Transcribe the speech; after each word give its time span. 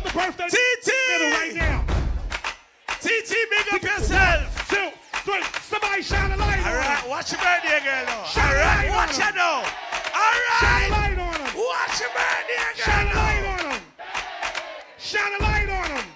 put 0.00 0.12
the 0.12 0.18
birthday 0.18 0.48
TT! 0.48 0.92
middle 1.08 1.30
right 1.32 1.54
now. 1.54 1.84
TT, 3.00 3.30
big 3.50 3.66
up 3.74 3.82
yourself. 3.82 4.68
Two, 4.68 4.90
three. 5.24 5.42
Somebody 5.62 6.02
shine 6.02 6.32
a 6.32 6.36
light 6.36 6.58
All 6.60 6.72
on 6.72 6.76
right, 6.76 6.98
him. 7.00 7.10
watch 7.10 7.32
your 7.32 7.40
birthday 7.40 7.80
girl 7.84 8.04
now. 8.04 8.24
Shine 8.24 8.44
All 8.44 8.52
a 8.52 8.58
right, 8.58 8.76
light 8.76 8.90
on 8.90 8.96
watch 8.96 9.16
him. 9.16 9.22
her 9.24 9.32
now. 9.32 9.56
All 9.56 10.34
Shine 10.60 10.68
a 10.68 10.90
right, 10.90 10.90
light 10.90 11.18
on 11.18 11.34
him. 11.34 11.56
watch 11.56 12.00
your 12.00 12.10
birthday 12.12 12.60
Shine 12.76 13.06
a 13.06 13.12
girl 13.12 13.22
light 13.22 13.42
now. 13.42 13.52
on 13.52 13.72
him. 13.72 13.82
Shine 14.98 15.32
a 15.32 15.42
light 15.42 15.68
on 15.70 15.90
him. 15.96 16.06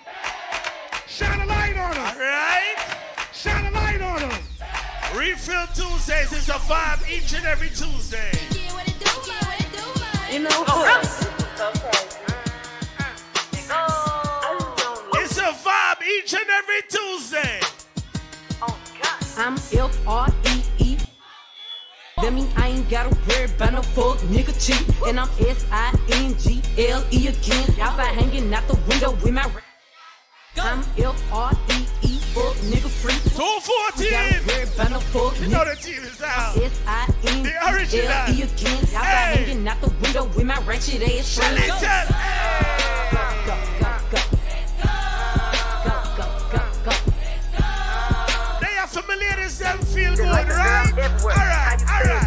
Shine 1.07 1.41
a 1.41 1.47
light 1.47 1.77
on 1.77 1.99
All 1.99 2.05
him. 2.12 2.19
right. 2.21 2.77
Shine 3.33 3.65
a 3.67 3.71
light 3.71 4.01
on 4.03 4.21
him. 4.21 4.43
Refill 5.17 5.67
Tuesdays 5.75 6.33
is 6.33 6.49
a 6.49 6.53
vibe 6.69 7.09
each 7.11 7.33
and 7.35 7.47
every 7.47 7.69
Tuesday. 7.69 8.31
You 10.31 10.39
know 10.39 10.62
what? 10.62 11.39
Each 16.84 16.95
and 16.95 17.02
every 17.02 17.19
Tuesday. 17.19 17.61
Oh, 18.62 18.79
I'm 19.38 19.55
F 19.55 20.07
R 20.09 20.29
E 20.47 20.62
E. 20.79 20.97
That 22.21 22.33
mean 22.34 22.48
I 22.57 22.69
ain't 22.69 22.91
gotta 22.91 23.16
worry 23.29 23.45
about 23.47 23.73
no 23.73 23.83
fuck 23.83 24.19
nigga 24.29 24.52
cheat. 24.65 24.87
And 25.07 25.19
I'm 25.21 25.29
S 25.41 25.65
I 25.73 25.97
N 26.12 26.37
G 26.38 26.62
L 26.88 27.05
E 27.11 27.29
again. 27.29 27.69
Outside 27.80 28.15
hanging 28.15 28.52
out 28.52 28.66
the 28.69 28.79
window 28.88 29.12
with 29.12 29.33
my. 29.33 29.45
ra- 29.45 29.61
I'm 30.62 30.80
F 30.98 31.33
R 31.33 31.52
E 31.71 31.87
E. 32.02 32.19
Fuck 32.35 32.55
nigga 32.71 32.88
free. 32.88 33.15
Gotta 33.15 33.30
214. 33.37 34.47
worry 34.47 34.62
about 34.74 34.91
no 34.91 35.01
fuck 35.01 35.41
You 35.41 35.49
know 35.49 35.60
nigga. 35.65 35.77
the 35.77 35.83
team 35.83 36.02
is 36.02 36.23
out. 36.23 36.57
S 36.59 36.80
I 36.87 37.09
N 37.27 37.43
The 37.43 37.49
G 37.51 37.57
L 37.57 37.74
original. 37.74 38.37
E 38.37 38.43
again. 38.43 38.79
Outside 38.79 39.05
Hey. 39.05 39.45
hanging 39.45 39.69
out 39.69 39.80
the 39.80 39.88
window 40.02 40.24
with 40.37 40.45
my 40.45 40.59
ratchet 40.62 41.02
ass 41.02 41.37
friend. 41.38 41.57
Shellington. 41.57 42.07
Go, 43.10 43.19
go, 43.47 43.57
go, 43.80 43.91
go. 44.10 44.21
Go, 44.30 44.38
Are 49.11 49.16
familiar 49.16 49.59
them 49.59 49.79
feel 49.87 50.15
good, 50.15 50.25
right? 50.25 50.93
All 50.97 51.29
right, 51.30 51.80
all 51.91 52.05
right. 52.05 52.20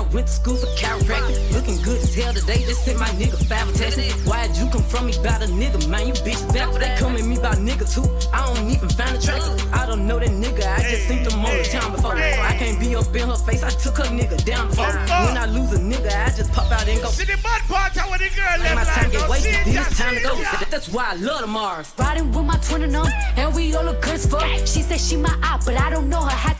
I 0.00 0.02
went 0.14 0.28
to 0.28 0.32
school 0.32 0.56
for 0.56 0.66
chiropractic. 0.80 1.52
Looking 1.52 1.76
good 1.82 2.00
as 2.00 2.14
hell 2.14 2.32
today. 2.32 2.64
Just 2.64 2.86
sent 2.86 2.98
my 2.98 3.08
nigga 3.20 3.36
five 3.44 3.68
attachment. 3.68 4.10
Why'd 4.24 4.56
you 4.56 4.64
come 4.70 4.82
from 4.82 5.06
me 5.08 5.12
about 5.18 5.42
a 5.42 5.46
nigga, 5.46 5.86
man? 5.88 6.06
You 6.06 6.14
bitch 6.14 6.40
back. 6.54 6.72
They 6.80 6.96
come 6.96 7.16
at 7.16 7.24
me 7.24 7.36
about 7.36 7.58
niggas 7.58 7.92
who 7.92 8.08
I 8.32 8.46
don't 8.46 8.70
even 8.70 8.88
find 8.88 9.14
attractive. 9.14 9.60
I 9.74 9.84
don't 9.84 10.06
know 10.06 10.18
that 10.18 10.30
nigga. 10.30 10.64
I 10.64 10.80
just 10.88 11.06
seen 11.06 11.22
them 11.22 11.44
on 11.44 11.52
the 11.52 11.64
town 11.64 11.92
before. 11.92 12.16
I 12.16 12.56
can't 12.56 12.80
be 12.80 12.96
up 12.96 13.14
in 13.14 13.28
her 13.28 13.36
face. 13.36 13.62
I 13.62 13.68
took 13.68 13.98
her 13.98 14.04
nigga 14.04 14.42
down 14.42 14.68
before. 14.68 14.86
When 14.86 15.36
I 15.36 15.44
lose 15.44 15.70
a 15.72 15.78
nigga, 15.78 16.08
I 16.08 16.30
just 16.34 16.50
pop 16.52 16.72
out 16.72 16.88
and 16.88 17.02
go. 17.02 17.08
See 17.08 17.26
the 17.26 17.36
bad 17.42 17.60
part 17.68 17.94
of 17.94 18.08
when 18.08 18.20
the 18.20 18.30
girl 18.32 18.56
Like 18.56 18.74
left 18.74 18.76
my 18.76 18.84
time 18.84 19.10
get 19.10 19.28
wasted, 19.28 19.52
then 19.52 19.84
it's 19.84 19.98
time 19.98 20.14
to 20.14 20.22
go. 20.22 20.34
That's 20.70 20.88
why 20.88 21.10
I 21.10 21.14
love 21.16 21.42
the 21.42 21.46
Mars. 21.46 21.92
Riding 21.98 22.32
with 22.32 22.46
my 22.46 22.56
twin 22.56 22.84
and 22.84 22.94
them, 22.94 23.06
and 23.36 23.54
we 23.54 23.74
all 23.74 23.84
look 23.84 24.00
good 24.00 24.14
as 24.14 24.24
fuck. 24.24 24.48
She 24.64 24.80
said 24.80 24.98
she 24.98 25.18
my 25.18 25.36
op, 25.42 25.66
but 25.66 25.78
I 25.78 25.90
don't 25.90 26.08
know 26.08 26.22
her. 26.22 26.30
Hat. 26.30 26.59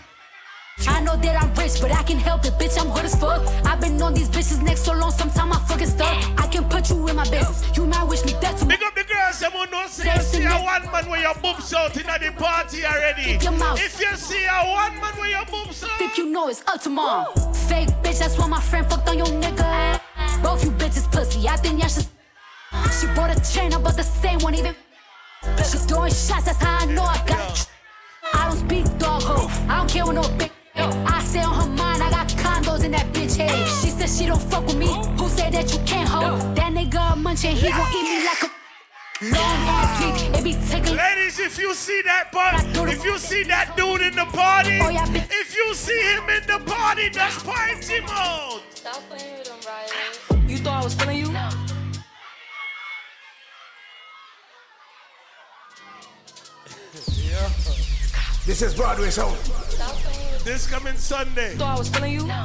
I 0.88 1.00
know 1.00 1.16
that 1.16 1.42
I'm 1.42 1.54
rich, 1.54 1.80
but 1.80 1.92
I 1.92 2.02
can 2.02 2.18
help 2.18 2.44
it, 2.44 2.54
bitch. 2.54 2.80
I'm 2.80 2.88
hood 2.88 3.04
as 3.04 3.14
fuck. 3.14 3.42
I've 3.66 3.80
been 3.80 4.00
on 4.02 4.14
these 4.14 4.28
bitches 4.28 4.62
next 4.62 4.82
so 4.82 4.92
long, 4.92 5.10
sometimes 5.10 5.56
I 5.56 5.60
fucking 5.60 5.86
stuck. 5.86 6.40
I 6.40 6.46
can 6.46 6.64
put 6.68 6.88
you 6.90 7.06
in 7.08 7.16
my 7.16 7.24
business. 7.24 7.76
You 7.76 7.86
might 7.86 8.04
wish 8.04 8.24
me 8.24 8.32
dead 8.40 8.56
too. 8.56 8.66
Big 8.66 8.82
up 8.82 8.94
the 8.94 9.04
girls, 9.04 9.38
them 9.40 9.52
who 9.52 9.66
know 9.70 9.86
see 9.88 10.08
you 10.08 10.20
see 10.20 10.44
a 10.44 10.50
one 10.50 10.90
man 10.92 11.08
where 11.08 11.20
your 11.20 11.34
boobs 11.34 11.72
out 11.74 11.96
in 11.96 12.06
the 12.06 12.32
party 12.36 12.84
already. 12.84 13.24
Keep 13.24 13.42
your 13.42 13.52
mouth. 13.52 13.80
If 13.80 14.00
you 14.00 14.14
see 14.16 14.44
a 14.44 14.64
one 14.68 14.94
man 15.00 15.14
where 15.16 15.30
your 15.30 15.44
boobs 15.46 15.84
out, 15.84 15.98
Think 15.98 16.16
you 16.18 16.26
know 16.30 16.48
it's 16.48 16.62
up 16.66 16.80
tomorrow. 16.80 17.32
Fake 17.68 17.88
bitch, 18.02 18.18
that's 18.18 18.38
why 18.38 18.46
my 18.46 18.60
friend 18.60 18.88
fucked 18.88 19.08
on 19.08 19.18
your 19.18 19.26
nigga. 19.26 20.00
Both 20.42 20.64
you 20.64 20.70
bitches 20.72 21.10
pussy. 21.12 21.48
I 21.48 21.56
think 21.56 21.80
y'all 21.80 21.88
should. 21.88 22.06
She 22.98 23.06
bought 23.14 23.36
a 23.36 23.40
chain, 23.52 23.70
but 23.82 23.96
the 23.96 24.02
same 24.02 24.38
one 24.40 24.54
even. 24.54 24.74
She 25.58 25.78
throwing 25.78 26.12
shots, 26.12 26.44
that's 26.44 26.62
how 26.62 26.78
I 26.78 26.86
know 26.86 27.02
I 27.02 27.22
got. 27.26 27.68
I 28.32 28.48
don't 28.48 28.58
speak 28.58 28.98
dog 28.98 29.22
ho. 29.22 29.48
I 29.68 29.78
don't 29.78 29.90
care 29.90 30.04
what 30.04 30.14
no 30.14 30.22
bitch. 30.22 30.50
I 31.30 31.32
say 31.32 31.42
on 31.42 31.54
her 31.54 31.76
mind, 31.76 32.02
I 32.02 32.10
got 32.10 32.26
condos 32.30 32.82
in 32.82 32.90
that 32.90 33.06
bitch 33.12 33.36
head. 33.36 33.54
She 33.80 33.90
said 33.90 34.08
she 34.10 34.26
don't 34.26 34.42
fuck 34.50 34.66
with 34.66 34.76
me. 34.76 34.88
Who 35.16 35.28
said 35.28 35.52
that 35.52 35.72
you 35.72 35.78
can't 35.86 36.08
hold? 36.08 36.40
That 36.56 36.72
nigga 36.72 37.12
a 37.12 37.14
munchin', 37.14 37.54
he 37.54 37.70
gon' 37.70 37.86
eat 37.94 38.02
me 38.02 38.24
like 38.26 38.42
a 38.42 38.50
long 39.30 39.60
ass 39.70 40.18
sleep. 40.18 40.34
It 40.34 40.42
be 40.42 40.54
taking. 40.66 40.96
Ladies, 40.96 41.38
if 41.38 41.56
you 41.56 41.72
see 41.72 42.02
that 42.02 42.32
part, 42.32 42.64
if 42.88 43.04
you 43.04 43.16
see 43.16 43.44
that 43.44 43.76
dude 43.76 44.00
in 44.00 44.16
the 44.16 44.24
party, 44.24 44.80
Oh, 44.82 44.88
yeah, 44.88 45.06
bitch. 45.06 45.28
if 45.30 45.54
you 45.54 45.72
see 45.72 46.00
him 46.02 46.28
in 46.30 46.42
the 46.48 46.58
party, 46.68 47.10
that's 47.10 47.40
party 47.44 48.00
mode. 48.00 48.62
Stop 48.74 49.00
playing 49.08 49.38
with 49.38 49.46
him, 49.46 49.60
Riley. 49.64 50.52
You 50.52 50.58
thought 50.58 50.82
I 50.82 50.84
was 50.84 50.94
feeling 50.94 51.18
you? 51.18 51.30
This 58.46 58.62
is 58.62 58.74
Broadway 58.74 59.10
Sound. 59.10 59.38
Stop 60.40 60.40
playing 60.40 60.40
with 60.40 60.44
This 60.44 60.66
coming 60.66 60.96
Sunday, 60.96 61.54
Thought 61.56 61.76
I 61.76 61.78
was 61.78 61.88
feeling 61.88 62.12
you? 62.12 62.26
No. 62.26 62.44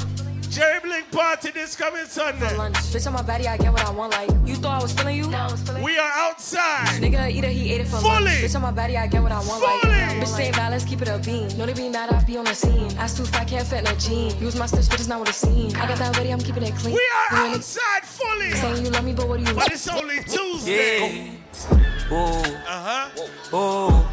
Jerry 0.49 0.79
Blink 0.79 1.11
party. 1.11 1.51
This 1.51 1.75
coming 1.75 2.05
Sunday. 2.05 2.47
For 2.47 2.55
lunch. 2.57 2.75
Bitch, 2.75 3.05
on 3.07 3.13
my 3.13 3.21
body, 3.23 3.45
I 3.47 3.57
get 3.57 3.73
what 3.73 3.83
I 3.85 3.91
want. 3.91 4.13
Like, 4.13 4.29
You 4.45 4.55
thought 4.55 4.79
I 4.79 4.83
was 4.83 4.93
feeling 4.93 5.17
you? 5.17 5.27
No, 5.27 5.37
I 5.37 5.51
was 5.51 5.61
feeling 5.61 5.83
We 5.83 5.97
are 5.97 6.11
outside. 6.13 7.01
nigga, 7.01 7.29
eat 7.29 7.43
it, 7.43 7.51
he 7.51 7.73
ate 7.73 7.81
it 7.81 7.87
for 7.87 7.97
Fully. 7.97 8.23
lunch. 8.25 8.27
Bitch, 8.43 8.55
on 8.55 8.61
my 8.61 8.71
body, 8.71 8.95
I 8.97 9.07
get 9.07 9.21
what 9.21 9.31
I 9.33 9.39
want. 9.39 9.61
Fully. 9.63 9.91
Like, 9.93 10.17
bitch, 10.17 10.27
say 10.27 10.51
bad, 10.51 10.71
let's 10.71 10.85
keep 10.85 11.01
it 11.01 11.09
a 11.09 11.17
beam. 11.19 11.47
Know 11.57 11.65
they 11.65 11.73
be 11.73 11.89
mad, 11.89 12.09
I 12.13 12.23
be 12.23 12.37
on 12.37 12.45
the 12.45 12.55
scene. 12.55 12.89
Ass 12.97 13.17
too 13.17 13.25
fat, 13.25 13.47
can't 13.47 13.67
fit 13.67 13.79
in 13.81 13.87
a 13.87 13.95
jean. 13.99 14.37
Use 14.39 14.55
my 14.55 14.65
stitch, 14.67 14.87
but 14.89 14.99
it's 14.99 15.09
not 15.09 15.19
what 15.19 15.27
it 15.29 15.35
seem. 15.35 15.75
I 15.75 15.87
got 15.87 15.97
that 15.97 16.15
ready, 16.15 16.29
I'm 16.31 16.39
keeping 16.39 16.63
it 16.63 16.75
clean. 16.75 16.93
We 16.95 17.01
are 17.33 17.45
ain't 17.47 17.55
outside 17.57 18.03
fully, 18.05 18.51
Saying 18.51 18.85
you 18.85 18.91
love 18.91 19.03
me, 19.03 19.13
but 19.13 19.27
what 19.27 19.37
do 19.39 19.43
you 19.43 19.47
but 19.47 19.57
want? 19.57 19.71
it's 19.73 19.87
only 19.89 20.23
Tuesday. 20.23 21.25
Yeah. 21.25 21.81
Oh, 22.11 22.61
Uh 22.67 23.09
huh. 23.17 23.27
oh, 23.51 24.04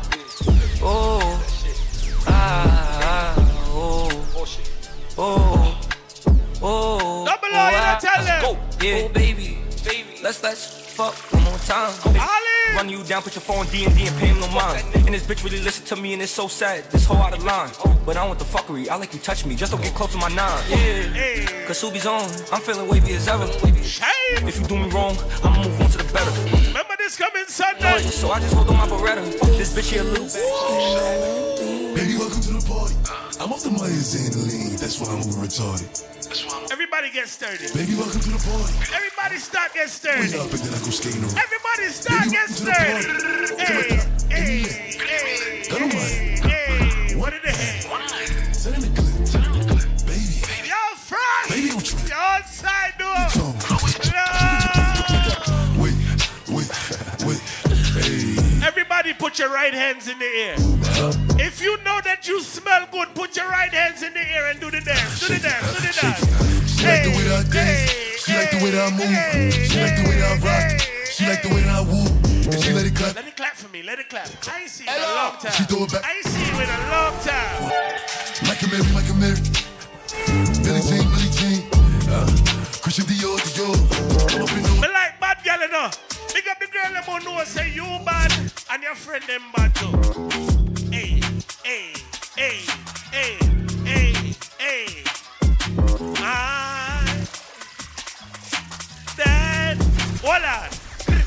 oh, 5.22 5.80
oh. 6.62 7.24
Double 7.26 7.54
R, 7.54 7.70
you 7.70 7.78
ah. 7.78 7.98
don't 8.00 8.12
tell 8.12 8.24
them. 8.24 8.58
Yeah, 8.80 9.08
baby, 9.08 9.58
baby. 9.84 10.18
Let's 10.22 10.42
let's 10.42 10.82
fuck 10.92 11.14
one 11.32 11.44
more 11.44 11.58
time. 11.58 11.92
Ali. 12.06 12.52
Run 12.74 12.88
you 12.88 13.02
down, 13.04 13.22
put 13.22 13.34
your 13.34 13.42
phone 13.42 13.66
D 13.66 13.84
and 13.84 13.94
D 13.94 14.06
and 14.06 14.16
pay 14.18 14.28
him 14.28 14.40
no 14.40 14.48
mind. 14.48 14.84
And 14.94 15.14
this 15.14 15.26
bitch 15.26 15.44
really 15.44 15.60
listen 15.60 15.84
to 15.86 15.96
me 15.96 16.14
and 16.14 16.22
it's 16.22 16.32
so 16.32 16.48
sad. 16.48 16.84
This 16.90 17.04
whole 17.04 17.18
out 17.18 17.36
of 17.36 17.44
line. 17.44 17.70
But 18.06 18.16
I 18.16 18.26
want 18.26 18.38
the 18.38 18.44
fuckery. 18.44 18.88
I 18.88 18.96
like 18.96 19.12
you 19.12 19.20
touch 19.20 19.44
me. 19.46 19.54
Just 19.54 19.72
don't 19.72 19.82
get 19.82 19.94
close 19.94 20.12
to 20.12 20.18
my 20.18 20.28
nine. 20.28 20.64
Yeah. 20.68 20.76
Hey, 20.76 21.64
Cause 21.66 21.78
Subi's 21.78 22.06
on. 22.06 22.28
I'm 22.50 22.60
feeling 22.60 22.88
wavy 22.88 23.12
as 23.14 23.28
ever. 23.28 23.46
shame. 23.82 24.48
If 24.48 24.58
you 24.60 24.66
do 24.66 24.76
me 24.76 24.90
wrong, 24.90 25.16
I'ma 25.44 25.62
move 25.62 25.80
on 25.80 25.90
to 25.90 25.98
the 25.98 26.12
better. 26.12 26.30
Remember 26.68 26.94
this 26.98 27.16
coming 27.16 27.44
Sunday. 27.46 27.98
So 28.00 28.30
I 28.30 28.40
just 28.40 28.54
hold 28.54 28.68
on 28.70 28.76
my 28.76 28.86
Beretta. 28.86 29.22
This 29.58 29.76
bitch 29.76 29.92
here 29.92 30.02
loose. 30.02 30.34
Baby, 31.94 32.16
welcome 32.18 32.40
to 32.40 32.52
the 32.54 32.64
party. 32.66 33.31
I'm 33.42 33.52
off 33.52 33.64
the 33.64 33.70
Myers 33.70 34.14
and 34.14 34.32
the 34.32 34.38
lean. 34.38 34.76
That's 34.78 35.00
why 35.00 35.08
I'm 35.10 35.18
over 35.18 35.42
retarded. 35.42 35.90
Everybody 36.70 37.10
get 37.10 37.26
sturdy. 37.26 37.66
Baby, 37.74 37.98
welcome 37.98 38.20
to 38.20 38.30
the 38.30 38.38
party. 38.38 38.70
Everybody 38.94 39.36
start 39.42 39.74
get 39.74 39.90
sturdy. 39.90 40.38
up 40.38 40.46
and 40.46 40.62
then 40.62 40.70
I 40.70 40.78
go 40.78 40.94
skating 40.94 41.26
around. 41.26 41.34
Everybody 41.42 41.90
start 41.90 42.22
Baby, 42.22 42.38
get 42.38 42.46
welcome 42.62 43.02
to 43.02 43.26
the 43.42 43.46
sturdy. 43.50 43.98
hey, 44.30 44.62
hey, 44.62 44.91
put 59.32 59.38
your 59.38 59.48
right 59.48 59.72
hands 59.72 60.08
in 60.08 60.18
the 60.18 60.26
air. 60.26 60.56
If 61.40 61.62
you 61.62 61.78
know 61.84 62.04
that 62.04 62.28
you 62.28 62.42
smell 62.42 62.84
good, 62.92 63.14
put 63.14 63.34
your 63.34 63.48
right 63.48 63.72
hands 63.72 64.02
in 64.02 64.12
the 64.12 64.20
air 64.20 64.50
and 64.50 64.60
do 64.60 64.70
the 64.70 64.84
dance. 64.84 65.20
Do 65.24 65.32
the 65.32 65.40
dance. 65.40 65.72
Do 65.72 65.80
the 65.80 65.94
dance. 65.96 66.20
She 66.76 66.84
like 66.84 67.00
the 67.00 67.16
way 67.16 67.24
that 67.32 67.40
I 67.40 67.48
dance. 67.48 68.20
She 68.20 68.36
like 68.36 68.50
the 68.52 68.60
way 68.60 68.70
that 68.76 68.84
I 68.84 68.90
move. 68.92 69.08
She 69.72 69.80
like 69.80 69.96
the 69.96 70.04
way 70.04 70.20
that 70.20 70.36
I 70.36 70.44
rock. 70.44 70.68
She 71.08 71.24
like 71.24 71.40
the 71.40 71.48
way 71.48 71.64
that 71.64 71.72
I 71.72 71.80
woo. 71.80 72.04
And 72.44 72.60
she 72.60 72.76
let 72.76 72.84
it 72.84 72.92
clap. 72.92 73.16
Let 73.16 73.24
it 73.24 73.34
clap 73.34 73.56
for 73.56 73.72
me. 73.72 73.80
Let 73.80 74.04
it 74.04 74.10
clap. 74.12 74.28
I 74.52 74.60
ain't 74.60 74.68
seen 74.68 74.84
you 74.84 74.92
in 74.92 75.00
a 75.00 75.14
long 75.16 75.40
time. 75.40 75.56
She 75.56 75.64
throw 75.64 75.88
it 75.88 75.92
back. 75.96 76.04
I 76.04 76.12
ain't 76.12 76.28
seen 76.28 76.44
you 76.52 76.56
in 76.60 76.68
a 76.68 76.80
long 76.92 77.16
time. 77.24 77.56
Michael 78.44 78.68
Mary, 78.68 78.84
Michael 78.92 79.16
Mary. 79.16 79.40
Billie 80.60 80.84
Jean, 80.84 81.08
Billie 81.08 81.32
Jean. 81.32 81.64
Uh, 82.04 82.28
Christian 82.84 83.08
Dior, 83.08 83.40
Dior. 83.56 83.80
I'm 84.28 84.44
up 84.44 84.52
in 84.52 84.60
the 84.60 84.76
Me 84.76 84.92
like 84.92 85.16
bad 85.16 85.40
you 85.40 85.72
know. 85.72 85.88
Big 86.36 86.44
up 86.52 86.60
the 86.60 86.68
girl 86.68 86.92
them 86.92 87.00
who 87.08 87.16
know 87.24 87.40
say 87.48 87.72
you 87.72 87.88
bad 88.04 88.28
and 88.72 88.82
your 88.82 88.94
friend 88.94 89.22
them 89.24 89.42
bad 89.54 89.74
too. 89.74 89.92
Hey, 90.90 91.20
hey, 91.62 91.92
hey, 92.34 92.56
hey, 93.12 93.36
hey, 93.84 94.34
hey. 94.58 95.04
Ah. 96.16 97.04
I 97.04 97.26
then 99.18 99.76
hold 100.24 100.42
on. 100.42 100.68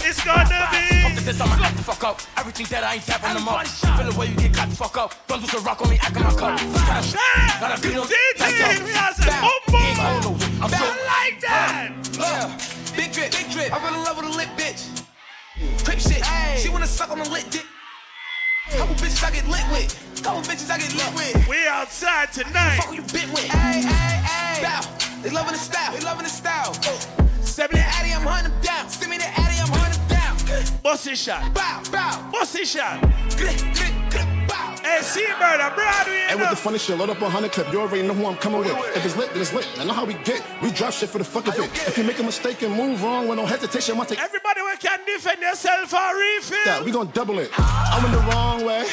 It's 0.02 0.24
gonna 0.26 1.14
be 1.14 1.22
this, 1.22 1.40
I'ma 1.40 1.64
act 1.64 1.78
the 1.78 1.84
fuck 1.84 2.04
up. 2.04 2.20
Everything 2.36 2.66
that 2.72 2.84
I 2.84 2.96
ain't 2.96 3.06
tapping 3.06 3.36
them 3.36 3.48
up. 3.48 3.68
Feel 3.68 4.12
the 4.12 4.20
way 4.20 4.28
you 4.28 4.36
get 4.38 4.54
cut 4.54 4.70
the 4.72 4.76
fuck 4.76 4.98
up. 4.98 5.14
Don't 5.28 5.42
do 5.42 5.48
some 5.48 5.64
rock 5.64 5.82
on 5.84 5.90
me, 5.92 6.00
act 6.02 6.18
in 6.18 6.24
my 6.24 6.30
cup. 6.34 6.60
Gotta 7.60 7.82
be 7.82 7.94
no 7.94 8.06
DT, 8.06 8.86
we 8.86 8.94
are 8.94 9.14
saying. 9.14 9.52
I'm 10.62 10.70
so 10.70 10.78
I 10.82 11.30
like 11.30 11.42
that. 11.42 11.92
Yeah, 12.18 12.58
big 12.96 13.12
drip, 13.12 13.32
big 13.32 13.52
drip. 13.52 13.72
I 13.72 13.80
fell 13.80 13.94
in 13.94 14.04
love 14.04 14.18
with 14.18 14.34
a 14.34 14.38
lit 14.38 14.50
bitch. 14.58 14.95
Wanna 16.86 16.98
suck 16.98 17.12
on 17.12 17.20
the 17.20 17.30
lit 17.30 17.50
dick. 17.50 17.66
Couple 18.78 18.96
bitches 18.96 19.24
I 19.24 19.32
get 19.32 19.48
lit 19.48 19.64
with. 19.72 20.22
Couple 20.24 20.42
bitches 20.42 20.70
I 20.70 20.78
get 20.78 20.94
lit 20.94 21.14
with. 21.16 21.48
We 21.48 21.68
outside 21.68 22.32
tonight. 22.32 22.78
Fuck 22.78 22.94
you 22.94 23.02
bit 23.02 23.28
with. 23.34 23.50
Hey, 23.50 23.82
hey, 23.82 24.22
hey. 24.24 24.64
Bow. 24.64 24.82
They 25.24 25.30
loving 25.32 25.54
the 25.54 25.60
style. 25.60 25.94
They 25.94 26.06
loving 26.06 26.24
the 26.24 26.30
style. 26.30 26.74
Send 27.42 27.74
me 27.74 27.80
the 27.80 27.86
Addy, 27.86 28.12
I'm 28.12 28.22
hunting 28.22 28.52
them 28.52 28.62
down. 28.62 28.90
Send 28.90 29.10
me 29.10 29.18
the 29.18 29.26
Addy, 29.26 29.58
I'm 29.62 29.70
hunting 29.70 30.00
them 30.08 30.38
down. 30.38 30.82
Bossy 30.84 31.16
shot. 31.16 31.54
Bow, 31.54 31.82
bow. 31.92 32.30
Bossy 32.32 32.66
shot. 32.66 33.02
Click, 33.32 33.58
bow. 33.58 33.95
Hey, 34.86 35.02
Seabird, 35.02 35.60
I'm 35.66 35.74
Broadway. 35.74 36.28
And 36.30 36.40
with 36.40 36.52
the 36.52 36.56
funny 36.56 36.78
shit, 36.78 36.96
load 37.00 37.10
up 37.10 37.20
a 37.20 37.28
hundred 37.28 37.52
clip. 37.52 37.74
You 37.74 37.82
already 37.82 38.06
know 38.08 38.14
who 38.14 38.28
I'm 38.28 38.38
coming 38.38 38.60
with. 38.60 38.70
If 38.96 39.04
it's 39.04 39.18
lit, 39.18 39.32
then 39.34 39.42
it's 39.42 39.52
lit. 39.52 39.68
I 39.80 39.84
know 39.84 39.94
how 39.94 40.06
we 40.06 40.14
get. 40.14 40.44
We 40.62 40.70
drop 40.72 40.94
shit 40.94 41.10
for 41.10 41.18
the 41.18 41.24
fuck 41.24 41.48
of 41.48 41.56
it. 41.58 41.66
If 41.88 41.98
you 41.98 42.04
make 42.04 42.20
a 42.20 42.24
mistake 42.24 42.62
and 42.62 42.72
move 42.72 43.02
wrong 43.02 43.28
with 43.28 43.40
no 43.40 43.48
hesitation, 43.48 43.96
I 43.96 43.98
might 43.98 44.10
take 44.10 44.22
Everybody 44.22 44.62
we 44.62 44.78
can 44.78 45.00
defend 45.08 45.42
yourself 45.42 45.92
or 45.92 46.16
refill. 46.16 46.66
that. 46.66 46.84
We 46.86 46.92
gonna 46.92 47.10
double 47.12 47.40
it. 47.40 47.50
I 47.58 48.00
went 48.00 48.14
the 48.14 48.22
wrong 48.32 48.64
way. 48.64 48.86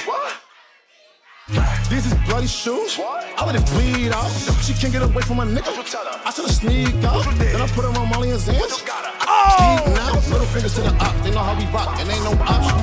These 1.93 2.07
is 2.07 2.15
bloody 2.25 2.47
shoes. 2.47 2.99
I 2.99 3.45
let 3.45 3.55
it 3.55 3.67
bleed 3.67 4.13
out. 4.13 4.33
She 4.65 4.73
can't 4.73 4.95
get 4.95 5.03
away 5.03 5.21
from 5.29 5.37
my 5.37 5.45
nigga. 5.45 5.77
I 6.25 6.31
tell 6.33 6.47
her 6.47 6.51
sneak 6.51 7.05
out. 7.05 7.23
Then 7.37 7.61
I 7.61 7.67
put 7.69 7.85
her 7.85 7.93
on 8.01 8.09
Molly 8.09 8.31
and 8.31 8.41
Zans. 8.41 8.81
Oh! 9.29 9.77
Deep 9.77 9.93
now, 9.93 10.15
little 10.33 10.47
fingers 10.47 10.75
to 10.77 10.81
the 10.81 10.89
up. 10.89 11.13
They 11.23 11.31
know 11.33 11.45
how 11.45 11.53
we 11.53 11.67
rock, 11.67 12.01
and 12.01 12.09
ain't 12.09 12.25
no 12.25 12.33
option. 12.49 12.81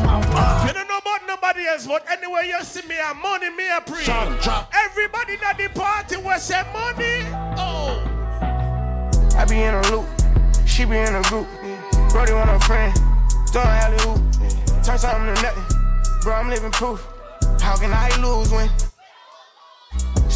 You 0.68 0.74
don't 0.78 0.88
know 0.88 1.00
about 1.02 1.26
nobody 1.26 1.66
else, 1.66 1.88
but 1.88 2.06
anywhere 2.08 2.44
you 2.44 2.62
see 2.64 2.88
me, 2.88 2.98
I'm 3.04 3.20
money 3.20 3.50
me 3.50 3.72
I 3.72 3.80
pre. 3.80 4.04
Shot 4.04 4.28
'em. 4.30 4.68
Everybody 4.86 5.40
at 5.44 5.58
the 5.58 5.70
party 5.70 6.18
was 6.18 6.44
say 6.44 6.62
money. 6.72 7.26
Oh. 7.58 7.98
I 9.36 9.46
be 9.50 9.58
in 9.58 9.74
a 9.74 9.82
loop. 9.90 10.06
She 10.68 10.86
be 10.86 10.98
in 10.98 11.16
a 11.16 11.22
group. 11.24 11.48
Brody 12.12 12.34
want 12.34 12.52
a 12.52 12.60
friend. 12.60 12.94
Throwing 13.50 13.70
alley 13.70 13.98
hoop. 14.06 14.22
Turn 14.84 15.00
something 15.00 15.34
to 15.34 15.42
nothing. 15.42 15.66
Bro, 16.22 16.36
I'm 16.36 16.50
living 16.52 16.70
proof. 16.70 17.04
How 17.60 17.76
can 17.76 17.92
I 17.92 18.10
lose 18.22 18.52
when? 18.52 18.70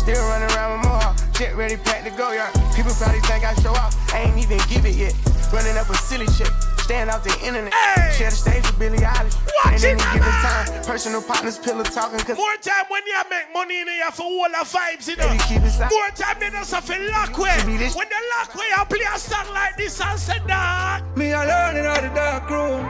Still 0.03 0.19
running 0.27 0.51
around 0.51 0.79
with 0.79 0.89
more. 0.89 1.15
Shit 1.33 1.55
ready, 1.55 1.77
packed 1.77 2.03
to 2.03 2.11
go, 2.11 2.31
yeah. 2.33 2.51
People 2.75 2.91
probably 2.99 3.21
think 3.21 3.45
I 3.47 3.55
show 3.63 3.71
off. 3.71 3.95
I 4.13 4.27
ain't 4.27 4.37
even 4.37 4.59
give 4.67 4.85
it 4.85 4.95
yet. 4.95 5.15
Running 5.51 5.77
up 5.77 5.89
a 5.89 5.95
silly 5.95 6.27
chick. 6.35 6.51
Stand 6.83 7.09
out 7.09 7.23
the 7.23 7.31
internet. 7.39 7.73
Hey! 7.73 8.11
Share 8.17 8.29
the 8.29 8.35
stage 8.35 8.63
with 8.67 8.77
Billie 8.77 8.97
Eilish. 8.99 9.39
Watch 9.63 9.79
and 9.79 9.83
it, 9.83 10.03
any 10.03 10.03
given 10.19 10.35
time, 10.43 10.67
personal 10.83 11.21
partners, 11.21 11.57
pillow 11.57 11.83
talking. 11.83 12.19
Cause 12.19 12.35
More 12.35 12.57
time 12.59 12.83
when 12.89 13.01
you 13.07 13.15
make 13.29 13.47
money 13.53 13.79
in 13.79 13.87
here 13.87 14.11
for 14.11 14.23
all 14.23 14.43
the 14.51 14.65
vibes, 14.67 15.07
you 15.07 15.15
know. 15.15 15.29
Baby, 15.29 15.43
keep 15.47 15.61
it 15.63 15.71
silent. 15.71 15.93
More 15.95 16.11
time 16.11 16.35
they 16.41 16.49
just 16.49 16.71
have 16.73 16.85
to 16.85 16.99
lock 17.09 17.37
way. 17.37 17.55
To 17.59 17.65
be 17.65 17.77
this- 17.77 17.95
When 17.95 18.09
the 18.09 18.19
lock 18.35 18.53
way, 18.55 18.67
I 18.75 18.83
play 18.83 19.07
a 19.07 19.17
song 19.17 19.47
like 19.53 19.77
this 19.77 20.01
and 20.01 20.19
say, 20.19 20.39
dog. 20.45 21.15
Me 21.15 21.31
alone 21.31 21.77
in 21.77 21.83
the 21.85 22.11
dark 22.13 22.49
room. 22.49 22.83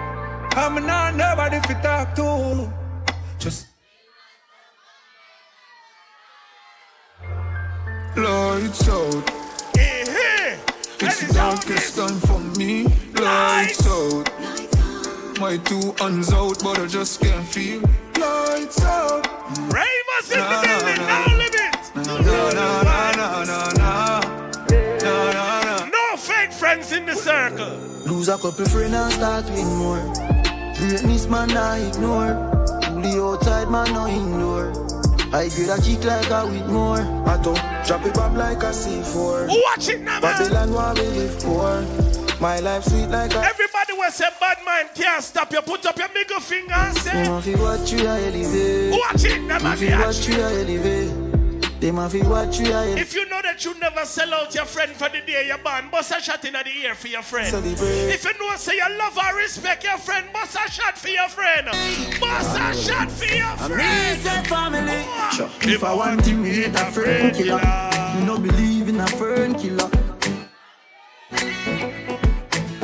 I'm 0.58 0.84
not 0.84 1.14
nobody 1.14 1.62
to 1.62 1.74
talk 1.76 2.16
to. 2.16 2.74
Just 3.38 3.68
lights 8.16 8.88
out. 8.90 9.30
Hey, 9.76 10.04
hey. 10.06 10.60
It's 11.00 11.22
And 11.22 11.30
the 11.30 11.34
darkest 11.34 11.98
time 11.98 12.20
for 12.22 12.40
me. 12.58 12.84
Lights 13.16 13.88
out. 13.88 14.30
My 15.40 15.58
two 15.58 15.94
hands 16.00 16.32
out, 16.32 16.60
but 16.64 16.80
I 16.80 16.88
just 16.88 17.20
can't 17.22 17.46
feel. 17.48 17.82
Lights 18.20 18.82
out. 18.84 19.28
Ravers 19.72 20.32
in 20.32 20.38
the 20.38 20.44
Na, 20.44 20.62
na, 20.62 20.62
building, 20.62 20.98
na. 20.98 21.26
no 21.26 21.38
limit. 21.38 21.74
Na 21.96 22.02
na 22.04 22.52
na 22.54 22.82
na 22.84 23.12
na 23.16 23.44
na 23.44 23.72
na. 23.74 24.20
Na 25.04 25.34
na 25.34 25.64
na. 25.64 25.86
No 25.90 26.18
fake 26.18 26.54
friends 26.54 26.92
in 26.92 27.06
the 27.06 27.16
circle. 27.16 27.78
Lose 28.06 28.30
a 28.30 28.38
couple 28.38 28.66
friends 28.66 28.94
and 28.94 29.14
start 29.14 29.46
with 29.46 29.66
more. 29.78 30.02
Greatness 30.78 31.28
man 31.28 31.52
I 31.58 31.88
ignore. 31.90 32.34
Fully 32.84 33.20
outside 33.20 33.70
man 33.70 33.92
no 33.94 34.08
indoor. 34.08 34.72
I 35.34 35.50
grade 35.50 35.70
a 35.70 35.82
kick 35.82 36.04
like 36.04 36.30
a 36.30 36.46
with 36.46 36.68
more. 36.68 37.00
I 37.00 37.42
don't 37.42 37.56
drop 37.88 38.06
it 38.06 38.14
back 38.14 38.34
like 38.34 38.62
a 38.62 38.70
C4. 38.70 39.48
Watch 39.48 39.90
it 39.90 40.02
now, 40.02 40.20
man. 40.20 40.22
Babylon 40.22 40.74
where 40.74 40.94
we 40.94 41.10
live 41.18 41.40
poor. 41.42 41.82
My 42.40 42.60
life 42.60 42.84
sweet 42.84 43.08
like 43.08 43.34
a. 43.34 43.40
Everybody 43.40 43.94
will 43.94 44.12
say 44.12 44.30
bad 44.40 44.60
man 44.64 44.90
can't 44.94 45.24
stop 45.24 45.52
you. 45.52 45.62
Put 45.64 45.88
up 45.88 45.98
your 45.98 46.14
middle 46.14 46.40
finger 46.40 46.74
and 46.74 46.98
say, 46.98 47.30
watch 47.56 47.92
you 47.92 48.06
a 48.06 48.20
elevate. 48.28 48.92
Watch 48.92 49.24
it 49.26 49.42
now, 49.42 49.58
man. 49.58 50.00
watch 50.02 50.30
a 50.30 50.34
elevate. 50.34 51.23
They 51.84 51.92
ma 51.92 52.08
fi 52.08 52.22
watch 52.22 52.62
you 52.62 52.68
a 52.68 52.76
elevate. 52.76 52.98
If 52.98 53.14
you 53.14 53.28
know 53.28 53.42
that 53.42 53.66
you 53.66 53.78
never 53.78 54.06
sell 54.06 54.34
out 54.34 54.56
your 54.56 54.64
friend 54.64 54.94
for 54.94 55.10
the 55.10 55.20
day 55.20 55.48
you're 55.48 55.58
born, 55.58 55.90
bust 55.92 56.14
a 56.16 56.22
shot 56.22 56.46
in 56.46 56.54
the 56.54 56.66
ear 56.82 56.96
for 56.96 57.10
your 57.10 57.22
friend. 57.22 57.50
Celebrate. 57.50 58.08
If 58.08 58.24
you 58.24 58.32
know 58.40 58.56
say 58.56 58.78
you 58.78 58.98
love 58.98 59.18
or 59.18 59.36
respect 59.36 59.84
your 59.84 59.98
friend, 59.98 60.26
bust 60.32 60.56
a 60.56 60.72
shot 60.72 60.98
for 60.98 61.10
your 61.10 61.28
friend. 61.28 61.68
Bust 62.22 62.58
a 62.58 62.74
shot 62.74 63.12
for 63.12 63.26
your 63.26 63.58
friend. 63.58 64.48
family. 64.48 65.04
Sure. 65.36 65.50
If 65.64 65.84
I 65.84 65.94
want 65.94 66.26
him, 66.26 66.44
me 66.44 66.52
hate 66.52 66.74
a 66.74 66.86
friend 66.90 67.36
killer. 67.36 67.60
Me 68.16 68.26
no 68.28 68.40
believe 68.40 68.88
in 68.88 69.02
a 69.02 69.08
friend 69.08 69.60
killer. 69.60 69.90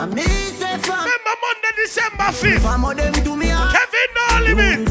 Me 0.09 0.23
family. 0.23 1.07
Remember 1.07 1.35
Monday, 1.39 1.71
December 1.77 2.25
If 2.27 2.41
5th. 2.41 2.65
I'm 2.65 2.97
them 2.97 3.13
to 3.13 3.35
me, 3.37 3.47
ah. 3.51 3.71
Kevin 3.71 4.09
No 4.15 4.61
Limit. 4.61 4.88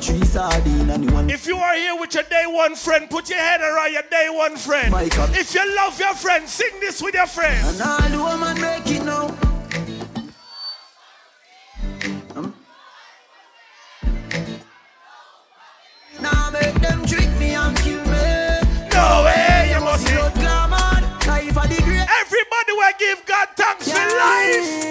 Three 0.00 0.24
sardine 0.24 0.90
and 0.90 1.10
one. 1.10 1.30
If 1.30 1.46
you 1.46 1.56
are 1.56 1.74
here 1.74 1.98
with 1.98 2.14
your 2.14 2.24
day 2.24 2.44
one 2.46 2.74
friend, 2.74 3.08
put 3.10 3.28
your 3.28 3.38
head 3.38 3.60
around 3.60 3.92
your 3.92 4.02
day 4.10 4.28
one 4.30 4.56
friend. 4.56 4.90
God. 4.92 5.36
If 5.36 5.54
you 5.54 5.76
love 5.76 5.98
your 6.00 6.14
friend, 6.14 6.48
sing 6.48 6.80
this 6.80 7.02
with 7.02 7.14
your 7.14 7.26
friend. 7.26 7.66
And 7.66 7.82
all 7.82 8.08
the 8.08 8.18
woman 8.18 8.60
make 8.60 8.86
it 8.86 9.04
now. 9.04 9.26
Um. 12.34 12.54
Now 16.20 16.50
make 16.50 16.74
them 16.74 17.04
trick 17.06 17.28
me 17.38 17.54
and 17.54 17.76
kill 17.78 18.04
me. 18.04 18.88
No 18.92 19.22
way, 19.24 19.72
you 19.74 19.80
must 19.80 20.06
See 20.06 20.14
see. 20.14 20.20
out 20.20 20.34
glamour, 20.34 21.00
life 21.26 21.56
a 21.56 21.68
the 21.68 21.82
great. 21.82 22.08
Everybody 22.20 22.72
will 22.72 22.92
give 22.98 23.26
God 23.26 23.48
thanks 23.56 23.90
for 23.90 23.98
life. 23.98 24.90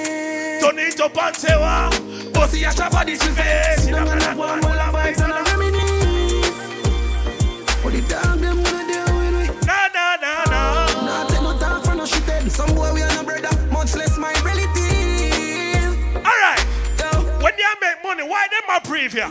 It 0.81 1.01
up 1.01 1.17
and 1.17 1.35
say, 1.35 1.59
what? 1.59 2.08
Pussy 2.49 2.63
a 2.63 2.73
chop 2.73 2.91
for 2.91 3.05
this 3.05 3.21
face. 3.21 3.85
Down 3.85 4.07
and 4.07 4.23
have 4.23 4.35
one 4.35 4.59
more 4.61 4.71
vibes 4.73 5.21
and 5.21 5.31
a 5.31 5.43
reminisce. 5.51 6.57
What 7.83 7.93
the 7.93 8.01
dog 8.09 8.39
them 8.39 8.63
gonna 8.63 8.87
deal 8.89 9.05
with 9.21 9.33
me? 9.37 9.45
No, 9.69 9.77
no, 9.93 10.15
no, 10.17 10.33
no. 10.49 11.05
Nah, 11.05 11.27
take 11.27 11.43
no 11.43 11.59
talk 11.59 11.85
for 11.85 11.93
no 11.93 12.05
shit 12.07 12.23
head. 12.23 12.51
Some 12.51 12.73
boy 12.73 12.91
we 12.95 13.03
are 13.03 13.13
no 13.13 13.23
brother, 13.23 13.53
much 13.69 13.93
less 13.95 14.17
my 14.17 14.33
relative. 14.41 15.93
All 16.25 16.39
right. 16.41 16.65
Yo, 16.97 17.21
When 17.37 17.53
you 17.55 17.69
make 17.81 18.01
money, 18.03 18.23
why 18.23 18.47
them 18.49 18.65
a 18.75 18.79
preview? 18.81 19.29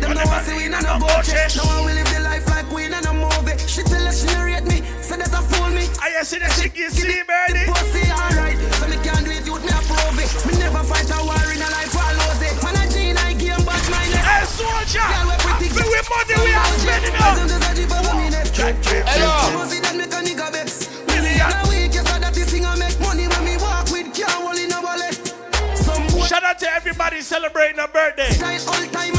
them 0.00 0.14
no 0.14 0.24
want 0.24 0.46
see 0.46 0.56
we 0.56 0.68
no 0.68 0.80
no 0.80 0.96
church. 1.20 1.56
No 1.58 1.64
one 1.64 1.84
will 1.84 1.94
live 1.94 2.08
the 2.08 2.20
life 2.20 2.48
like 2.48 2.72
we 2.72 2.88
no 2.88 3.00
no 3.00 3.12
movie. 3.12 3.58
She 3.68 3.82
tell 3.82 4.00
us 4.08 4.24
she 4.24 4.32
no 4.32 4.44
rate 4.44 4.64
me, 4.64 4.80
say 5.04 5.18
that 5.18 5.28
a 5.28 5.42
fool 5.44 5.68
me. 5.68 5.84
I 6.00 6.22
see 6.22 6.38
the 6.38 6.48
shit 6.56 6.74
you 6.74 6.88
see. 6.88 7.20
The 7.20 7.68
pussy 7.68 8.08
alright, 8.10 8.56
so 8.80 8.88
me 8.88 8.96
can't 9.04 9.26
do 9.26 9.30
it, 9.30 9.44
youth 9.44 9.60
me 9.60 9.68
approve 9.76 10.16
it. 10.24 10.32
Me 10.48 10.65
soldier. 14.56 15.04
Girl, 15.04 15.28
we 15.28 15.36
pretty 15.44 15.68
Feel 15.68 15.88
with 15.92 16.08
money 16.08 16.34
we 16.40 16.52
are 16.56 16.72
spending 16.80 17.16
up. 17.20 17.36
Hello. 19.08 19.66
Shout 26.26 26.42
out 26.42 26.58
to 26.58 26.68
everybody 26.72 27.20
celebrating 27.20 27.78
a 27.78 27.86
birthday. 27.86 28.28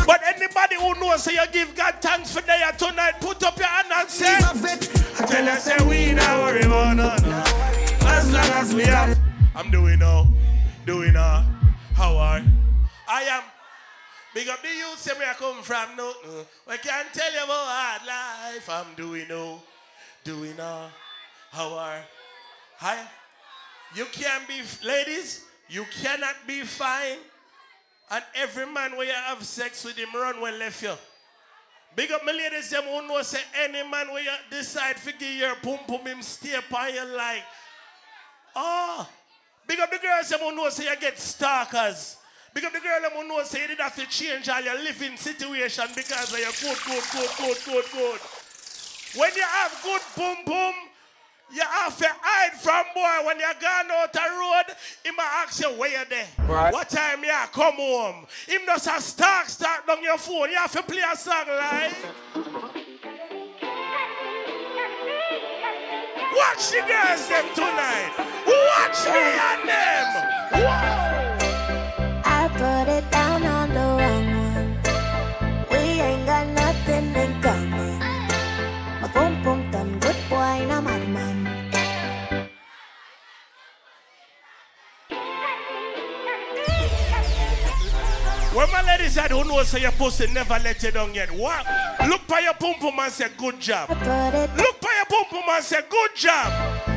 But 0.06 0.22
anybody 0.28 0.76
who 0.76 0.94
knows, 1.00 1.24
say 1.24 1.34
you 1.34 1.48
give 1.54 1.74
God 1.74 1.96
thanks 2.02 2.34
for 2.34 2.42
day 2.42 2.62
tonight, 2.78 3.14
put 3.22 3.42
up 3.44 3.58
your 3.58 3.68
hand 3.68 3.88
and 3.96 4.10
say, 4.10 4.38
Tell 5.26 5.50
us 5.50 5.64
say 5.64 5.78
we 5.88 6.14
not 6.14 6.40
worry 6.40 6.62
about 6.62 6.96
none. 6.98 7.24
As 8.04 8.32
long 8.32 8.50
as 8.62 8.76
we 8.76 8.84
have. 8.84 9.18
I'm 9.56 9.72
doing 9.72 10.02
all, 10.04 10.28
doing 10.86 11.16
all. 11.16 11.44
How 11.96 12.18
are 12.18 12.44
I 13.08 13.22
am. 13.24 13.57
Big 14.38 14.50
up 14.50 14.62
the 14.62 14.68
youth, 14.68 15.00
say 15.00 15.14
where 15.18 15.32
I 15.32 15.34
come 15.34 15.64
from, 15.64 15.96
no. 15.98 16.14
no. 16.24 16.46
I 16.68 16.78
can't 16.78 17.12
tell 17.12 17.34
you 17.34 17.44
about 17.44 17.58
hard 17.58 18.06
life. 18.06 18.70
I'm 18.70 18.94
doing 18.96 19.28
no. 19.28 19.60
doing 20.24 20.60
all. 20.60 20.92
How 21.50 21.74
are 21.74 22.04
Hi. 22.76 23.00
You 23.96 24.06
can't 24.12 24.48
be, 24.48 24.62
ladies, 24.86 25.44
you 25.68 25.86
cannot 26.04 26.36
be 26.46 26.62
fine. 26.62 27.18
And 28.12 28.24
every 28.36 28.68
man 28.68 28.96
where 28.96 29.08
you 29.08 29.14
have 29.14 29.44
sex 29.44 29.84
with 29.84 29.98
him 29.98 30.10
run 30.14 30.40
when 30.40 30.60
left 30.60 30.84
you. 30.84 30.94
Big 31.96 32.12
up 32.12 32.24
my 32.24 32.32
ladies, 32.32 32.70
them 32.70 32.84
who 32.84 33.08
know 33.08 33.24
say 33.24 33.42
any 33.60 33.90
man 33.90 34.08
where 34.14 34.22
you 34.22 34.30
decide 34.52 34.98
to 34.98 35.14
give 35.14 35.34
your 35.34 35.56
pum 35.56 35.80
pum 35.88 36.06
him 36.06 36.22
stay 36.22 36.54
upon 36.54 36.94
your 36.94 37.06
like. 37.06 37.42
Oh. 38.56 38.98
Ah, 39.00 39.10
big 39.66 39.80
up 39.80 39.90
the 39.90 39.98
girls 39.98 40.30
them 40.30 40.42
who 40.42 40.56
know 40.56 40.70
say 40.70 40.84
you 40.84 40.96
get 41.02 41.18
stalkers. 41.18 42.18
Up 42.66 42.74
the 42.74 42.80
girl 42.80 43.10
who 43.14 43.28
know 43.28 43.44
say 43.44 43.62
you 43.62 43.68
did 43.68 43.80
have 43.80 43.96
to 43.96 44.06
change 44.08 44.50
all 44.50 44.62
your 44.62 44.76
living 44.82 45.16
situation 45.16 45.86
because 45.96 46.34
of 46.34 46.40
your 46.40 46.52
good, 46.62 46.78
good, 46.86 47.04
good, 47.12 47.30
good, 47.38 47.58
good, 47.66 47.86
good. 47.92 48.20
When 49.16 49.32
you 49.36 49.44
have 49.44 49.80
good 49.84 50.02
boom 50.16 50.38
boom, 50.46 50.74
You 51.50 51.62
have 51.62 51.98
to 51.98 52.08
hide 52.22 52.60
from 52.60 52.84
boy 52.94 53.28
when 53.28 53.40
you're 53.40 53.48
gone 53.62 53.90
out 53.92 54.12
the 54.12 54.20
road. 54.20 54.76
He 55.04 55.12
might 55.12 55.46
ask 55.46 55.62
you 55.62 55.70
where 55.80 55.92
you're 55.92 56.06
there. 56.06 56.28
Right. 56.46 56.74
What 56.74 56.90
time 56.90 57.24
you 57.24 57.32
come 57.54 57.76
home? 57.76 58.26
Him 58.48 58.62
just 58.66 58.88
a 58.88 59.02
start 59.02 59.48
start 59.48 59.88
on 59.90 60.04
your 60.04 60.18
phone. 60.18 60.50
You 60.50 60.58
have 60.58 60.72
to 60.74 60.84
play 60.84 61.02
a 61.10 61.16
song 61.16 61.46
like. 61.48 61.94
Watch 66.36 66.72
the 66.72 66.84
girls 66.86 67.30
them 67.30 67.46
tonight. 67.56 68.12
Watch 68.46 69.06
me 69.06 69.22
and 69.48 69.70
them. 69.70 70.08
Whoa. 70.52 71.27
When 88.58 88.72
my 88.72 88.82
lady 88.82 89.08
said, 89.08 89.30
who 89.30 89.44
knows 89.44 89.68
say 89.68 89.82
your 89.82 89.92
pussy 89.92 90.26
never 90.34 90.58
let 90.64 90.82
you 90.82 90.90
down 90.90 91.14
yet? 91.14 91.30
What? 91.30 91.64
Look 92.10 92.26
by 92.26 92.40
your 92.40 92.56
pum 92.56 92.74
pum 92.80 92.98
and 92.98 93.14
say, 93.14 93.28
good 93.38 93.60
job. 93.60 93.88
Look 93.92 94.82
by 94.82 94.94
your 94.98 95.06
pum 95.08 95.26
pum 95.30 95.44
and 95.48 95.64
say, 95.64 95.82
good 95.88 96.16
job. 96.16 96.48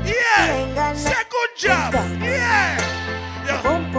Yeah. 0.07 0.95
Say, 0.95 1.13
good 1.29 1.51
job. 1.59 1.93
Yeah. 2.23 2.81
My 3.63 3.91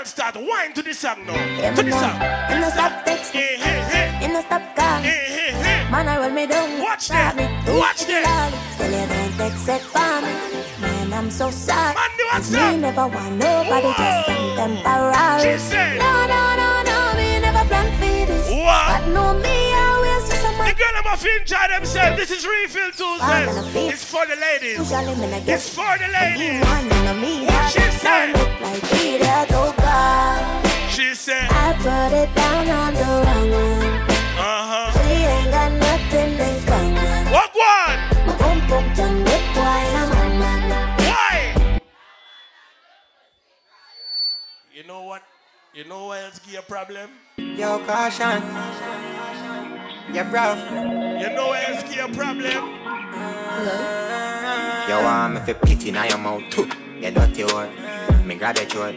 girl 0.00 0.06
start 0.06 0.36
wine 0.36 0.72
to 0.72 0.82
the 0.82 0.94
song 0.94 1.26
now. 1.26 1.34
Yeah, 1.34 1.74
to 1.74 1.82
the 1.82 1.92
song. 1.92 2.16
You 2.50 2.60
no 2.60 2.70
stop 2.70 3.04
text 3.04 3.34
me. 3.34 3.60
You 4.22 4.32
no 4.32 4.40
stop 4.40 4.74
call 4.74 5.00
me. 5.02 5.12
Man, 5.90 6.08
I 6.08 6.16
roll 6.18 6.30
me 6.30 6.46
down. 6.46 6.80
Watch 6.80 7.08
this. 7.08 7.34
Watch 7.68 8.08
loud. 8.08 8.52
Tell 8.78 8.90
you 8.90 9.06
don't 9.12 9.32
text 9.36 9.68
it 9.68 9.82
for 9.92 10.20
me. 10.24 10.32
Man, 10.80 11.12
I'm 11.12 11.30
so 11.30 11.50
sorry. 11.50 11.94
Man, 11.94 12.10
do 12.16 12.24
what's 12.32 12.50
me 12.50 12.76
never 12.78 13.08
want 13.08 13.36
nobody, 13.36 13.92
just 14.00 14.26
some 14.26 14.56
temporary. 14.56 15.42
She 15.42 15.58
said. 15.58 15.98
No, 15.98 16.12
no, 16.32 16.42
no, 16.56 16.79
girl 20.80 20.94
them 20.96 21.06
off 21.12 21.24
enjoy 21.26 21.66
themselves. 21.68 22.16
This 22.16 22.30
is 22.30 22.46
refill 22.46 22.90
Tuesday. 22.90 23.44
It's 23.92 24.04
for 24.04 24.24
the 24.26 24.36
ladies. 24.36 24.78
Usually 24.78 25.14
me 25.20 25.26
not 25.30 25.48
It's 25.48 25.68
for 25.68 25.92
the 26.00 26.08
ladies. 26.08 26.64
Man, 26.64 26.88
no, 26.88 27.14
me 27.20 27.44
What 27.44 27.70
she 27.70 27.80
that 27.80 27.92
said? 28.00 28.28
look 28.32 28.52
like 28.64 28.84
idiot, 28.96 29.48
She 30.90 31.14
said. 31.14 31.48
I 31.50 31.68
put 31.84 32.12
it 32.16 32.30
down 32.34 32.68
on 32.68 32.94
the 32.94 33.10
wrong 33.24 33.50
one. 33.50 34.00
Uh-huh. 34.40 34.88
We 35.04 35.12
ain't 35.34 35.50
got 35.52 35.72
nothing 35.86 36.32
in 36.48 36.56
common. 36.64 37.24
What 37.34 37.50
one? 37.52 37.98
My 38.26 38.32
boom 38.40 38.58
boom 38.68 38.86
done 38.96 39.18
good 39.28 39.44
boy 39.54 39.84
I'm 40.00 40.10
a 40.10 40.24
man. 40.40 40.62
Why? 41.04 41.36
You 44.72 44.84
know 44.86 45.02
what? 45.02 45.22
You 45.74 45.84
know 45.84 46.06
what 46.06 46.22
else 46.24 46.38
give 46.38 46.54
you 46.54 46.58
a 46.58 46.62
problem? 46.62 47.10
Yo, 47.36 47.78
caution. 47.84 48.40
Yeah, 50.12 50.28
bro. 50.30 50.54
You 51.20 51.34
know 51.36 51.48
what 51.48 51.68
else 51.68 51.82
give 51.84 51.94
you 51.96 52.04
a 52.04 52.08
problem? 52.08 52.42
Yo, 54.88 55.06
um, 55.06 55.36
if 55.36 55.46
you 55.48 55.54
pity 55.54 55.90
now 55.92 56.04
your 56.04 56.18
mouth 56.18 56.42
too, 56.50 56.68
you 57.00 57.10
dirty 57.10 57.44
word. 57.44 57.70
Me 58.24 58.34
grab 58.34 58.56
your 58.56 58.66
throat, 58.66 58.94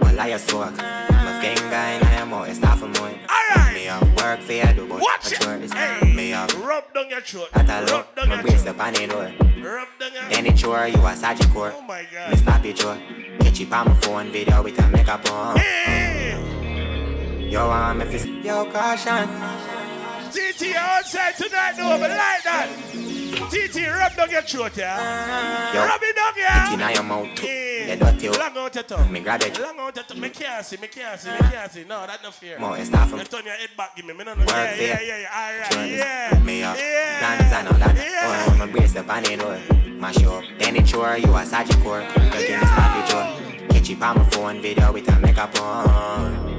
while 0.00 0.20
I 0.20 0.36
soak. 0.38 0.76
My 0.76 1.40
finger 1.40 1.76
in 2.06 2.16
your 2.18 2.26
mouth, 2.26 2.48
it's 2.48 2.60
not 2.60 2.78
for 2.78 2.86
more. 2.86 3.10
Alright. 3.28 3.74
Me 3.74 3.86
a 3.88 3.98
work 4.22 4.40
for 4.40 4.52
you, 4.52 4.64
do 4.74 4.86
but 4.88 5.00
Watch 5.00 5.24
my 5.24 5.30
it. 5.32 5.40
chores. 5.40 5.72
Hey. 5.72 6.12
Me 6.14 6.32
a 6.32 6.46
Rub 6.46 6.84
down 6.94 7.10
your 7.10 7.20
throat. 7.20 7.48
at 7.52 7.68
a 7.68 7.84
look, 7.92 8.14
down 8.16 8.28
my 8.28 8.34
your 8.36 8.42
brace 8.42 8.62
throat. 8.62 8.78
up 8.80 8.86
on 8.86 8.94
the 8.94 9.06
door. 9.06 9.32
Rub 9.62 9.88
down 10.00 10.12
your 10.14 10.22
Any 10.38 10.52
chore, 10.52 10.86
you 10.88 10.94
a 10.96 11.12
Sagitt 11.12 11.52
core. 11.52 11.72
Oh 11.74 11.82
my 11.82 12.02
Me 12.02 12.08
God. 12.12 12.38
snap 12.38 12.64
it, 12.64 12.76
Joe. 12.76 12.96
Catch 13.40 13.60
it 13.60 13.72
on 13.72 13.88
my 13.88 13.94
phone, 14.00 14.30
video 14.32 14.62
with 14.62 14.78
a 14.78 14.88
makeup 14.88 15.30
on. 15.30 15.56
Hey. 15.58 16.38
Yo, 17.50 17.70
um, 17.70 18.00
if 18.00 18.14
it's 18.14 18.24
Yo, 18.26 18.64
caution. 18.70 19.28
TT 20.34 20.74
outside 20.76 21.36
tonight, 21.36 21.74
no, 21.78 21.98
but 21.98 22.10
like 22.10 22.42
that. 22.42 22.68
TT, 23.50 23.86
rub 23.88 24.16
down 24.16 24.30
your 24.30 24.42
throat, 24.42 24.76
yeah? 24.76 25.72
Yo, 25.74 25.80
Rub 25.86 26.00
it 26.02 26.16
down, 26.16 26.32
yeah? 26.36 26.64
pity 26.66 26.76
now 26.76 26.90
your 26.90 27.02
mouth 27.02 27.74
you 27.88 27.96
dirty. 27.96 28.28
Long 28.28 28.56
out 28.56 28.74
your 28.74 28.84
tongue. 28.84 29.12
Me 29.12 29.20
grab 29.20 29.42
it. 29.42 29.60
Long 29.60 29.78
out 29.78 29.94
your 29.94 30.04
tongue. 30.04 30.20
Me 30.20 30.30
can't 30.30 30.64
see, 30.64 30.76
me 30.76 30.88
can't 30.88 31.20
see, 31.20 31.30
me 31.30 31.38
can't 31.38 31.70
see. 31.70 31.84
No, 31.84 32.06
that's 32.06 32.22
not 32.22 32.34
fair. 32.34 32.58
More, 32.58 32.76
it's 32.76 32.90
not 32.90 33.08
for 33.08 33.16
You 33.16 33.24
turn 33.24 33.44
your 33.44 33.54
head 33.54 33.70
back, 33.76 33.96
give 33.96 34.04
me. 34.06 34.14
Me 34.14 34.24
no 34.24 34.34
know. 34.34 34.40
Work 34.40 34.48
Yeah, 34.50 34.74
yeah, 34.74 35.00
you. 35.00 35.06
yeah, 35.06 35.18
yeah. 35.18 35.28
All 35.34 35.58
right, 35.58 35.70
Chores. 35.70 35.90
yeah. 35.90 36.42
Me 36.44 36.62
up, 36.62 36.76
uh, 36.76 36.80
Yeah. 36.80 37.38
guns 37.38 37.52
and 37.52 37.68
all 37.68 37.74
that. 37.74 37.96
Yeah. 37.96 38.46
Oh, 38.48 38.56
my 38.58 38.66
brace 38.66 38.96
up 38.96 39.08
on 39.08 39.22
the 39.22 39.34
oh. 39.34 39.36
door. 39.36 39.58
Mash 40.00 40.24
up, 40.24 40.44
any 40.60 40.82
chore, 40.82 41.16
you 41.18 41.26
a 41.34 41.42
Sagitt 41.44 41.82
core. 41.82 42.00
You 42.02 42.30
give 42.30 42.60
me 42.60 42.66
snap 42.66 43.04
it, 43.04 43.10
Joe. 43.10 43.66
Catch 43.70 43.90
it 43.90 44.02
on 44.02 44.18
my 44.18 44.24
phone, 44.30 44.60
video 44.62 44.92
with 44.92 45.08
a 45.08 45.18
makeup 45.20 45.60
on. 45.60 46.53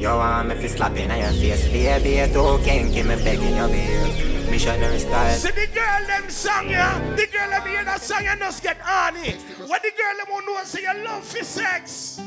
Yo, 0.00 0.20
um, 0.20 0.50
if 0.50 0.62
it's 0.62 0.74
slapping 0.74 1.10
on 1.10 1.18
your 1.18 1.32
face, 1.32 1.66
baby, 1.68 2.16
it's 2.16 2.36
okay, 2.36 2.90
give 2.92 3.06
me 3.06 3.16
begging 3.16 3.56
your 3.56 3.68
behave. 3.68 4.50
Me 4.50 4.58
show 4.58 4.76
the 4.78 4.98
style. 4.98 5.34
See 5.36 5.50
the 5.50 5.66
girl 5.72 6.06
them 6.06 6.28
song 6.28 6.68
ya, 6.68 6.98
the 7.16 7.26
girl 7.26 7.50
them 7.50 7.62
hear 7.66 7.84
that 7.84 8.00
song 8.02 8.26
and 8.26 8.40
just 8.40 8.62
get 8.62 8.78
on 8.86 9.16
it. 9.16 9.40
What 9.66 9.82
the 9.82 9.90
girl 9.96 10.14
them 10.18 10.26
want 10.30 10.46
to 10.46 10.52
know 10.52 10.64
say 10.64 10.82
you 10.82 11.04
love 11.04 11.24
for 11.24 11.42
sex. 11.44 12.20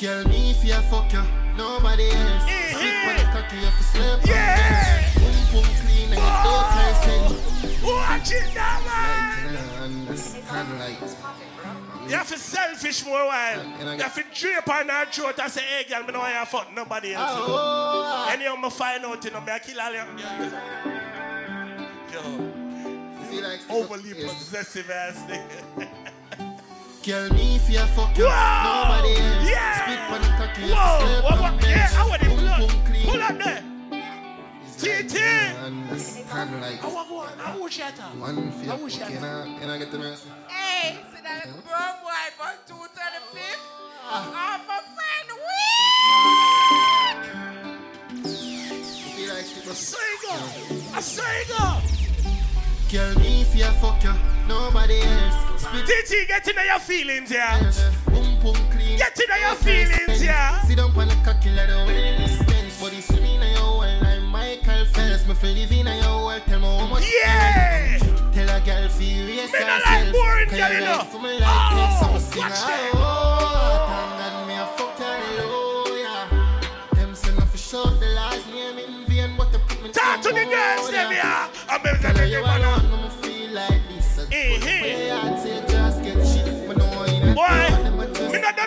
Girl, 0.00 0.24
me 0.28 0.50
if 0.52 0.64
you 0.64 0.74
fuck 0.88 1.12
you, 1.12 1.22
nobody 1.56 2.10
else. 2.10 2.44
Eh, 2.48 2.72
Slip 2.72 2.84
eh. 2.84 3.10
on 3.10 3.16
the 3.16 3.40
cocky, 3.40 3.56
you 3.56 3.70
fi 3.70 3.82
slip 3.82 4.22
on 4.22 4.28
Yeah. 4.28 5.12
Boom 5.20 5.36
boom 5.52 5.68
clean 5.82 6.08
and 6.12 6.20
you 6.24 6.34
don't 6.46 6.66
care 6.72 6.94
say. 7.04 7.20
Watch 7.84 8.30
it 8.32 8.54
now, 8.54 8.80
man. 8.86 9.56
I 9.56 9.84
understand 9.84 10.78
like. 10.78 11.39
You 12.10 12.16
have 12.16 12.28
to 12.28 12.38
selfish 12.38 13.04
more 13.04 13.24
while. 13.26 13.60
And 13.60 13.88
I 13.88 13.94
You 13.96 14.02
have 14.02 14.14
to 14.16 14.24
drape 14.34 14.68
on 14.68 14.88
her 14.88 15.06
throat 15.06 15.38
and 15.38 15.52
say, 15.52 15.62
hey 15.62 15.84
girl, 15.88 16.02
me 16.04 16.12
know 16.12 16.18
why 16.18 16.38
you 16.38 16.44
fuck 16.46 16.74
nobody 16.74 17.14
else. 17.14 17.30
Oh. 17.34 18.26
oh. 18.26 18.28
Any 18.32 18.46
of 18.46 18.58
me 18.58 18.68
find 18.70 19.04
out, 19.04 19.24
you 19.24 19.30
know, 19.30 19.40
me 19.40 19.52
I 19.52 19.58
kill 19.60 19.80
all 19.80 19.92
them 19.92 20.16
girls. 20.16 20.52
Yo, 22.12 22.20
You 23.20 23.24
feel 23.30 23.42
like 23.44 23.60
overly 23.70 24.08
Yes. 24.18 24.34
possessive 24.34 24.90
ass 24.90 25.18
nigga. 25.28 25.88
Girl, 27.06 27.30
me 27.32 27.56
if 27.56 27.70
you 27.70 27.78
fuck 27.78 28.16
you, 28.18 28.24
nobody 28.24 29.14
else. 29.16 29.48
Yeah. 29.48 29.86
Spit 29.86 30.00
on 30.10 30.20
the 30.20 30.28
cocky, 30.36 30.62
you 30.62 30.74
Whoa, 30.74 30.98
fi 30.98 31.22
what, 31.22 31.40
what, 31.54 31.68
yeah, 31.68 31.88
I 31.96 32.08
want 32.08 32.22
it 32.22 32.28
Boom 32.28 32.38
blood. 32.40 32.58
boom 32.60 32.84
clean. 32.86 33.06
Pull 33.06 33.22
up 33.22 33.38
there. 33.38 33.62
TT. 34.80 35.16
Understand 35.62 36.60
like. 36.62 36.82
I 36.82 36.88
want 36.88 37.10
one. 37.10 37.28
I 37.44 37.56
want 37.56 37.72
shut 37.72 38.00
up. 38.00 38.14
One 38.16 38.50
for 38.52 38.60
I 38.60 38.64
your 38.64 38.76
wish 38.84 38.96
I 39.00 39.04
cook, 39.04 39.10
you 39.14 39.20
know, 39.20 39.58
you 39.60 39.66
know, 39.66 39.78
get 39.78 39.90
the 39.90 39.98
mercy. 39.98 40.28
Hey, 40.48 40.56
eh, 40.56 40.59
see 40.80 41.22
that 41.22 41.46
little 41.46 41.62
brown 41.62 41.94
boy 42.02 42.30
from 42.36 42.54
235? 42.66 43.40
Oh, 44.12 44.32
my 44.34 44.80
friend, 44.94 45.28
weak! 45.46 47.16
You 48.14 49.14
feel 49.14 49.30
like 49.34 49.44
mm-hmm. 49.44 49.70
a 49.70 49.74
Sing 49.74 50.24
up. 50.30 50.96
I 50.96 51.00
sing 51.00 51.50
up. 51.60 51.82
Girl, 52.90 53.14
me 53.20 53.42
if 53.42 53.54
you 53.54 53.70
fuck 53.80 54.02
you, 54.02 54.14
nobody 54.48 55.00
else. 55.02 55.62
Spit 55.62 55.86
TT, 55.86 56.28
get 56.28 56.48
into 56.48 56.64
your 56.64 56.80
feelings, 56.80 57.30
yeah. 57.30 57.72
boom 58.06 58.40
boom 58.40 58.56
clean. 58.70 58.98
Get 58.98 59.18
into 59.18 59.38
your 59.38 59.54
feelings, 59.56 60.22
yeah. 60.22 60.62
Sit 60.62 60.76
down 60.76 60.90
on 60.90 61.08
the 61.08 61.14
cocky 61.24 61.50
like 61.50 61.68
the. 61.68 62.10
Body 62.80 63.02
swimming 63.02 63.34
in 63.34 63.52
your 63.52 63.60
well 63.60 63.69
like 63.69 63.69
Phelps. 65.08 65.26
Me 65.28 65.34
feel 65.34 65.54
live 65.54 65.72
in 65.72 65.86
your 65.86 66.24
well, 66.26 66.40
tell 66.40 66.60
me 66.60 66.66
how 66.66 66.86
much. 66.86 67.04
Yeah. 67.24 67.98
Tell 68.32 68.48
a 68.48 68.60
girl 68.60 68.88
raise 69.26 69.52
Me 69.52 69.58
no 69.60 69.66
herself. 69.66 69.86
like 69.86 70.12
boring 70.12 70.48
girl, 70.48 70.68
you 70.72 70.74
you 70.78 70.84
know. 70.84 71.02
for 71.10 71.20
Oh, 71.42 72.18
watch 72.36 72.60
that. 72.60 72.90
Oh, 72.94 72.98
me 74.46 74.54
a 74.54 74.66
fuck 74.76 74.96
hallelujah. 74.98 76.28
Oh, 76.32 76.94
them 76.94 77.14
say 77.14 77.32
for 77.46 77.58
sure 77.58 77.86
the 77.98 78.06
last 78.14 78.46
name 78.48 78.78
in 78.78 79.04
vain, 79.06 79.30
but 79.36 79.50
they 79.52 79.58
put 79.66 79.82
me 79.82 79.90
Talk 79.90 80.20
to 80.22 80.28
the 80.28 80.44
girls, 80.44 80.88
oh, 80.88 80.90
them, 80.92 81.12
yeah. 81.12 81.48
I'm 81.68 81.82
going 81.82 81.96
Tell 82.00 82.12
to 82.14 82.18
her 82.18 82.24
take 82.24 82.32
you 82.32 82.38
you 82.38 82.44
up. 82.44 82.60
feel 83.24 83.50
like 83.52 83.82
this. 83.88 84.18
Eh-heh. 84.32 85.10
Mm-hmm. 85.10 85.46
I'd 85.50 85.68
just 85.68 86.02
get 86.04 86.26
shit, 86.26 86.68
but 86.68 86.76
no, 86.78 86.84
you 87.06 87.20
know, 87.20 87.26
them 87.26 87.28
a 87.30 87.34
Boy, 87.34 87.48
not 87.70 87.79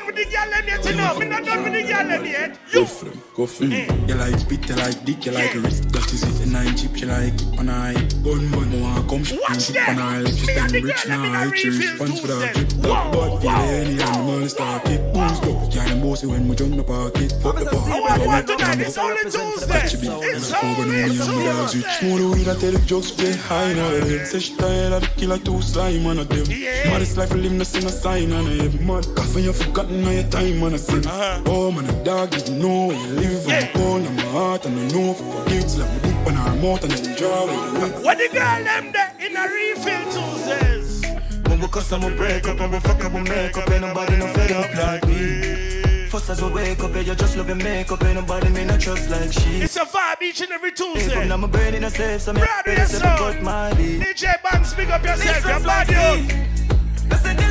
done 0.03 0.15
with 0.15 0.15
the 0.15 0.35
girl 0.35 0.49
them 0.49 0.67
yet, 0.67 0.85
you 0.85 0.95
know. 0.95 1.19
Me 1.19 1.25
not 1.25 1.45
done 1.45 1.63
with 1.63 1.73
the 1.73 1.81
girl 1.83 2.07
them 2.07 2.25
yet. 2.25 2.59
You, 2.73 2.87
Go 3.35 3.47
free. 3.47 3.87
You 4.07 4.15
like 4.15 4.37
spit, 4.39 4.69
you 4.69 4.75
like 4.75 5.05
dick, 5.05 5.25
you 5.25 5.31
like 5.31 5.53
wrist. 5.55 5.89
That 5.91 6.13
is 6.13 6.23
it. 6.23 6.43
And 6.43 6.53
nine 6.53 6.75
chip, 6.77 6.99
you 6.99 7.07
like 7.07 7.33
it 7.33 7.59
on 7.59 7.69
eye. 7.69 7.93
Gun 8.23 8.51
man, 8.51 8.71
no 8.71 8.83
one 8.83 9.09
come 9.09 9.23
shoot 9.23 9.41
me 9.49 9.55
tip 9.57 9.87
on 9.89 9.99
eye. 9.99 10.19
Like 10.19 10.33
she 10.33 10.45
stand 10.45 10.73
rich 10.73 11.07
now. 11.07 11.23
I 11.23 11.49
cheer 11.51 11.71
response 11.71 12.19
for 12.19 12.27
that 12.27 12.53
drip. 12.53 12.69
That 12.69 13.13
bad 13.13 13.41
girl, 13.41 13.49
any 13.49 14.01
animal 14.01 14.49
start 14.49 14.87
it. 14.89 15.13
Boost 15.13 15.43
up, 15.43 15.71
can't 15.71 16.01
bossy 16.01 16.27
when 16.27 16.47
we 16.47 16.55
jump 16.55 16.75
the 16.75 16.83
pocket. 16.83 17.31
Fuck 17.41 17.55
the 17.55 17.65
park. 17.65 18.21
Oh, 18.21 18.27
what 18.27 18.47
tonight? 18.47 18.79
It's 18.81 18.97
only 18.97 19.23
Tuesday. 19.23 19.85
It's 19.85 20.53
only 20.53 21.09
Tuesday. 21.09 21.81
Smoke 21.81 22.19
the 22.19 22.29
weed, 22.33 22.47
I 22.47 22.55
tell 22.59 22.71
the 22.71 22.83
jokes, 22.85 23.11
get 23.11 23.35
high 23.35 23.73
now. 23.73 23.89
Say 24.25 24.39
she 24.39 24.55
tired 24.57 24.93
of 24.93 25.01
the 25.01 25.07
killer 25.17 25.37
two 25.39 25.61
slime 25.61 26.05
on 26.05 26.19
a 26.19 26.23
them. 26.23 26.45
Maddest 26.89 27.17
life, 27.17 27.33
live 27.33 27.51
no 27.51 27.63
sin 27.63 27.85
a 27.85 27.89
sign 27.89 28.31
on 28.31 28.45
a 28.45 28.49
head. 28.49 28.79
Mad 28.81 29.07
coffee, 29.15 29.41
you 29.43 29.53
forgotten 29.53 29.92
all 30.01 30.13
your 30.13 30.23
time 30.29 30.63
on 30.63 30.73
a 30.73 30.77
sin. 30.77 31.03
Oh 31.45 31.71
man, 31.71 31.85
a 31.89 32.03
dog, 32.03 32.33
you 32.33 32.55
know 32.55 32.87
where 32.87 32.97
you 32.97 33.13
live. 33.13 33.47
I'm 33.47 33.67
cold, 33.73 34.05
I'm 34.07 34.15
my 34.15 34.23
heart, 34.23 34.65
and 34.65 34.79
I 34.79 34.87
know 34.93 35.13
for 35.13 35.23
forget. 35.43 35.77
Like 35.77 35.91
me 35.93 35.99
deep 36.09 36.27
on 36.27 36.33
her 36.35 36.55
mouth, 36.61 36.83
and 36.83 36.91
then 36.93 37.15
draw 37.17 37.43
it. 37.45 38.03
What 38.03 38.17
the 38.17 38.29
girl 38.31 38.63
them 38.63 38.91
there 38.91 39.11
in 39.19 39.35
a 39.35 39.43
refill 39.47 40.03
Tuesdays? 40.11 41.03
When 41.47 41.59
we 41.59 41.67
cuss 41.67 41.91
and 41.91 42.03
we 42.03 42.11
break 42.15 42.47
up 42.47 42.59
and 42.59 42.71
we 42.73 42.79
fuck 42.79 43.03
up 43.05 43.11
we 43.13 43.21
make 43.21 43.55
up 43.57 43.69
Ain't 43.69 43.81
nobody 43.81 44.17
no 44.17 44.27
fed 44.33 44.51
up 44.51 44.75
like 44.75 45.07
me 45.07 46.07
First 46.07 46.29
as 46.29 46.41
we 46.41 46.49
wake 46.51 46.79
up, 46.83 46.95
yeah, 46.95 47.01
you 47.01 47.15
just 47.15 47.37
love 47.37 47.47
your 47.47 47.57
makeup 47.57 48.03
Ain't 48.03 48.15
nobody 48.15 48.49
me 48.49 48.65
not 48.65 48.79
trust 48.79 49.09
like 49.09 49.31
she 49.31 49.61
It's 49.61 49.75
a 49.75 49.81
vibe 49.81 50.21
each 50.23 50.41
and 50.41 50.51
every 50.51 50.69
Hey, 50.71 50.75
Tuesday. 50.75 51.13
come 51.13 51.27
now 51.27 51.37
my 51.37 51.47
brain 51.47 51.75
in 51.75 51.83
a 51.83 51.89
safe, 51.91 52.21
so 52.21 52.33
me 52.33 52.41
Proud 52.41 52.61
of 52.61 52.65
ready 52.65 52.75
to 52.77 52.81
yourself. 52.81 53.19
cut 53.19 53.41
my 53.43 53.73
beat 53.75 54.01
DJ 54.01 54.41
Banks, 54.41 54.73
big 54.73 54.89
up 54.89 55.03
yourself. 55.03 55.45
Your 55.45 55.59
Listen, 55.59 55.67
body 55.67 55.93
oh. 55.95 57.37
out. 57.37 57.42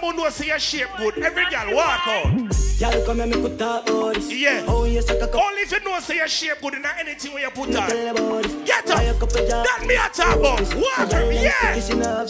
Drip 0.00 0.08
of 0.08 0.08
What 0.08 0.08
the 0.08 0.08
girl 0.08 0.08
them 0.08 0.16
who 0.16 0.16
know 0.16 0.30
say 0.30 0.46
your 0.46 0.58
shape 0.58 0.88
good, 0.98 1.18
every 1.18 1.44
girl 1.50 1.74
walk 1.74 2.06
out. 2.06 2.80
Y'all 2.80 3.04
come 3.04 3.16
here, 3.18 3.26
me 3.26 3.32
could 3.32 3.58
talk 3.58 3.86
this 3.86 4.32
Yeah. 4.32 4.64
Oh, 4.66 4.84
yes, 4.84 5.08
I 5.10 5.14
could 5.14 5.34
Only 5.34 5.62
if 5.62 5.72
you 5.72 5.80
know 5.80 5.98
say 6.00 6.16
your 6.16 6.28
shape 6.28 6.60
good 6.60 6.74
in 6.74 6.84
anything 6.84 7.32
when 7.32 7.42
you 7.42 7.50
put 7.50 7.74
on. 7.76 7.88
tell 7.88 8.16
about 8.16 8.42
this 8.42 8.54
Get 8.64 8.90
up. 8.90 8.98
That 8.98 9.84
me 9.86 9.94
a 9.94 10.08
talk 10.08 10.36
about. 10.36 10.74
Walk 10.74 10.98
up, 10.98 11.32
yeah. 11.32 11.76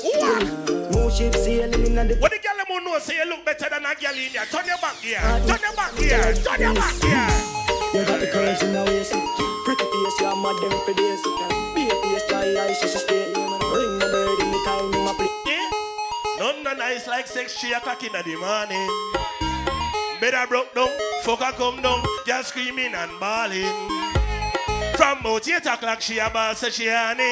Walk. 0.05 0.95
Move 0.95 1.13
ship 1.13 1.35
sailing 1.35 1.87
in 1.87 1.95
the 1.95 2.17
What 2.17 2.33
the 2.33 2.39
girl 2.39 2.57
them 2.59 2.85
know 2.85 2.99
say 2.99 3.17
you 3.17 3.29
look 3.29 3.45
better 3.45 3.69
than 3.71 3.85
a 3.85 3.95
girl 3.95 4.15
in 4.15 4.33
there. 4.33 4.45
Turn 4.47 4.67
your 4.67 4.79
back 4.79 4.97
here. 4.97 5.21
Turn 5.21 5.61
your 5.63 5.75
back 5.75 5.95
here. 5.95 6.35
Turn 6.35 6.61
your 6.61 6.75
back 6.75 6.95
here. 7.03 7.61
You 7.93 8.05
got 8.05 8.21
the 8.21 8.29
courage 8.29 8.63
in 8.63 8.73
the 8.73 8.85
waist 8.85 9.11
Pretty 9.65 9.83
face, 9.83 10.21
you're 10.21 10.37
mad 10.37 10.55
them 10.63 10.79
for 10.87 10.95
days 10.95 11.23
Be 11.75 11.91
a 11.91 11.95
face, 12.03 12.25
dry 12.29 12.47
eyes, 12.63 12.79
she 12.79 12.87
should 12.87 13.01
stay 13.01 13.27
Ring 13.27 13.99
the 13.99 14.07
bird 14.07 14.39
in 14.39 14.53
the 14.53 14.63
time 14.65 14.91
my. 15.05 15.30
None 16.41 16.63
no 16.63 16.73
nice 16.73 17.07
like 17.07 17.27
sex 17.27 17.61
three 17.61 17.75
o'clock 17.75 18.03
in 18.03 18.13
the 18.13 18.37
morning. 18.37 18.89
A 20.23 20.47
broke 20.47 20.75
down, 20.75 20.89
fuck 21.23 21.43
a 21.43 21.53
come 21.53 21.83
down, 21.83 22.03
just 22.27 22.49
screaming 22.49 22.95
and 22.95 23.11
bawling. 23.21 23.69
From 24.97 25.21
about 25.21 25.47
eight 25.47 25.67
o'clock 25.67 26.01
she 26.01 26.17
a 26.17 26.31
ball 26.31 26.55
say 26.55 26.71
she 26.71 26.89
honey. 26.89 27.29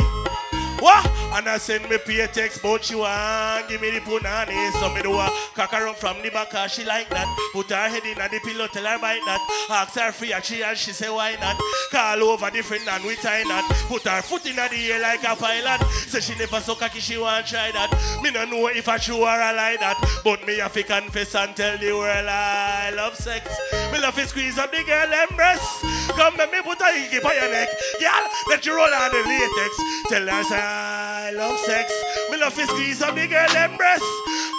What? 0.81 1.07
And 1.35 1.49
I 1.49 1.59
send 1.59 1.89
me 1.91 1.99
pay 1.99 2.27
text 2.27 2.63
but 2.63 2.85
she 2.85 2.95
want 2.95 3.69
give 3.69 3.81
me 3.81 3.91
the 3.91 4.01
punani 4.01 4.73
So 4.81 4.93
me 4.95 5.03
do 5.03 5.13
a 5.13 5.29
cock 5.55 5.71
her 5.73 5.93
from 5.95 6.23
the 6.23 6.31
back 6.31 6.53
she 6.71 6.85
like 6.85 7.09
that. 7.11 7.27
Put 7.53 7.71
her 7.71 7.89
head 7.89 8.05
in 8.05 8.17
the 8.17 8.41
pillow 8.45 8.67
tell 8.69 8.85
her 8.85 8.99
bite 8.99 9.21
that. 9.27 9.67
Ask 9.71 9.99
her 9.99 10.13
free 10.13 10.33
and 10.33 10.45
she 10.45 10.63
and 10.63 10.77
she 10.77 10.93
say 10.93 11.11
why 11.11 11.37
not? 11.41 11.61
Call 11.91 12.23
over 12.23 12.51
different 12.51 12.89
and 12.89 13.05
we 13.05 13.17
tie 13.17 13.43
not 13.45 13.65
Put 13.89 14.05
her 14.05 14.23
foot 14.23 14.47
in 14.47 14.57
the 14.57 14.63
air 14.63 15.01
like 15.01 15.25
a 15.25 15.37
pilot. 15.37 15.87
Say 15.91 16.21
she 16.21 16.39
never 16.39 16.61
so 16.61 16.75
cocky 16.75 17.01
she 17.01 17.19
want 17.19 17.47
try 17.47 17.71
that. 17.73 18.21
Me 18.23 18.31
no 18.31 18.45
know 18.45 18.69
if 18.69 18.89
I 18.89 18.99
show 18.99 19.25
her 19.25 19.53
a 19.53 19.55
like 19.55 19.81
that. 19.81 19.99
But 20.25 20.47
me 20.47 20.59
have 20.59 20.73
to 20.75 20.83
confess 20.83 21.35
and 21.35 21.55
tell 21.57 21.77
the 21.79 21.93
world 21.93 22.27
I 22.29 22.91
love 22.95 23.17
sex. 23.17 23.49
Me 23.93 23.99
love 24.01 24.15
to 24.15 24.27
squeeze 24.27 24.59
up 24.59 24.71
the 24.71 24.83
girl 24.85 25.09
them 25.09 25.29
breasts 25.37 25.85
Come 26.19 26.37
let 26.37 26.51
me 26.51 26.61
put 26.63 26.81
a 26.81 26.93
hickey 26.93 27.25
on 27.25 27.35
your 27.35 27.51
neck. 27.51 27.69
Girl, 28.01 28.29
let 28.49 28.67
you 28.67 28.75
roll 28.75 28.93
on 28.93 29.11
the 29.11 29.23
latex. 29.23 29.77
Tell 30.09 30.27
her 30.27 30.43
say 30.43 30.68
I 30.71 31.31
love 31.33 31.59
sex. 31.61 31.93
Me 32.31 32.39
love 32.39 32.55
to 32.55 32.67
squeeze 32.67 33.01
up 33.01 33.15
the 33.15 33.27
girl 33.27 33.49
them 33.53 33.77
breasts. 33.77 34.07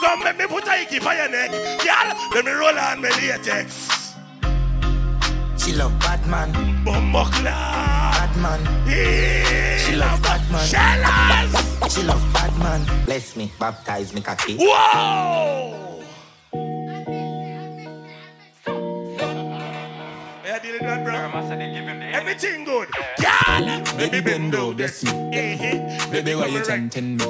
Come 0.04 0.22
let 0.22 0.38
me 0.38 0.48
put 0.48 0.68
a 0.68 0.72
hickey 0.72 1.00
on 1.00 1.16
your 1.16 1.30
neck. 1.30 1.52
Girl, 1.52 2.08
let 2.34 2.46
me 2.46 2.52
roll 2.52 2.78
on 2.78 3.02
my 3.02 3.10
latex. 3.10 4.16
She 5.58 5.76
love 5.76 6.00
Batman 6.00 6.52
Bumbuckler 6.84 7.44
Batman 7.44 8.62
She 9.78 9.96
love 9.96 10.20
Batman 10.24 10.66
Shellas 10.66 11.94
She 11.94 12.02
love 12.04 12.34
Batman 12.34 13.06
Bless 13.06 13.36
me, 13.36 13.52
baptize 13.60 14.12
me 14.12 14.22
cocky 14.22 14.58
Whoa! 14.58 15.99
Yeah, 20.82 20.96
dealing 20.96 21.04
bro. 21.04 22.10
Everything 22.14 22.64
good. 22.64 22.88
Girl, 23.20 23.84
Baby 23.98 24.22
bend 24.22 24.56
over, 24.56 24.74
bless 24.74 25.04
me. 25.04 25.12
eh, 25.34 26.08
Baby, 26.12 26.36
why 26.36 26.48
you 26.48 26.62
come 26.62 26.90
tempting 26.90 27.18
me? 27.18 27.26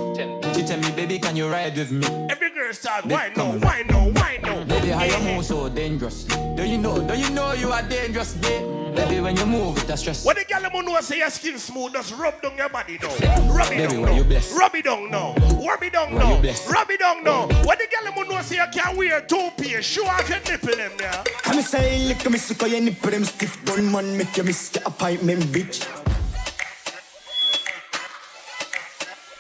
She 0.54 0.64
tell 0.64 0.80
me, 0.80 0.92
baby, 0.92 1.20
can 1.20 1.36
you 1.36 1.50
ride 1.50 1.76
with 1.76 1.92
me? 1.92 2.06
Every 2.30 2.49
girl 2.70 2.76
start 2.76 3.08
Baby, 3.08 3.36
no, 3.36 3.36
come 3.36 3.50
on. 3.50 3.62
wine 3.62 3.88
no, 3.88 4.12
wine 4.16 4.42
no. 4.44 4.66
Baby, 4.66 4.90
how 4.90 5.04
you 5.04 5.36
move 5.36 5.46
so 5.46 5.70
dangerous? 5.70 6.24
Do 6.24 6.64
you 6.64 6.78
know, 6.78 7.02
do 7.02 7.18
you 7.18 7.30
know 7.32 7.54
you 7.54 7.72
are 7.72 7.82
dangerous, 7.82 8.36
babe? 8.36 8.96
Baby, 8.96 9.22
when 9.22 9.36
you 9.38 9.46
move, 9.46 9.78
it's 9.78 9.90
a 9.90 9.98
stress. 9.98 10.26
What 10.26 10.38
the 10.38 10.46
girl 10.46 10.62
them 10.62 10.72
who 10.72 10.84
know 10.84 11.00
say 11.02 11.20
your 11.20 11.30
skin 11.30 11.58
smooth, 11.58 11.94
just 11.94 12.16
rub 12.16 12.42
down 12.42 12.58
your 12.58 12.70
body 12.70 13.00
now. 13.02 13.08
Rub 13.52 13.72
it 13.72 13.78
Baby, 13.78 13.94
down 13.94 14.02
why 14.02 14.12
you 14.12 14.24
now. 14.24 14.30
blessed? 14.30 14.58
Rub 14.60 14.76
it 14.76 14.86
down 14.86 15.12
now. 15.12 15.34
Rub 15.66 15.84
it 15.84 15.94
down 15.94 16.14
Why 16.14 16.24
you 16.24 16.30
now. 16.36 16.42
blessed? 16.42 16.70
Rub 16.70 16.90
it 16.92 17.00
down 17.00 17.24
now. 17.24 17.48
What 17.64 17.80
the 17.80 17.88
girl 17.88 18.04
them 18.04 18.14
who 18.14 18.32
know 18.32 18.42
say 18.42 18.56
you 18.58 18.66
can 18.72 18.98
wear 18.98 19.22
two 19.22 19.50
piece, 19.58 19.86
show 19.86 20.06
off 20.06 20.30
your 20.30 20.40
nipple 20.40 20.76
them 20.76 20.92
there. 20.98 21.24
Come 21.44 21.62
say, 21.62 22.08
look 22.08 22.24
lick 22.24 22.32
me, 22.32 22.38
suck 22.38 22.70
your 22.70 22.82
nipple, 22.82 23.12
them 23.12 23.26
stiff 23.26 23.66
bun 23.66 23.92
man, 23.92 24.18
make 24.18 24.36
you 24.38 24.44
miss 24.44 24.76
your 24.76 24.84
appointment, 24.86 25.42
bitch. 25.46 25.88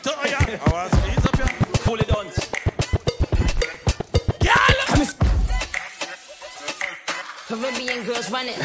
So, 0.02 0.13
oh, 0.15 1.06
Caribbean 7.70 8.04
girls 8.04 8.32
running. 8.32 8.58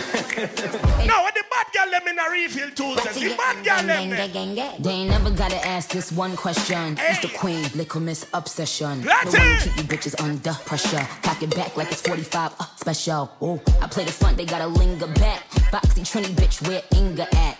No, 1.07 1.21
what 1.21 1.35
the 1.35 1.45
bad 1.51 1.67
girl 1.75 1.91
let 1.91 2.05
me 2.05 2.13
a 2.13 2.31
refill 2.31 2.71
tools, 2.71 2.97
the 2.97 3.35
bad 3.37 3.65
girl 3.65 3.87
them 3.87 4.55
there. 4.55 4.73
They 4.81 4.91
ain't 4.91 5.11
never 5.11 5.31
gotta 5.31 5.57
ask 5.67 5.91
this 5.91 6.11
one 6.11 6.37
question. 6.37 6.97
It's 6.99 7.21
the 7.21 7.29
queen, 7.37 7.65
little 7.75 8.01
miss 8.01 8.27
obsession. 8.33 9.03
That's 9.03 9.33
the 9.33 9.39
one 9.39 9.49
it. 9.49 9.63
keep 9.63 9.77
you 9.77 9.83
bitches 9.85 10.21
under 10.23 10.53
pressure. 10.65 11.07
Cock 11.23 11.43
it 11.43 11.55
back 11.55 11.77
like 11.77 11.93
it's 11.93 12.01
45 12.01 12.55
uh, 12.59 12.65
special. 12.77 13.31
Ooh, 13.43 13.61
I 13.83 13.87
play 13.89 14.05
the 14.05 14.13
front, 14.13 14.37
they 14.39 14.47
gotta 14.47 14.67
linger 14.67 15.09
back. 15.09 15.49
Boxy 15.71 16.03
Trini 16.03 16.33
bitch, 16.35 16.67
where 16.67 16.83
Inga 16.95 17.35
at? 17.37 17.59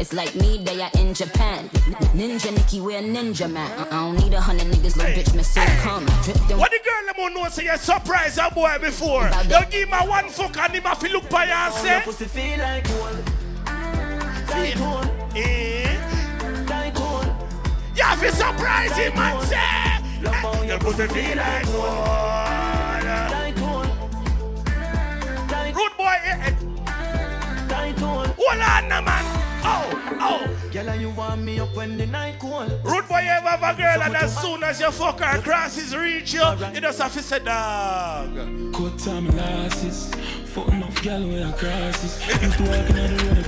It's 0.00 0.14
like 0.14 0.34
me, 0.34 0.56
they 0.64 0.80
are 0.80 0.90
in 0.94 1.12
Japan. 1.12 1.68
N- 1.74 1.92
Ninja 2.16 2.50
Nikki, 2.56 2.80
where 2.80 3.02
Ninja 3.02 3.52
man. 3.52 3.70
I 3.78 3.90
don't 3.90 4.16
need 4.16 4.32
a 4.32 4.40
hundred 4.40 4.68
niggas, 4.68 4.96
little 4.96 5.12
bitch, 5.12 5.34
miss 5.36 5.52
so 5.52 5.62
come. 5.82 6.06
Drip 6.24 6.38
them. 6.48 6.58
What 6.58 6.70
the 6.70 6.78
girl 6.78 7.04
them 7.04 7.16
who 7.16 7.28
know 7.34 7.46
say 7.50 7.64
you 7.64 7.76
surprise 7.76 8.38
a 8.38 8.50
boy 8.50 8.78
before? 8.80 9.28
You 9.44 9.60
give 9.70 9.88
him 9.88 9.92
a 9.92 10.06
one 10.06 10.30
fuck 10.30 10.56
and 10.56 10.72
him 10.72 10.86
a 10.86 10.96
fi 10.96 11.08
look 11.08 11.28
by 11.28 11.44
you 11.44 11.52
and 11.52 11.74
say. 11.74 12.00
pussy 12.02 12.24
feel 12.24 12.58
like 12.58 12.88
gold. 12.88 13.18
Eh? 15.36 15.96
You 17.94 18.02
have 18.02 18.20
to 18.22 18.32
surprise 18.32 18.96
him 18.96 19.12
and 19.18 19.42
say. 19.48 20.66
Your 20.66 20.78
pussy 20.78 21.06
feel 21.08 21.36
like 21.36 21.66
gold. 21.66 22.06
Rude 25.76 25.96
boy, 25.98 26.16
eh, 26.24 26.46
eh. 26.46 26.54
Hold 28.38 28.60
on, 28.62 28.88
now, 28.88 29.00
man. 29.02 29.19
Girl, 30.72 30.94
you 30.94 31.10
want 31.10 31.42
me 31.42 31.58
up 31.58 31.74
when 31.74 31.96
the 31.98 32.06
night 32.06 32.38
cold. 32.38 32.70
Rude 32.84 33.08
boy, 33.08 33.18
you 33.18 33.28
ever 33.28 33.48
have 33.48 33.74
a 33.74 33.76
girl 33.76 34.02
and 34.02 34.14
as 34.14 34.38
soon 34.40 34.62
as 34.62 34.78
you 34.78 34.88
fuck 34.92 35.18
her, 35.18 35.42
crosses 35.42 35.96
reach 35.96 36.32
you, 36.32 36.44
you 36.72 36.80
just 36.80 37.00
have 37.00 37.12
to 37.12 37.22
say 37.22 37.40
dog. 37.40 38.32
Cut 38.72 38.96
time 38.96 39.26
losses. 39.36 40.14
Fuck 40.44 40.68
enough 40.68 41.02
gal 41.02 41.26
where 41.26 41.48
I 41.48 41.52
crosses. 41.52 42.20
Used 42.40 42.58
to 42.58 42.62
walking 42.62 42.98
on 42.98 43.16
the 43.16 43.24
road. 43.26 43.46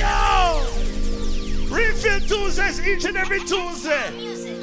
Yo! 0.00 1.74
Refill 1.74 2.20
Tuesdays 2.20 2.86
each 2.86 3.06
and 3.06 3.16
every 3.16 3.40
Tuesday. 3.40 4.10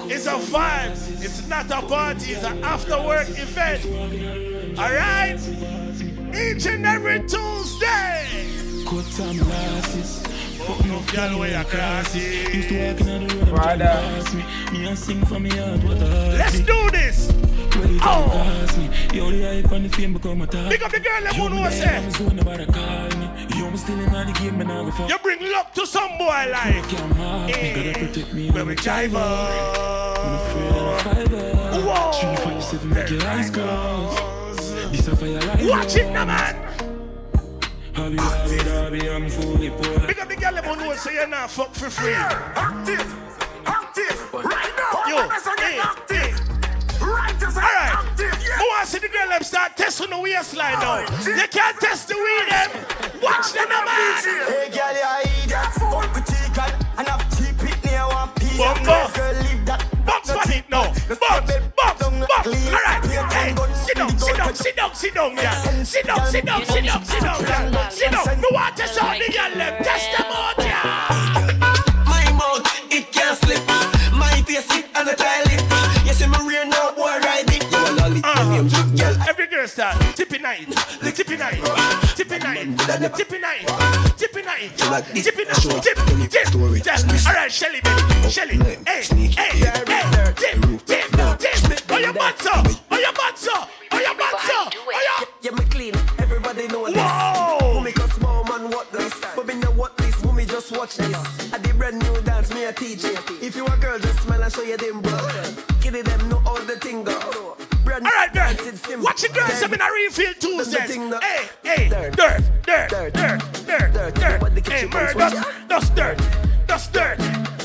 It's 0.09 0.27
a 0.27 0.33
vibe. 0.33 0.91
It's 1.23 1.47
not 1.47 1.71
a 1.71 1.81
party. 1.81 2.33
It's 2.33 2.43
an 2.43 2.63
after 2.63 3.01
work 3.01 3.27
event. 3.29 3.85
All 4.77 4.93
right? 4.93 5.39
Each 6.35 6.67
and 6.67 6.85
every 6.85 7.21
Tuesday. 7.21 8.46
Cut 8.87 9.05
time 9.17 9.37
losses. 9.49 10.21
Fuck 10.65 10.79
enough 10.85 11.11
gal 11.13 11.39
where 11.39 11.57
I 11.59 11.63
crosses. 11.65 12.53
Used 12.55 12.69
to 12.69 12.87
walking 12.87 13.09
on 13.09 13.27
the 13.27 13.35
road. 13.35 13.49
Brother. 13.49 13.83
Pass 13.85 14.33
me. 14.33 14.43
Me 14.71 14.87
and 14.87 14.97
sing 14.97 15.25
for 15.25 15.39
me 15.39 15.49
heart 15.49 15.83
what 15.83 15.97
a 16.01 16.35
Let's 16.37 16.59
do 16.61 16.89
this. 16.91 17.31
way 17.31 17.95
it 17.95 18.01
all 18.05 18.29
cost 18.29 18.77
me. 18.77 18.89
You 19.13 19.21
only 19.23 19.43
hype 19.43 19.71
on 19.71 19.83
the 19.83 19.89
fame 19.89 20.13
become 20.13 20.41
a 20.41 20.47
talk. 20.47 20.69
Big 20.69 20.81
up 20.83 20.91
the 20.91 20.99
girl 20.99 21.21
that 21.23 21.35
who 21.35 21.49
know 21.49 21.69
say. 21.69 21.97
I'm 21.97 22.11
zone 22.11 22.35
nobody 22.37 22.65
call 22.65 23.09
me. 23.19 23.29
You 23.57 23.69
me 23.71 23.77
still 23.77 23.99
in 23.99 24.15
all 24.15 24.25
the 24.25 24.31
game, 24.39 24.57
man, 24.57 24.71
I 24.71 24.83
go 24.85 24.91
fuck. 24.91 25.09
You 25.09 25.17
bring 25.19 25.41
luck 25.51 25.73
to 25.73 25.85
some 25.85 26.17
boy 26.17 26.45
like. 26.51 27.01
I'm 27.01 27.11
hard, 27.11 27.51
Eh, 27.51 27.91
gotta 27.93 28.05
protect 28.05 28.33
me 28.33 28.45
When 28.45 28.53
when 28.55 28.67
we 28.67 28.75
we 28.75 28.75
drive 28.75 29.11
drive 29.11 29.15
up. 29.15 30.17
I'm 30.19 30.33
afraid 30.35 30.75
of 30.75 30.87
a 30.87 30.99
fiber. 30.99 31.81
Whoa. 31.87 32.11
Three, 32.13 32.35
five, 32.45 32.63
seven, 32.63 32.89
make 32.89 33.09
your 33.09 33.23
eyes 33.27 33.49
close. 33.49 34.71
This 34.91 35.07
a 35.07 35.15
fire 35.15 35.39
like 35.41 35.63
Watch 35.69 35.95
it 35.97 36.11
now, 36.11 36.25
man. 36.25 36.76
Big 37.97 38.19
up 40.19 40.29
the 40.29 40.37
girl 40.39 40.53
that 40.53 40.63
who 40.63 40.75
know 40.75 40.93
say 40.95 41.15
you're 41.15 41.27
not 41.27 41.49
fuck 41.49 41.73
for 41.73 41.89
free. 41.89 42.13
Active. 42.13 43.15
Active. 43.65 44.33
Right 44.33 44.73
now. 44.77 45.09
Yo, 45.09 45.15
What 45.25 45.35
is 45.37 45.47
again? 45.47 45.73
hey, 45.73 45.79
Active. 45.81 47.01
Right 47.01 47.41
as 47.41 47.57
Alright. 47.57 47.93
active. 47.97 48.33
Who 48.37 48.65
wants 48.69 48.91
to 48.91 48.99
see 48.99 49.07
the 49.07 49.11
girl 49.11 49.29
them 49.29 49.41
start 49.43 49.75
testing 49.77 50.11
the 50.11 50.19
waistline 50.19 50.77
now? 50.79 50.99
You 51.25 51.47
can't 51.49 51.79
test 51.79 52.07
the 52.07 52.13
weed 52.15 52.47
them. 52.53 52.69
Watch 53.19 53.51
them 53.53 53.67
now, 53.67 53.83
man. 53.83 54.21
Hey, 54.23 54.69
girl, 54.69 54.93
you 54.93 55.41
idiot. 55.41 55.73
Fuck 55.81 56.13
with 56.13 56.27
chicken 56.29 56.69
and 56.99 57.07
have 57.07 57.25
cheap 57.35 57.57
it 57.65 57.83
near 57.83 58.05
one 58.07 58.29
piece. 58.37 58.57
Bumbo. 58.57 59.09
Girl, 59.09 59.33
leave 59.41 59.65
that. 59.65 59.86
Down, 64.47 64.55
sit 64.55 64.75
down, 64.75 64.95
sit 64.95 65.13
down, 65.13 65.35
yeah. 65.35 65.83
Sit 65.83 66.05
down, 66.05 66.25
sit 66.27 66.45
down, 66.45 66.65
sit 66.65 66.85
down, 66.85 67.05
sit 67.05 67.21
down, 67.21 67.41
yeah. 67.43 67.89
Sit 67.89 68.11
down. 68.11 68.25
Me 68.41 68.47
want 68.51 68.75
to 68.77 68.83
test 68.83 68.95
the 68.95 69.33
girl 69.33 69.51
them. 69.57 69.83
Test 69.83 70.17
them 70.17 70.25
out, 70.31 70.57
yeah. 70.59 72.03
My 72.05 72.31
mouth, 72.31 72.65
it 72.91 73.11
can't 73.11 73.37
slip. 73.37 73.59
My 74.13 74.41
face, 74.47 74.67
it 74.71 74.85
and 74.95 75.07
the 75.07 75.15
toilet. 75.15 75.61
You 76.05 76.13
see 76.13 76.27
me 76.27 76.37
rear 76.47 76.65
now, 76.65 76.91
boy, 76.95 77.19
ride 77.19 77.43
it. 77.47 77.63
You 77.71 77.77
a 77.77 77.91
lolly, 77.99 78.21
Uh-huh. 78.23 78.53
your 78.53 78.63
name 78.63 78.95
girl. 78.95 79.15
Every 79.27 79.47
girl 79.47 79.67
start 79.67 79.99
tipping 80.15 80.41
night, 80.41 80.67
tipping 81.13 81.39
night, 81.39 81.59
tipping 82.15 82.39
night, 82.39 82.67
tipping 83.15 83.41
night, 83.41 83.65
tipping 84.17 84.45
night, 84.45 84.71
tipping 85.17 85.47
night, 85.47 85.57
tip, 85.81 85.97
tip. 86.31 86.55
All 87.27 87.33
right, 87.33 87.51
Shelly, 87.51 87.81
baby, 87.81 88.29
Shelly. 88.29 88.57
Hey, 88.57 89.03
hey, 89.03 89.27
hey, 89.35 90.31
tip, 90.35 90.85
tip, 90.85 91.11
tip. 91.37 91.81
Oh, 91.89 91.97
your 91.97 92.13
butt 92.13 92.45
up, 92.47 92.67
Watch 109.17 109.35
your 109.35 109.47
girls. 109.47 109.63
I'm 109.63 109.73
in 109.73 109.81
a 109.81 109.91
refill 109.91 110.33
Tuesdays. 110.35 110.95
Hey, 110.95 111.49
hey, 111.63 111.89
dirt, 111.89 112.15
Dirt. 112.15 112.43
dirt, 112.63 112.89
dirt, 112.89 113.13
dirt, 113.13 113.93
dirt, 113.93 114.13
dirt. 114.13 114.67
Hey, 114.67 114.85
murder, 114.85 115.43
dust 115.67 115.95
dirt, 115.95 116.21
dust 116.67 116.93
dirt, 116.93 117.17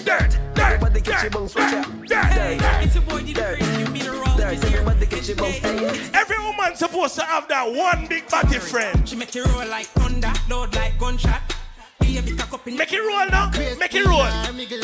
dirt, 0.02 0.38
dirt, 0.54 0.80
dirt, 0.80 0.80
dirt, 0.80 1.28
dirt. 2.08 2.82
It's 2.82 2.96
a 2.96 3.00
boy, 3.02 3.20
did 3.20 3.36
you 3.36 3.86
mean 3.92 4.06
wrong? 4.06 4.40
Everybody 4.40 5.04
catch 5.04 5.28
your 5.28 5.36
bounce. 5.36 5.62
Every 6.14 6.38
woman 6.38 6.74
supposed 6.74 7.16
to 7.16 7.24
have 7.24 7.46
that 7.48 7.70
one 7.70 8.06
big 8.06 8.26
body 8.30 8.58
friend. 8.58 9.06
She 9.06 9.16
make 9.16 9.34
you 9.34 9.44
roll 9.44 9.66
like 9.68 9.84
thunder, 9.88 10.32
load 10.48 10.74
like 10.74 10.98
gunshot. 10.98 11.51
Baby, 12.24 12.37
cock 12.37 12.52
up 12.54 12.68
in 12.68 12.76
Make 12.76 12.92
it 12.92 13.00
roll 13.00 13.26
now. 13.30 13.50
Make 13.50 13.94
it 13.94 14.06
roll. 14.06 14.24
Make 14.52 14.72
it 14.72 14.78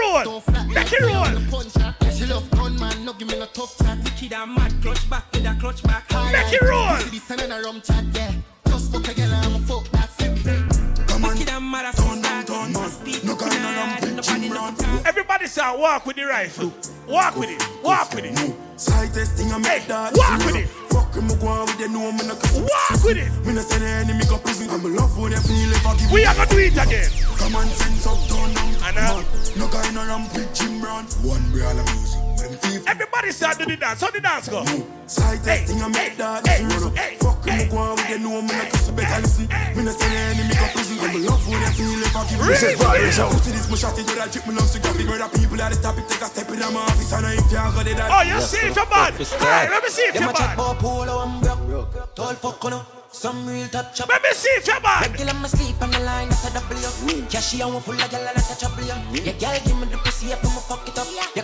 roll. 0.00 0.42
Make 0.68 0.92
it 0.92 1.00
roll. 1.00 2.10
She 2.12 2.26
love 2.26 2.50
gun 2.50 2.78
man, 2.78 3.04
no 3.04 3.12
give 3.14 3.28
me 3.28 3.38
no 3.38 3.46
tough 3.46 3.78
chat. 3.78 3.98
Kid 4.16 4.32
a 4.32 4.46
mad 4.46 4.74
clutch 4.82 5.08
back 5.08 5.24
with 5.32 5.46
a 5.46 5.56
clutch 5.58 5.82
back. 5.82 6.04
Make 6.32 6.52
it 6.52 6.62
roll. 6.62 6.96
See 6.98 7.18
this 7.18 7.30
and 7.30 7.52
a 7.52 7.62
rum 7.62 7.80
chat, 7.80 8.04
yeah. 8.12 8.32
Just 8.66 8.92
fuck 8.92 9.08
a 9.08 9.14
girl 9.14 9.24
and 9.24 9.46
I'm 9.46 9.54
a 9.54 9.58
fuck 9.60 9.88
that 9.92 10.10
simple. 10.12 11.04
Come 11.06 11.24
on, 11.24 11.36
kid 11.36 11.48
a 11.48 11.60
mad 11.60 11.86
as 11.86 11.94
turn 11.96 12.20
down, 12.20 12.44
turn 12.44 12.72
man. 12.72 12.90
No 13.24 13.36
kind 13.36 13.54
of 13.54 14.02
rum, 14.02 14.16
nobody 14.16 14.48
know. 14.50 15.02
Everybody 15.06 15.46
start 15.46 15.78
walk 15.78 16.04
with 16.04 16.16
the 16.16 16.24
rifle. 16.24 16.72
Walk 17.08 17.36
with 17.36 17.50
it. 17.50 17.82
Walk 17.82 18.12
with 18.14 18.26
it. 18.26 18.54
Slightest 18.76 19.36
thing 19.36 19.50
I 19.50 19.58
make 19.58 19.86
that. 19.86 20.12
walk 20.14 20.44
with 20.44 20.56
it. 20.56 20.99
Him, 21.14 21.26
go 21.38 21.48
on 21.48 21.66
with 21.66 21.78
the 21.78 21.88
know 21.88 22.12
me 22.12 22.22
no 22.26 22.34
cause 22.36 22.54
Walk 22.54 23.04
with 23.04 23.16
it. 23.18 23.30
Me 23.44 23.52
no 23.52 23.62
say 23.62 23.78
the 23.78 23.86
enemy 23.86 24.24
go 24.26 24.38
prison. 24.38 24.70
I'm 24.70 24.82
love 24.94 25.12
for 25.14 25.28
them 25.28 25.42
feel 25.42 25.72
if 25.72 25.86
I 25.86 25.96
give 25.96 26.10
We 26.12 26.24
are 26.24 26.34
gonna 26.34 26.50
do 26.50 26.58
it 26.58 26.78
again. 26.78 27.10
Come 27.36 27.56
on, 27.56 27.66
sense 27.66 28.06
up, 28.06 28.18
turn 28.28 28.54
down. 28.54 28.76
I 28.82 28.92
know. 28.94 29.24
No 29.56 29.66
of 29.98 30.06
ramp 30.06 30.32
with 30.34 30.54
Jim 30.54 30.80
Brown. 30.80 31.04
One 31.26 31.42
music. 31.50 32.29
Them 32.60 32.70
thief. 32.72 32.88
Everybody 32.88 33.30
start 33.32 33.58
do 33.58 33.64
the 33.64 33.76
dance. 33.76 34.00
How 34.00 34.10
the 34.10 34.20
dance 34.20 34.48
go? 34.48 34.64
Slightest 35.06 35.48
Hey, 35.48 35.64
thing 35.66 35.82
I 35.82 35.88
make 35.88 35.96
hey, 35.96 36.14
that. 36.18 36.46
hey, 36.46 36.64
Listen, 36.64 36.82
run 36.88 36.96
hey, 36.96 37.16
Fuck 37.20 37.44
him, 37.46 37.54
hey, 37.54 37.68
go 37.68 37.78
on 37.78 37.96
with 37.96 38.08
the 38.08 38.18
know 38.18 38.42
me 38.42 38.48
no 38.48 38.54
hey, 38.54 38.70
you 38.70 38.92
better 38.92 39.20
listen. 39.22 39.46
hey. 39.50 39.74
Me 39.74 39.82
no 39.84 39.90
say 39.90 40.06
enemy 40.06 40.54
go 40.54 40.66
prison. 40.70 40.96
I'm 41.00 41.24
love 41.26 41.42
for 41.42 41.50
them 41.58 41.72
feel 41.72 42.02
if 42.04 42.16
I 42.16 42.22
give 42.30 42.38
This 42.46 42.62
is 42.62 42.78
Broadway's 42.78 43.18
You 43.18 43.38
see 43.40 43.50
this, 43.50 43.66
my 43.70 43.76
shot 43.76 43.98
it, 43.98 44.06
I 44.10 44.28
drip, 44.28 44.46
me 44.46 44.54
love 44.54 44.70
to 44.70 44.78
graphic. 44.78 45.06
Where 45.08 45.28
people 45.34 45.60
at 45.62 45.72
the 45.72 45.78
topic 45.82 46.06
take 46.06 46.22
a 46.22 46.26
step 46.30 46.48
in 46.50 46.60
my 46.60 46.80
office. 46.80 47.12
And 47.12 47.26
I 47.26 47.32
ain't 47.34 47.46
feel 47.50 47.70
good 47.74 47.88
at 47.90 47.96
that. 47.98 48.08
Oh, 48.12 48.22
you 48.22 48.40
see 48.40 48.62
if 48.66 48.76
you're 48.76 48.86
bad. 48.86 49.12
Alright, 49.18 49.70
let 49.70 49.82
me 49.82 49.88
see 49.90 50.02
if 50.06 50.14
you're 50.14 50.30
a 50.30 50.32
chat 50.32 50.54
bad. 50.54 50.54
about 50.54 50.78
polo 50.78 51.14
and 51.26 51.42
broke. 51.42 52.14
Tall 52.14 52.34
fuck 52.38 52.64
on 52.66 52.84
Some 53.10 53.46
real 53.48 53.66
top 53.68 53.94
chop. 53.94 54.08
Let 54.08 54.22
me 54.22 54.30
see 54.32 54.48
if 54.54 54.66
you're 54.66 54.80
bad. 54.80 55.10
Regular 55.10 55.34
me 55.34 55.48
sleep 55.48 55.80
on 55.82 55.90
the 55.90 55.98
line, 56.00 56.28
that's 56.28 56.46
a 56.46 56.52
W. 56.54 57.26
Cashy 57.26 57.60
and 57.62 57.72
one 57.74 57.82
full 57.82 57.94
of 57.94 58.00
gyal, 58.06 58.22
that's 58.34 58.50
a 58.54 58.58
trouble. 58.58 58.84
Yeah, 58.84 59.34
girl, 59.34 59.58
give 59.66 59.78
me 59.80 59.86
the 59.90 59.98
pussy 59.98 60.30
if 60.30 60.38
I'ma 60.38 60.38
fuck 60.38 60.38
it 60.38 60.46
up. 60.46 60.49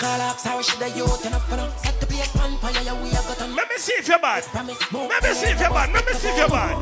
Call 0.06 0.20
her 0.20 0.38
sorry, 0.38 0.62
she 0.62 0.76
the 0.78 0.88
youth 0.90 1.24
and 1.26 1.34
up 1.34 1.42
for 1.50 1.56
now. 1.56 1.68
Set 1.82 1.98
the 1.98 2.06
place 2.06 2.30
on 2.36 2.56
fire, 2.58 2.80
yeah, 2.84 2.94
we 3.02 3.10
a 3.10 3.14
got 3.26 3.42
on. 3.42 3.56
Let 3.56 3.68
me 3.68 3.76
see 3.76 3.94
if 3.98 4.06
you're 4.06 4.20
bad. 4.20 4.44
Promise, 4.44 4.92
move. 4.92 5.08
Let 5.10 5.22
me 5.24 5.32
see 5.34 5.50
if 5.50 5.58
you're 5.58 5.70
bad. 5.70 5.92
Let 5.92 6.06
me 6.06 6.12
see 6.12 6.28
if 6.28 6.38
you're 6.38 6.48
bad. 6.48 6.76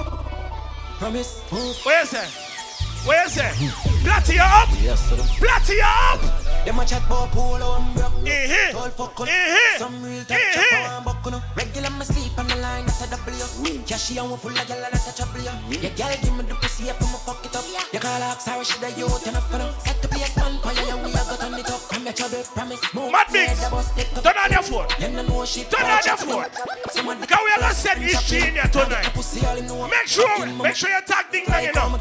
Promise, 1.00 1.30
move. 1.50 1.76
Where 1.86 2.02
is 2.02 2.12
it? 2.12 2.28
Where 3.08 3.24
is 3.24 3.36
it? 3.38 3.52
Platty 4.04 4.36
up. 4.40 4.68
Yes, 4.82 5.00
sir. 5.08 5.16
Platty 5.40 5.80
up. 5.80 6.20
Them 6.66 6.78
a 6.78 6.84
chat 6.84 7.04
about 7.06 7.30
polo 7.32 7.76
and 7.76 7.94
broke. 7.94 8.28
Eh-heh. 8.28 8.72
Tall 8.72 8.90
fuck 8.90 9.20
on 9.20 9.28
Eh-heh. 9.28 9.78
Some 9.78 10.02
real 10.04 10.24
top 10.24 10.36
Eh-heh. 10.36 10.52
chop 10.52 10.72
eh. 10.72 10.96
and 10.96 11.04
buck 11.04 11.26
on 11.26 11.42
Regular 11.56 11.90
me 11.90 12.04
sleep 12.04 12.38
on 12.38 12.46
that's 12.82 13.02
a 13.02 13.10
W. 13.10 13.44
And 13.62 14.30
one 14.30 14.38
full 14.38 14.50
of 14.50 14.66
gyal, 14.66 14.90
a. 14.90 14.94
Yeah, 15.70 16.16
give 16.18 16.34
me 16.34 16.42
the 16.42 16.54
pussy 16.58 16.88
if 16.90 16.98
I'ma 16.98 17.18
fuck 17.22 17.44
it 17.44 17.54
up. 17.54 17.64
You 17.92 18.00
call 18.00 18.20
her 18.20 18.34
sorry, 18.40 18.64
she 18.64 18.78
the 18.80 18.90
youth 18.98 19.26
and 19.26 19.36
for 19.46 19.58
now. 19.58 19.70
Set 19.78 20.02
the 20.02 20.08
place 20.08 20.36
on 20.38 20.58
fire, 20.58 20.74
yeah, 20.74 20.98
we 20.98 21.10
a 21.10 21.22
got 21.28 21.44
on 21.44 21.54
it 21.54 21.70
up. 21.70 21.80
Come 21.88 22.02
here, 22.02 22.12
trouble, 22.12 22.42
promise, 22.54 22.94
move. 22.94 23.12
Mad 23.12 23.30
Mix. 23.30 23.60
Yeah, 23.60 23.68
the 23.68 23.70
bus 23.70 23.94
take 23.94 24.10
Turn 24.10 24.36
on 24.36 24.50
your 24.50 24.62
phone. 24.62 24.88
You 24.98 25.08
don't 25.14 25.28
know. 25.28 25.44
Turn 25.44 25.86
on 25.86 26.02
your 26.04 26.16
phone. 26.18 26.50
Because 27.20 27.40
we 27.44 27.50
are 27.52 27.60
gonna 27.60 27.74
send 27.74 28.02
history 28.02 28.48
in 28.48 28.54
here 28.54 28.70
tonight. 28.72 29.12
Make 29.14 30.06
sure, 30.06 30.46
make 30.58 30.76
sure 30.76 30.90
you 30.90 31.00
tag 31.06 31.30
ding 31.30 31.44
dong, 31.46 31.62
you 31.62 31.72
know. 31.72 31.94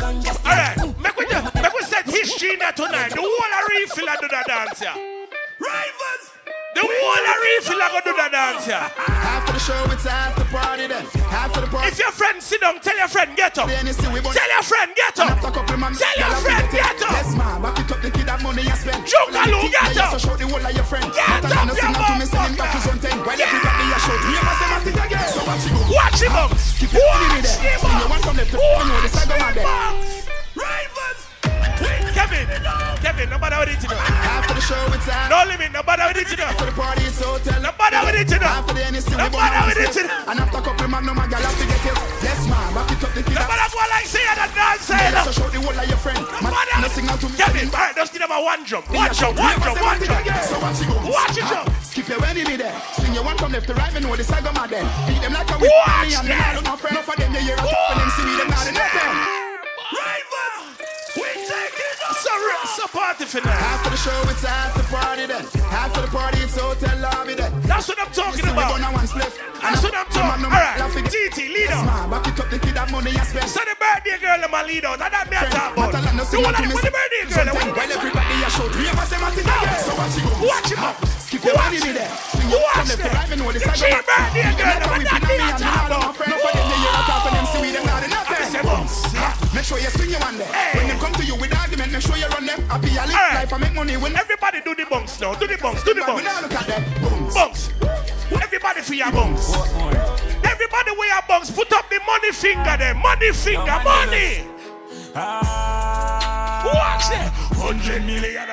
Alright, 0.45 0.77
make 0.97 1.15
we 1.17 1.25
do, 1.27 1.37
make 1.53 1.73
we 1.73 1.81
set 1.85 2.05
history 2.05 2.53
in 2.53 2.59
here 2.59 2.71
tonight. 2.71 3.09
The 3.11 3.21
whole 3.21 3.53
of 3.53 3.67
refill 3.69 4.09
and 4.09 4.19
do 4.21 4.27
the 4.27 4.43
dance 4.47 4.79
here. 4.79 4.95
Rivals! 5.59 6.32
The 6.73 6.81
whole 6.81 7.25
of 7.29 7.37
refill 7.43 7.81
and 7.81 7.91
go 7.93 7.99
do 8.01 8.13
the 8.17 8.27
dance 8.33 8.65
here. 8.65 8.81
After 8.81 9.53
the 9.53 9.59
show, 9.61 9.77
it's 9.93 10.05
after 10.05 10.45
party 10.49 10.87
then. 10.87 11.05
After 11.29 11.61
the 11.61 11.67
party. 11.67 11.87
If 11.93 11.99
your 11.99 12.11
friend 12.11 12.41
sit 12.41 12.61
down, 12.61 12.79
tell 12.81 12.97
your 12.97 13.07
friend 13.07 13.35
get 13.37 13.57
up. 13.57 13.67
Then 13.69 13.85
you 13.85 13.93
see 13.93 14.07
we 14.09 14.19
bun- 14.21 14.33
Tell 14.33 14.49
your 14.49 14.63
friend 14.65 14.89
get 14.95 15.19
up. 15.19 15.37
After 15.37 15.51
couple 15.51 15.77
man, 15.77 15.93
Tell 15.93 16.17
your 16.17 16.33
friend 16.41 16.65
get 16.71 16.97
get 16.97 17.01
it. 17.01 17.11
Yes, 17.13 17.29
up. 17.29 17.37
man. 17.37 17.61
Back 17.61 17.79
it 17.79 17.91
up, 17.93 18.01
the 18.01 18.09
kid 18.11 18.29
have 18.29 18.41
money 18.41 18.63
you 18.63 18.75
spend. 18.75 19.05
Joke 19.05 19.29
alone, 19.29 19.69
get 19.69 19.97
up. 20.01 20.17
So 20.17 20.29
show 20.29 20.35
the 20.35 20.47
whole 20.49 20.65
of 20.65 20.73
your 20.73 20.83
friend. 20.89 21.05
Get 21.13 21.27
Not 21.29 21.43
a 21.43 21.47
up, 21.47 21.53
man, 21.53 21.67
no 21.67 21.73
you 21.73 21.81
signal 21.81 22.03
to 22.03 22.13
me, 22.17 22.25
send 22.25 22.47
him 22.49 22.55
back 22.57 22.71
to 22.73 22.77
motherfucker. 22.77 22.89
zone 22.89 22.99
10. 22.99 23.25
Well, 23.25 23.37
Yeah. 23.37 23.45
everybody 23.53 23.83
you 24.33 24.41
must 24.41 24.61
have 24.65 24.87
it 24.87 24.97
again. 24.97 25.27
So 25.29 25.41
watch 25.45 25.63
him 25.69 25.77
up. 25.77 25.89
Watch 25.93 26.21
him 26.25 26.33
up. 26.33 26.51
Skip 26.57 26.89
him 26.89 26.97
in. 26.97 27.05
Watch 27.05 27.53
him 27.53 27.79
Swing 27.79 27.97
your 28.01 28.09
up. 28.09 28.21
from 28.25 28.35
left 28.37 28.49
to 28.51 28.57
right. 28.57 28.81
You 28.81 28.89
know 28.89 29.01
the 29.01 29.09
side 29.13 29.27
go 29.29 29.35
mad 29.37 29.53
there. 29.53 29.69
Rivals! 30.57 31.21
Kevin, 32.13 32.47
Kevin, 33.01 33.29
nobody 33.29 33.55
with 33.59 33.69
it 33.73 33.79
to 33.81 33.87
know. 33.89 33.97
After 33.99 34.53
the 34.53 34.61
show, 34.61 34.82
after. 35.07 35.29
No 35.29 35.39
limit, 35.49 35.71
nobody 35.73 36.03
with 36.07 36.17
it 36.23 36.27
to 36.31 36.35
know. 36.37 36.49
After 36.49 36.65
the 36.65 36.75
party, 36.75 37.03
it's 37.07 37.19
hotel. 37.21 37.59
Nobody 37.61 37.97
with 38.05 38.17
it 38.21 38.27
to 38.33 38.37
know. 38.39 38.53
After 38.53 38.73
the 38.73 38.83
NSC, 38.87 39.11
burn 39.15 39.35
out 39.35 39.67
with 39.67 39.79
it 39.83 39.91
to 39.97 40.01
know. 40.07 40.29
And 40.31 40.39
after 40.39 40.61
couple 40.61 40.87
man, 40.87 41.03
no 41.05 41.13
man, 41.13 41.27
y'all 41.31 41.41
have 41.43 41.57
to 41.59 41.65
get 41.65 41.83
it. 41.83 41.97
Yes, 42.23 42.41
man. 42.47 42.73
Back 42.73 42.91
it 42.91 43.03
up, 43.03 43.11
the 43.13 43.21
kid. 43.23 43.37
have- 43.37 43.47
Nobody 43.49 43.65
go 43.73 43.79
like 43.89 44.07
say 44.07 44.23
that 44.23 44.49
dance 44.53 44.89
Yeah, 44.89 45.11
side. 45.13 45.25
so 45.27 45.31
show 45.33 45.47
the 45.49 45.59
whole 45.61 45.75
of 45.75 45.87
your 45.87 45.99
friend. 45.99 46.19
Man, 46.41 46.51
Nobody. 46.53 46.71
no 46.81 46.87
signal 46.93 47.17
to 47.19 47.27
me. 47.29 47.35
Kevin, 47.37 47.67
alright, 47.73 47.95
just 47.95 48.11
give 48.13 48.21
them 48.21 48.31
a 48.31 48.39
one 48.41 48.61
jump. 48.65 48.85
One 48.89 49.11
jump, 49.13 49.37
one 49.37 49.57
jump, 49.61 49.81
one 49.81 49.99
jump. 50.03 50.43
So 50.47 50.57
watch 50.61 50.81
it 50.81 50.87
go. 50.87 50.95
Watch 51.09 51.37
it 51.37 51.45
jump. 51.51 51.67
Skip 51.83 52.07
your 52.09 52.23
enemy 52.25 52.55
there. 52.57 52.75
Swing 52.97 53.13
your 53.13 53.23
one 53.23 53.37
from 53.37 53.51
left 53.51 53.67
to 53.67 53.73
right. 53.75 53.93
Me 53.93 53.99
know 53.99 54.15
the 54.15 54.23
side 54.23 54.43
go 54.43 54.51
mad 54.53 54.69
then. 54.69 54.85
Beat 55.07 55.21
them 55.21 55.33
like 55.33 55.49
a 55.51 55.57
whip. 55.59 55.69
Watch 55.69 56.13
and 56.17 56.27
that. 56.29 56.61
not 56.63 56.65
no. 56.65 56.89
No 56.89 57.01
for 57.03 57.15
them, 57.17 57.33
you 57.33 57.41
hear 57.41 57.53
a 57.53 57.57
talk 57.57 57.69
for 57.89 57.95
them. 57.99 58.09
See 58.17 58.23
me, 58.25 58.33
them 58.37 58.49
not 58.49 58.67
in 58.67 58.73
nothing. 58.73 59.42
So, 62.23 62.31
so 62.79 62.87
party 62.87 63.25
for 63.25 63.41
now. 63.43 63.51
After 63.51 63.89
the 63.91 63.99
show, 63.99 64.15
it's 64.31 64.45
after 64.47 64.79
the 64.79 64.87
party 64.87 65.25
then. 65.27 65.43
After 65.75 66.01
the 66.01 66.07
party, 66.07 66.39
it's 66.39 66.55
hotel 66.55 66.95
lobby 67.03 67.35
then. 67.35 67.51
That's 67.67 67.87
what 67.91 67.99
I'm 67.99 68.11
talking 68.15 68.47
about. 68.47 68.79
gonna 68.79 68.95
one 68.95 69.07
split. 69.07 69.27
That's 69.59 69.83
what 69.83 69.91
I'm 69.91 70.07
talking 70.07 70.45
about. 70.47 70.79
Alright, 70.79 71.03
TT, 71.11 71.51
lead 71.51 71.67
Yes, 71.67 71.75
on. 71.75 71.85
man. 71.85 72.09
Back 72.15 72.27
it 72.31 72.39
up, 72.39 72.47
the 72.47 72.59
kid 72.63 72.77
have 72.79 72.91
money 72.95 73.11
you 73.11 73.25
spend. 73.27 73.49
So 73.51 73.59
the 73.67 73.75
birthday 73.75 74.15
girl, 74.23 74.39
a 74.39 74.47
lead. 74.63 74.83
Now 74.95 74.95
that 75.11 75.27
me 75.27 75.35
a 75.35 75.43
talk 75.51 75.75
about. 75.75 75.91
The 75.91 76.23
signal 76.23 76.47
one 76.47 76.55
to 76.55 76.63
the 76.63 76.79
the 76.79 76.91
birthday 76.95 77.23
girl. 77.27 77.47
Well, 77.59 77.91
everybody 77.91 78.35
you 78.39 78.49
show. 78.55 78.67
Three 78.71 78.87
of 78.87 78.95
us, 79.03 79.09
them 79.11 79.19
it 79.35 79.43
again. 79.43 79.79
So 79.83 79.91
watch 79.99 80.15
it 80.15 80.23
go. 80.23 80.31
Watch 80.47 80.69
him 80.71 80.79
up. 80.79 80.95
Skip 81.27 81.43
your 81.43 81.59
it. 81.59 81.91
there. 81.91 82.11
Swing 82.31 82.49
your 82.55 82.63
Watch 82.63 82.77
one 82.79 82.87
from 82.87 83.03
there. 83.03 83.11
to 83.11 83.17
right, 83.19 83.27
me 83.27 83.35
know 83.35 83.51
this. 83.51 83.67
I 83.67 83.73
Cheap 83.75 83.99
birthday 84.07 84.47
girl, 84.55 84.79
Never 84.79 84.95
but 84.95 85.03
that 85.11 85.21
me 85.23 85.27
me 85.27 85.43
a 85.43 85.47
and 85.51 85.59
me 85.59 85.67
talk 85.67 85.75
all 85.75 85.87
about. 85.91 86.15
No 86.23 86.35
for 86.39 86.51
them, 86.55 86.65
they 86.71 86.79
hear 86.79 86.95
a 86.95 87.01
talk 87.03 87.19
for 87.27 87.31
them, 87.35 87.45
see 87.51 87.59
we 87.59 87.69
them 87.75 87.83
not 87.83 87.99
I 87.99 88.07
enough 88.07 88.22
them. 88.77 88.87
say 88.87 89.19
bounce. 89.19 89.53
Make 89.53 89.63
sure 89.65 89.79
you 89.79 89.89
swing 89.89 90.09
your 90.11 90.19
one 90.19 90.37
there. 90.37 90.47
When 90.75 90.87
them 90.87 90.99
come 90.99 91.13
to 91.13 91.23
you 91.25 91.35
with 91.35 91.55
argument, 91.55 91.91
make 91.91 92.01
sure 92.01 92.17
you 92.17 92.27
run 92.27 92.45
them. 92.45 92.63
I 92.69 92.77
be 92.77 92.89
a 92.89 93.05
live 93.05 93.13
Alright. 93.13 93.33
life, 93.45 93.53
I 93.53 93.57
make 93.57 93.73
money 93.73 93.97
when 93.97 94.15
Everybody 94.15 94.61
do 94.61 94.75
the 94.75 94.85
bunks 94.89 95.19
now. 95.21 95.33
Do 95.35 95.47
the 95.47 95.57
bunks. 95.57 95.83
Do 95.83 95.93
the 95.93 96.01
we 96.01 96.05
bunks. 96.07 96.23
now 96.23 96.41
look 96.41 96.53
at 96.53 96.67
them. 96.67 96.83
Boom. 97.01 97.33
Bunks. 97.33 97.69
Everybody 98.31 98.81
for 98.81 98.93
your 98.93 99.11
bunks. 99.11 99.53
Everybody 100.43 100.91
wear 100.97 101.09
your 101.13 101.21
bunks. 101.27 101.51
Put 101.51 101.71
up 101.73 101.89
the 101.89 101.99
money 102.05 102.31
finger 102.31 102.75
there. 102.77 102.95
Money 102.95 103.31
finger. 103.31 103.79
Money. 103.83 104.45
Ah. 105.15 106.63
Watch 106.65 107.11
it. 107.11 107.29
Hundred 107.57 108.03
million. 108.05 108.47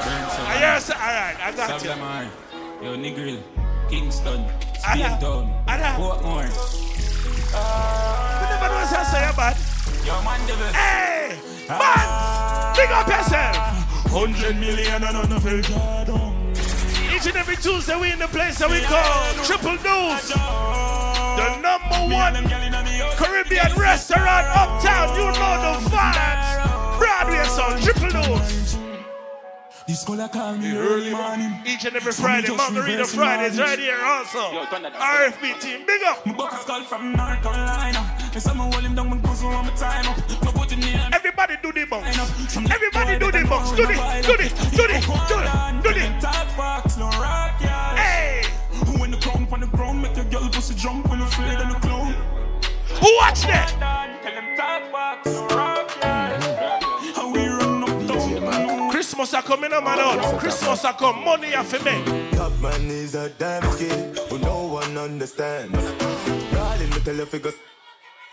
Ah, 0.00 0.58
Yes, 0.60 0.90
all 0.90 0.96
right. 0.98 1.36
I 1.40 1.52
got 1.56 1.82
you. 1.82 1.90
Sablamar, 1.90 2.28
yo 2.82 2.96
Negril, 2.96 3.38
Kingston, 3.88 4.44
Ada. 4.84 5.16
Speedtown, 5.16 5.48
Ada. 5.64 5.96
Portmore. 5.96 6.48
You 7.48 8.46
never 8.52 8.68
know 8.68 8.84
what 8.84 8.92
I 8.92 9.04
say 9.08 9.24
about. 9.32 9.56
Yo 10.04 10.20
man, 10.22 10.40
devil. 10.46 10.68
Hey, 10.76 11.40
man, 11.68 12.06
big 12.76 12.90
up 12.92 13.08
yourself. 13.08 13.56
Hundred 14.12 14.56
million 14.56 15.02
and 15.02 15.16
on 15.16 15.28
the 15.28 15.40
field 15.40 15.64
down. 16.06 16.52
Each 17.12 17.26
and 17.26 17.36
every 17.36 17.56
Tuesday 17.56 17.96
we 17.98 18.12
in 18.12 18.18
the 18.18 18.28
place 18.28 18.58
that 18.58 18.70
we 18.70 18.80
call 18.84 19.32
Triple 19.44 19.76
Deuce. 19.80 20.32
The 20.32 21.48
number 21.64 22.14
one 22.14 22.34
Caribbean 23.16 23.72
restaurant 23.76 24.46
uptown. 24.52 25.16
You 25.16 25.32
know 25.32 25.54
the 25.64 25.80
vibes. 25.88 26.48
Broadway 26.98 27.44
song, 27.48 27.80
Triple 27.80 28.10
Deuce. 28.10 28.76
This 29.88 30.04
color 30.04 30.28
call 30.28 30.54
me 30.58 30.76
early 30.76 31.12
morning. 31.12 31.50
Each 31.64 31.86
and 31.86 31.96
every 31.96 32.12
Friday, 32.12 32.54
Margarita 32.54 33.06
Fridays 33.06 33.58
right 33.58 33.78
here 33.78 33.98
also. 34.04 34.38
RFB 34.38 35.60
team, 35.62 35.86
big 35.86 36.02
up. 36.02 36.26
My 36.26 36.34
buck 36.34 36.52
is 36.52 36.64
called 36.66 36.84
from 36.84 37.12
North 37.12 37.42
Carolina. 37.42 38.04
And 38.34 38.42
some 38.42 38.58
hold 38.58 38.74
him 38.74 38.94
down, 38.94 39.08
my 39.08 39.16
goes 39.16 39.42
on 39.42 39.64
my 39.64 39.72
time 39.76 40.04
up. 40.04 40.18
My 40.44 40.52
put 40.52 40.72
in 40.72 40.80
the. 40.80 41.10
Everybody 41.14 41.56
do 41.62 41.72
the 41.72 41.86
bunks. 41.86 42.18
Everybody 42.70 43.18
do 43.18 43.32
the 43.32 43.46
bunks. 43.48 43.70
Do 43.70 43.86
the, 43.86 43.94
do 44.28 44.36
the, 44.36 44.48
do 44.76 44.86
the, 44.92 45.00
do 45.24 45.36
the, 45.40 45.80
do 45.82 45.94
the. 45.94 46.20
Talk 46.20 46.48
fox, 46.48 46.98
no 46.98 47.06
rock, 47.06 47.56
yeah. 47.62 47.96
Hey, 47.96 48.44
When 49.00 49.10
the 49.10 49.16
crown 49.16 49.48
on 49.50 49.60
the 49.60 49.68
ground, 49.68 50.02
make 50.02 50.14
your 50.16 50.26
girl 50.26 50.50
pussy 50.50 50.74
jump 50.74 51.08
when 51.08 51.20
you 51.20 51.24
afraid 51.24 51.56
of 51.60 51.72
the 51.72 51.80
clown. 51.80 52.12
who 53.00 53.16
watch 53.16 53.40
that? 53.44 53.70
Tell 54.22 54.34
them 54.34 54.54
talk 54.54 54.92
fox, 54.92 55.77
down. 59.18 59.26
Christmas 59.26 59.34
are 59.34 59.42
coming, 59.42 59.72
oh 59.72 59.80
man. 59.80 59.98
out. 59.98 60.38
Christmas 60.38 60.84
are 60.84 60.94
come. 60.94 61.24
Money 61.24 61.54
are 61.54 61.64
for 61.64 61.82
me. 61.84 62.30
Top 62.32 62.52
man 62.60 62.88
is 62.88 63.14
a 63.14 63.28
damn 63.30 63.62
kid 63.76 64.16
who 64.28 64.38
no 64.38 64.66
one 64.66 64.96
understands. 64.96 65.72
Darling, 66.52 66.90
me 66.90 67.00
tell 67.00 67.16
you 67.16 67.26
figures. 67.26 67.54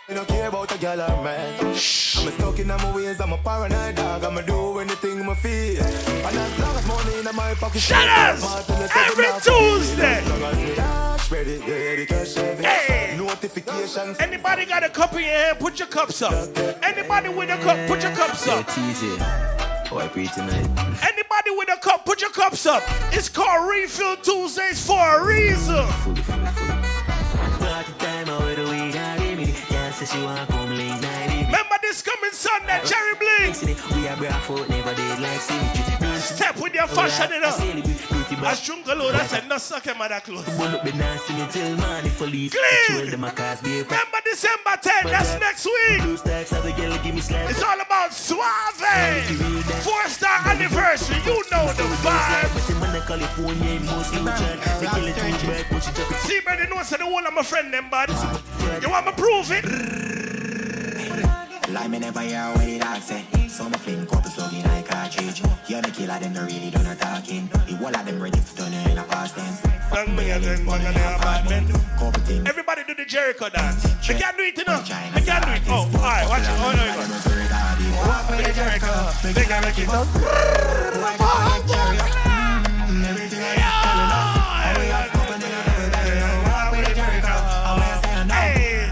I 0.08 0.14
don't 0.14 0.28
care 0.28 0.48
about 0.48 0.72
a 0.72 0.78
girl 0.78 1.02
or 1.02 1.24
man. 1.24 1.66
I'm 1.66 1.76
stuck 1.76 2.60
in 2.60 2.68
my 2.68 2.96
ways, 2.96 3.20
I'm 3.20 3.34
a 3.34 3.38
paranoid 3.38 3.96
dog. 3.96 4.24
I'ma 4.24 4.42
do 4.42 4.78
anything 4.78 5.28
I 5.28 5.34
feel. 5.34 5.82
And 5.82 6.38
as 6.38 6.60
long 6.60 6.76
as 6.76 6.88
money 6.88 7.18
in 7.18 7.36
my 7.36 7.56
pocket, 7.56 7.82
Shut 7.82 8.08
us! 8.08 8.70
Every 8.96 9.26
Tuesday. 9.42 10.22
Ready, 11.32 11.58
ready, 11.58 12.06
cash 12.06 12.36
heavy. 12.36 12.64
Hey. 12.64 13.18
Notifications. 13.18 14.20
Anybody 14.20 14.66
got 14.68 14.84
a 14.84 14.90
cup 14.90 15.14
in 15.14 15.22
your 15.22 15.30
hand? 15.30 15.58
Put 15.60 15.80
your 15.80 15.88
cups 15.88 16.22
up. 16.22 16.56
Anybody 16.84 17.30
with 17.30 17.50
a 17.50 17.58
cup? 17.64 17.88
Put 17.88 18.04
your 18.04 18.12
cups 18.12 18.48
up. 18.48 19.55
Boy, 19.90 20.08
pretty 20.10 20.30
tonight. 20.30 20.66
Anybody 21.04 21.52
with 21.52 21.70
a 21.70 21.78
cup? 21.80 22.06
Put 22.06 22.22
your 22.22 22.32
cups 22.32 22.66
up. 22.66 22.84
It's 23.12 23.30
called 23.30 23.70
Refill 23.70 24.18
Tuesdays 24.18 24.86
for 24.86 25.00
a 25.00 25.26
reason. 25.26 25.86
Remember 31.46 31.76
this 31.82 32.02
coming 32.02 32.32
Sunday, 32.32 32.82
Cherry 32.86 33.16
Blink. 33.20 33.56
Step 36.26 36.58
with 36.60 36.74
your 36.74 36.88
fashion, 36.88 37.30
you 37.34 37.40
know. 37.42 37.56
As 38.46 38.60
Chungalo, 38.62 39.12
that's 39.12 39.34
a 39.34 39.42
no 39.48 39.58
suck 39.58 39.86
him 39.86 40.02
at 40.02 40.10
that 40.10 40.24
clothes. 40.24 40.46
Clean. 42.52 43.00
Remember 43.84 44.20
December 44.26 44.78
10, 44.82 45.06
that's 45.06 45.40
next 45.40 45.66
week. 45.66 46.02
It's 47.50 47.64
all 47.64 47.80
about 47.82 48.14
Suave. 48.14 48.84
Four 49.84 50.08
star 50.10 50.48
anniversary, 50.48 51.18
you 51.26 51.44
know 51.52 51.68
the 51.74 51.84
vibe. 52.04 52.50
See, 56.28 56.40
brother, 56.42 56.68
know 56.68 56.84
say 56.84 56.98
the 56.98 57.06
whole 57.06 57.26
of 57.26 57.34
my 57.34 57.44
friend 57.44 57.74
them 57.74 57.90
bad. 57.90 58.10
You 58.82 58.90
want 58.90 59.06
me 59.06 59.12
to 59.12 59.18
prove 59.18 59.52
it? 59.52 59.66
Like 61.72 61.90
me 61.90 62.00
never 62.00 62.22
hear 62.22 62.44
what 62.54 62.66
the 62.66 62.80
dog 62.80 63.02
say. 63.02 63.26
So 63.48 63.70
me 63.70 63.78
fling 63.78 64.06
couple 64.08 64.25
You're 65.68 65.82
the 65.82 65.90
killer, 65.90 66.20
them 66.20 66.34
no 66.34 66.46
really 66.46 66.70
done 66.70 66.86
a 66.86 66.96
talking. 66.96 67.48
The 67.48 67.76
whole 67.78 67.88
of 67.88 68.06
them 68.06 68.22
ready 68.22 68.38
for 68.38 68.56
turn 68.56 68.72
in 68.72 69.00
a 69.00 69.04
past 69.04 69.36
tense. 69.36 69.66
Young 69.92 70.16
me 70.16 70.30
again, 70.30 70.64
one 70.64 70.86
of 70.86 70.94
the 70.94 71.16
apartment. 71.16 71.72
Everybody 72.48 72.84
do 72.86 72.94
the 72.94 73.06
Jericho 73.06 73.50
dance. 73.50 73.82
They 74.06 74.14
can't 74.14 74.38
do 74.38 74.44
it, 74.44 74.56
you 74.58 74.64
know. 74.66 74.78
They 74.78 75.22
can't 75.26 75.44
do 75.44 75.52
it. 75.52 75.62
Oh, 75.68 75.90
all 75.90 75.90
right, 76.06 76.28
watch 76.30 76.44
it. 76.44 76.50
Oh, 76.62 76.70
no, 76.70 76.86
you 76.86 76.94
go. 76.94 77.02
Walk 78.06 78.30
with 78.30 78.46
the 78.46 78.54
Jericho. 78.54 79.10
They 79.24 79.44
can 79.44 79.62
make 79.64 79.80
it 79.80 79.90
up. 79.90 80.06
Hey, 88.30 88.92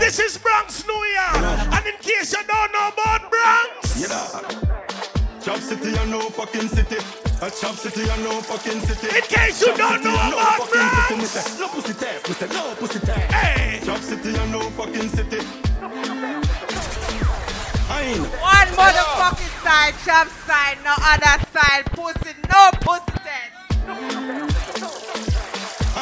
this 0.00 0.18
is 0.18 0.38
Bronx, 0.38 0.84
New 0.86 0.92
York. 0.92 1.36
And 1.70 1.86
in 1.86 1.94
case 2.00 2.32
you 2.32 2.42
don't 2.48 2.72
know 2.72 2.88
about 2.92 3.30
Bronx, 3.30 4.63
Chop 5.54 5.62
City, 5.62 5.96
I 5.96 6.04
know 6.06 6.20
fucking 6.30 6.66
city. 6.66 6.96
A 7.40 7.48
Chop 7.48 7.76
City, 7.76 8.10
I 8.10 8.16
know 8.24 8.40
fucking 8.42 8.80
city. 8.80 9.06
In 9.06 9.22
case 9.22 9.62
you 9.62 9.76
don't 9.76 10.02
know 10.02 10.12
about 10.12 10.68
Bronx. 10.68 11.60
No 11.60 11.68
pussy 11.68 11.94
test, 11.94 12.26
Mr. 12.26 12.52
No 12.52 12.74
pussy 12.74 12.98
test. 12.98 13.32
Hey. 13.32 13.78
Chop 13.86 14.00
City, 14.00 14.36
I 14.36 14.46
know 14.50 14.68
fucking 14.70 15.08
city. 15.10 15.38
Ain. 17.94 18.18
One 18.42 18.68
motherfucking 18.74 19.54
side, 19.62 19.94
chop 20.04 20.26
side, 20.42 20.78
no 20.82 20.92
other 20.98 21.38
side, 21.54 21.86
pussy, 21.94 22.34
no 22.50 22.70
pussy 22.82 23.14
test. 23.22 23.54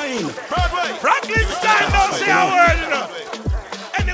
Ain. 0.01 0.33
Broadway. 0.49 0.97
Franklin 0.97 1.47
Stein 1.61 1.93
don't 1.93 2.15
say 2.15 2.33
a 2.33 2.49
word, 2.57 2.81
you 2.81 2.89
know. 2.89 3.52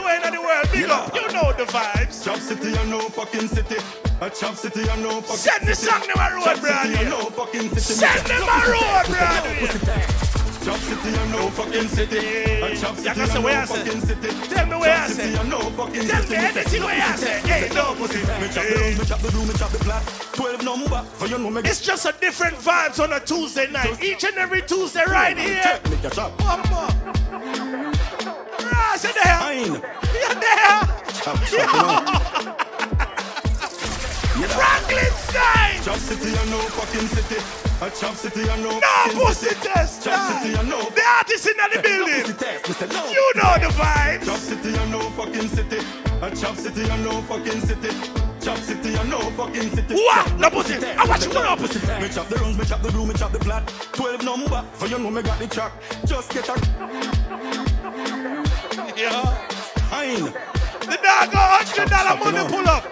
Anywhere 0.08 0.28
in 0.28 0.34
the 0.34 0.40
world, 0.40 0.68
big 0.72 0.84
up. 0.88 1.14
You 1.14 1.20
know 1.32 1.52
the 1.52 1.64
vibes. 1.70 2.24
Chop 2.24 2.38
City, 2.38 2.76
I 2.76 2.84
know 2.86 3.00
fucking 3.00 3.48
city. 3.48 3.76
A 4.20 4.30
Chop 4.30 4.54
City, 4.56 4.88
I 4.88 4.96
know 4.96 5.20
fucking 5.20 5.36
Send 5.36 5.68
the 5.68 5.74
song 5.74 6.00
them 6.00 6.16
a 6.16 6.34
road. 6.34 6.56
City, 6.56 6.96
I 6.96 7.04
know 7.08 7.24
fucking 7.30 7.68
city. 7.68 7.80
Send 7.80 8.26
them 8.26 8.42
a 8.42 8.58
road, 8.72 9.04
brother. 9.12 9.52
Chop 10.64 10.80
City, 10.80 11.10
I 11.16 11.26
know 11.30 11.48
fucking 11.50 11.88
city. 11.88 12.18
A 12.18 12.76
Chop 12.76 12.96
City, 12.96 13.04
Yeah, 13.04 13.14
that's 13.14 13.34
the 13.34 13.40
way 13.40 13.52
I 13.54 13.62
I 13.62 13.66
know 13.66 13.74
fucking 13.74 14.00
city. 14.00 14.28
Tell 14.48 14.66
me 14.66 14.76
where 14.76 14.94
I 14.94 14.96
Chop 14.96 15.08
say. 15.08 15.22
City, 15.28 15.38
I 15.38 15.48
know 15.48 15.60
fucking 15.76 16.08
Tell 16.08 16.22
me 16.28 16.36
anything 16.36 16.82
where 16.84 17.02
I 17.02 17.16
say. 17.16 17.40
Hey, 17.44 17.68
no 17.74 17.94
pussy. 17.94 18.18
Me 18.18 18.48
chop 18.48 18.64
the 18.64 18.74
round, 18.80 18.98
me 18.98 19.04
chop 19.04 19.20
the 19.20 19.30
blue, 19.30 19.44
me 19.46 19.54
chop 19.54 19.70
the 19.70 19.84
black. 19.84 20.02
Twelve 20.32 20.64
number, 20.64 21.02
for 21.02 21.26
you 21.26 21.36
know 21.38 21.50
me 21.50 21.60
It's 21.64 21.80
just 21.82 22.06
a 22.06 22.14
different 22.18 22.56
vibes 22.56 22.98
on 23.02 23.12
a 23.12 23.20
Tuesday 23.20 23.70
night. 23.70 24.02
Each 24.02 24.24
and 24.24 24.36
every 24.38 24.62
Tuesday 24.62 25.04
right 25.06 25.36
here. 25.36 25.62
Check, 25.62 25.90
make 25.90 26.02
your 26.02 26.10
chop. 26.12 26.32
One 26.40 26.62
more. 26.70 28.27
There. 28.96 29.52
Ain. 29.52 29.72
You're 29.72 30.34
there. 30.40 30.80
Chop, 31.22 31.38
chop 31.44 31.52
it 31.52 31.74
on. 31.74 32.56
Franklin 34.48 35.12
Stein. 35.28 35.82
Chop 35.84 35.98
City, 35.98 36.30
I 36.36 36.44
know 36.50 36.60
fucking 36.74 37.08
city. 37.08 37.36
A 37.80 37.90
Chop 37.90 38.14
City, 38.16 38.48
I 38.48 38.56
know 38.56 38.70
No 38.70 38.80
fucking 38.80 39.20
pussy 39.20 39.46
city. 39.48 39.60
test. 39.62 40.04
Chop 40.04 40.42
City, 40.42 40.56
I 40.56 40.62
know. 40.62 40.88
The 40.90 41.02
artist 41.16 41.46
in 41.46 41.56
the 41.56 41.82
building. 41.82 42.22
pussy 42.22 42.34
test, 42.34 42.92
No. 42.92 43.10
You 43.10 43.32
know 43.36 43.54
the 43.60 43.68
vibe. 43.76 44.24
Chop 44.24 44.38
City, 44.38 44.76
I 44.78 44.84
know 44.90 45.00
fucking 45.10 45.48
city. 45.48 45.78
A 46.22 46.34
Chop 46.34 46.56
City, 46.56 46.90
I 46.90 46.96
know 46.98 47.20
fucking 47.22 47.60
city. 47.60 47.90
Chop 48.40 48.58
City, 48.58 48.96
I 48.96 49.02
know 49.04 49.20
fucking 49.36 49.70
city. 49.74 49.94
What? 49.94 50.38
No 50.38 50.50
pussy. 50.50 50.74
I 50.84 51.04
watch 51.04 51.26
you 51.26 51.32
no 51.34 51.56
pussy. 51.56 51.80
Me 52.00 52.08
chop 52.08 52.28
the 52.28 52.38
me 52.58 52.64
chop 52.64 52.80
the 52.82 52.90
blue, 52.92 53.06
me 53.06 53.14
chop 53.14 53.32
the 53.32 53.38
flat. 53.40 53.66
Twelve 53.92 54.22
number, 54.24 54.62
for 54.72 54.86
you 54.86 54.98
know 54.98 55.10
me 55.10 55.22
got 55.22 55.38
the 55.38 55.46
track. 55.46 55.72
Just 56.06 56.30
get 56.32 56.48
a 56.48 56.54
Yeah. 58.98 59.94
Ain. 59.94 60.24
The 60.82 60.98
dog 60.98 61.30
got 61.30 61.62
hundred 61.62 61.86
dollar 61.86 62.18
money 62.18 62.42
pull 62.50 62.66
up. 62.66 62.82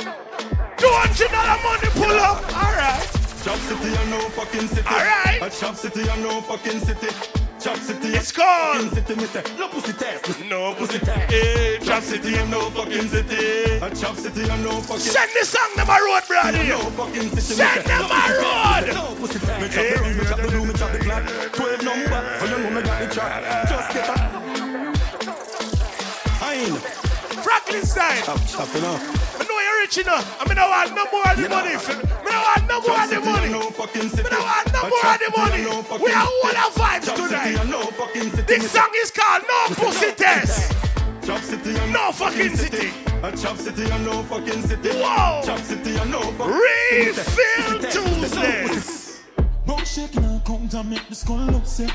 Two 0.79 0.87
hundred 1.03 1.35
dollar 1.35 1.59
money 1.67 1.91
pull 1.99 2.15
up. 2.23 2.47
All 2.55 2.71
right. 2.79 3.03
Chop 3.43 3.59
City, 3.67 3.91
I 3.91 4.07
know 4.07 4.23
fucking 4.31 4.69
city. 4.69 4.87
All 4.87 5.03
right. 5.03 5.43
A 5.43 5.51
Chop 5.51 5.75
City, 5.75 6.09
I 6.09 6.15
know 6.23 6.41
fucking 6.43 6.79
city. 6.79 7.11
Chop 7.59 7.79
City. 7.79 8.15
It's 8.15 8.31
called. 8.31 8.95
City, 8.95 9.17
me 9.17 9.25
say. 9.25 9.43
No 9.59 9.67
pussy 9.67 9.95
test. 9.95 10.45
No 10.47 10.75
pussy 10.75 11.01
test. 11.01 11.33
Hey, 11.33 11.79
Chop 11.83 12.05
City 12.05 12.37
and 12.37 12.53
no 12.53 12.71
fucking 12.71 13.09
city. 13.09 13.83
A 13.83 13.91
Chop 13.91 14.15
City 14.15 14.49
and 14.49 14.63
no 14.63 14.79
fucking. 14.87 15.11
Send 15.11 15.31
the 15.35 15.45
song 15.45 15.75
them 15.75 15.91
a 15.91 15.99
road, 16.07 16.23
brother. 16.29 16.63
No 16.71 16.79
fucking 16.95 17.31
city. 17.35 17.59
Send 17.59 17.83
them 17.83 18.07
a 18.07 18.23
road. 18.39 18.95
No 18.95 19.15
pussy 19.19 19.41
test. 19.41 19.59
Me 19.59 19.67
chop 19.75 19.83
the 19.91 19.99
run, 20.01 20.17
me 20.17 20.25
chop 20.25 20.39
the 20.39 20.49
blue, 20.55 20.67
me 20.67 20.75
chop 20.75 20.93
the 20.93 20.99
black. 21.03 21.25
Twelve 21.51 21.83
number, 21.83 22.39
so 22.39 22.47
you 22.47 22.59
know 22.63 22.71
me 22.71 22.83
got 22.83 23.03
the 23.03 23.13
track. 23.13 23.69
Just 23.69 23.91
get 23.93 24.09
a. 24.09 24.16
Franklin 27.77 27.87
style. 27.87 28.25
Chop, 28.25 28.41
chop 28.47 28.75
it 28.75 28.85
up. 28.85 29.01
I 29.39 29.45
know 29.45 29.59
you're 29.61 29.81
rich 29.81 29.99
enough. 29.99 30.41
I 30.41 30.49
mean, 30.49 30.59
I 30.59 30.69
want 30.69 30.95
no 30.95 31.05
more 31.13 31.29
of 31.31 31.37
the 31.37 31.49
money. 31.49 31.77
I 31.77 31.85
don't 32.25 32.43
want 32.43 32.69
no 32.69 32.81
more 32.81 33.03
of 33.03 33.11
the 33.11 33.21
money. 33.21 33.55
I 33.55 34.09
city. 34.09 34.29
don't 34.31 34.45
want 34.45 34.73
no 34.73 34.81
more 34.89 35.07
of 35.07 35.19
the 35.21 35.31
money. 35.37 36.05
We 36.05 36.13
are 36.13 36.25
all 36.25 36.57
our 36.57 36.73
vibes 36.73 37.15
tonight. 37.15 37.69
No 37.69 37.83
fucking 37.93 38.31
city. 38.31 38.43
This 38.43 38.71
song 38.71 38.91
is 38.97 39.11
called 39.11 39.43
No 39.49 39.75
Pussy 39.75 40.13
Test. 40.13 40.73
Chop 41.25 41.41
City 41.41 41.77
and 41.77 41.93
No 41.93 42.13
fucking 42.13 42.57
city. 42.57 42.91
A 43.23 43.37
Chop 43.37 43.57
City 43.57 43.91
and 43.91 44.05
no 44.05 44.23
fucking 44.25 44.63
city. 44.63 44.91
Whoa. 44.91 45.43
Chop 45.45 45.59
City 45.61 45.97
and 45.97 46.11
no 46.11 46.21
fucking 46.21 46.55
Refill 46.55 47.79
Tuesdays. 47.91 49.23
Bone 49.67 49.85
shaking 49.85 50.25
and 50.25 50.45
count 50.45 50.73
and 50.75 50.91
make 50.91 51.09
the 51.09 51.15
skull 51.15 51.55
upset. 51.57 51.93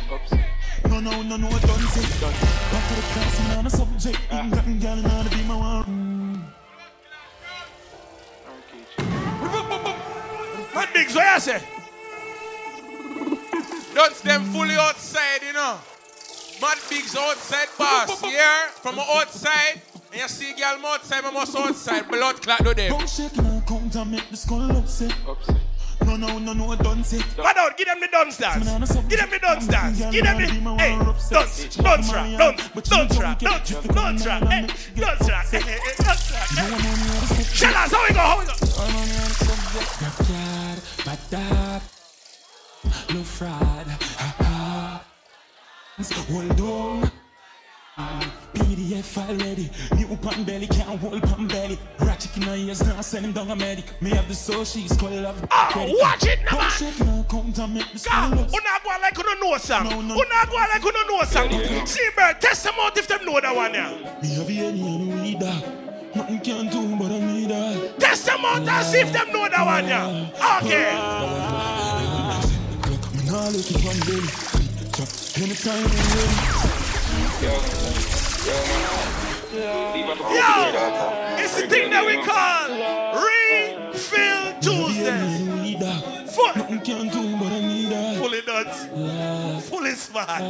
No, 0.90 1.00
no, 1.00 1.22
no, 1.22 1.38
no, 1.38 1.48
I 1.48 1.60
don't 1.60 1.80
say 1.90 2.02
that. 2.20 2.36
Back 2.72 2.88
to 2.88 2.94
the 2.96 3.02
class 3.02 3.40
and 3.40 3.60
on 3.60 3.66
a 3.66 3.70
subject. 3.70 4.20
Ain't 4.32 4.54
got 4.54 4.66
gal 4.80 4.98
and 4.98 5.08
on 5.08 5.26
to 5.26 5.30
be 5.38 5.44
my 5.44 5.56
one. 5.56 6.46
Man, 10.76 10.88
Biggs, 10.94 11.16
what 11.16 11.34
you 11.34 11.40
say? 11.40 11.62
Duns 13.94 14.22
them 14.22 14.44
fully 14.46 14.76
outside, 14.76 15.42
you 15.46 15.54
know. 15.54 15.80
Mad 16.62 16.78
bigs 16.90 17.16
outside 17.16 17.68
boss. 17.78 18.22
Here, 18.22 18.70
from 18.82 19.00
outside. 19.00 19.82
And 20.12 20.22
you 20.22 20.28
see 20.28 20.54
girl 20.54 20.86
outside, 20.86 21.26
I 21.26 21.32
must 21.32 21.56
outside. 21.56 22.08
Blood 22.08 22.42
clot 22.42 22.64
to 22.64 22.74
them. 22.74 22.92
Bone 22.92 23.08
shaking 23.08 23.46
and 23.46 23.66
count 23.66 23.96
and 23.96 24.12
make 24.12 24.30
the 24.30 24.38
skull 24.38 24.72
upset. 24.78 25.14
No, 25.26 25.36
no, 26.22 26.38
no, 26.38 26.54
no, 26.54 26.72
I 26.72 26.76
don't 26.76 27.04
say. 27.04 27.18
Man 27.38 27.58
out, 27.58 27.76
give 27.78 27.88
them 27.88 28.00
the 28.00 28.08
dance 28.08 28.38
dance. 28.38 28.70
Give 29.10 29.20
them 29.20 29.30
the 29.30 29.40
dance 29.40 29.68
dance. 29.68 30.00
Give 30.12 30.24
them 30.24 30.38
the 30.38 30.46
hey, 30.78 30.96
dance, 31.30 31.30
dance 31.76 32.12
trap, 32.12 32.30
dance, 32.38 32.90
dance 32.90 33.18
trap, 33.18 33.40
dance, 33.40 33.70
dance 33.88 34.24
trap, 34.24 34.44
hey, 34.48 34.68
dance 34.96 35.26
trap, 35.26 35.46
hey, 35.48 35.60
hey, 35.60 35.80
dance 35.98 36.30
hey. 36.52 37.44
Shut 37.44 37.76
us, 37.76 37.92
how 37.92 38.08
we 38.08 38.14
go, 38.14 38.20
how 38.20 38.40
we 38.40 38.46
go? 38.46 38.54
Backyard, 40.00 40.80
bad 41.06 41.20
dad, 41.32 41.82
no 43.14 43.24
fraud. 43.24 43.88
Ha 44.18 44.36
ha. 44.40 45.06
Hold 46.30 46.62
on. 46.62 47.12
PDF 47.98 49.04
file 49.04 49.36
ready. 49.38 49.70
New 49.96 50.16
pan 50.18 50.44
belly 50.44 50.68
can't 50.68 51.00
hold 51.00 51.22
pan 51.24 51.48
belly. 51.48 51.78
Ratchet 52.00 52.36
in 52.38 52.44
her 52.44 52.56
ears 52.56 52.86
now 52.86 53.02
send 53.02 53.26
him 53.26 53.34
down 53.34 53.52
a 53.52 53.56
medic. 53.56 54.02
Me 54.02 54.12
have 54.12 54.28
the 54.28 54.36
soul 54.36 54.64
she's 54.64 54.96
called 54.96 55.14
love. 55.14 55.46
Oh, 55.52 55.98
watch 56.00 56.26
it 56.26 56.40
now, 56.50 56.58
man. 56.58 56.70
Shaking 56.72 57.06
her 57.08 57.26
count 57.30 57.58
and 57.60 57.74
make 57.74 57.88
the 57.88 57.94
God, 57.94 58.00
skull 58.00 58.40
up. 58.40 58.52
not 58.52 58.84
go 58.84 58.90
like 59.02 59.16
who 59.16 59.24
don't 59.24 59.40
know 59.42 59.58
song? 59.58 59.86
Who 59.92 60.02
not 60.04 60.50
go 60.50 60.56
like 60.56 60.82
who 60.82 60.92
don't 60.92 61.08
know 61.08 61.24
song? 61.24 61.86
See, 61.86 62.10
bro, 62.16 62.32
test 62.40 62.64
them 62.64 62.74
out 62.80 62.98
if 62.98 63.08
them 63.08 63.26
know 63.26 63.40
that 63.42 63.56
one 63.56 63.72
now. 63.74 63.98
Me 64.22 64.36
have 64.36 64.50
any 64.50 64.82
and 64.82 65.22
we. 65.22 65.38
Nothing 66.14 66.40
can 66.42 66.68
do 66.68 66.96
but 66.98 67.12
I 67.12 67.20
need 67.20 67.50
that. 67.50 68.00
Test 68.00 68.26
them 68.26 68.44
out 68.44 68.68
and 68.68 68.86
see 68.86 69.00
if 69.00 69.14
them 69.14 69.32
know 69.32 69.48
that 69.48 69.66
one 69.66 69.86
now. 69.86 70.32
Okay. 70.60 70.92
Me 73.18 73.32
nah 73.32 73.48
look 73.48 73.72
it 73.72 73.84
one 73.84 74.00
day. 74.08 74.28
Chop 74.92 75.08
anytime 75.42 75.86
I'm 75.86 76.18
ready. 76.18 76.81
Yo, 77.42 77.50
it's 81.40 81.56
the 81.60 81.68
thing 81.68 81.90
that 81.90 82.06
we 82.06 82.22
call 82.22 82.70
Refill 83.18 84.54
Tuesdays. 84.62 86.36
Full, 86.36 86.54
can 86.82 87.10
do 87.10 87.38
but 87.38 87.52
I 87.52 87.60
need 87.62 87.90
that. 87.90 88.18
fully 88.20 88.42
nuts, 88.46 88.86
fully 89.68 89.96
smart. 89.96 90.44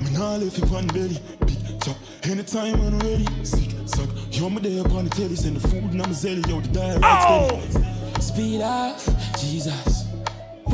Me 0.00 0.10
nah 0.12 0.36
left 0.36 0.58
it 0.58 0.70
one 0.70 0.86
belly. 0.86 1.18
Big 1.44 1.82
chop 1.82 1.96
anytime 2.22 2.80
I'm 2.80 2.98
ready. 3.00 3.26
Sick 3.44 3.70
suck. 3.84 4.08
Yo, 4.30 4.48
me 4.48 4.60
there 4.62 4.80
upon 4.86 5.04
the 5.04 5.10
telly. 5.10 5.36
Send 5.36 5.56
the 5.56 5.68
food 5.68 5.84
and 5.84 6.00
I'm 6.00 6.10
zelly. 6.12 6.46
Yo, 6.48 6.60
the 6.60 6.68
diet 6.68 7.00
Oh! 7.02 7.60
Speed 8.18 8.62
off, 8.62 9.06
Jesus. 9.38 9.93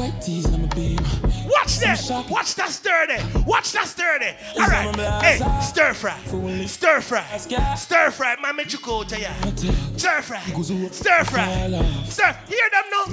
White 0.00 0.22
tees 0.22 0.46
on 0.46 0.62
my 0.62 0.68
beam. 0.68 0.96
Watch 1.44 1.76
that. 1.80 2.26
Watch 2.30 2.54
that 2.54 2.70
sturdy. 2.70 3.20
Watch 3.44 3.72
that 3.72 3.86
sturdy. 3.86 4.32
All 4.58 4.66
right. 4.66 4.96
Hey, 5.22 5.36
stir 5.60 5.92
fry. 5.92 6.16
Stir 6.64 7.02
fry. 7.02 7.36
Stir 7.76 8.10
fry. 8.10 8.36
Make 8.56 8.72
you 8.72 8.78
to 8.78 9.20
ya. 9.20 9.30
Stir 9.98 10.22
fry. 10.22 10.40
Stir 10.40 11.24
fry. 11.24 11.68
Stir. 12.06 12.34
Hear 12.48 12.68
them 12.72 12.84
now? 12.90 13.04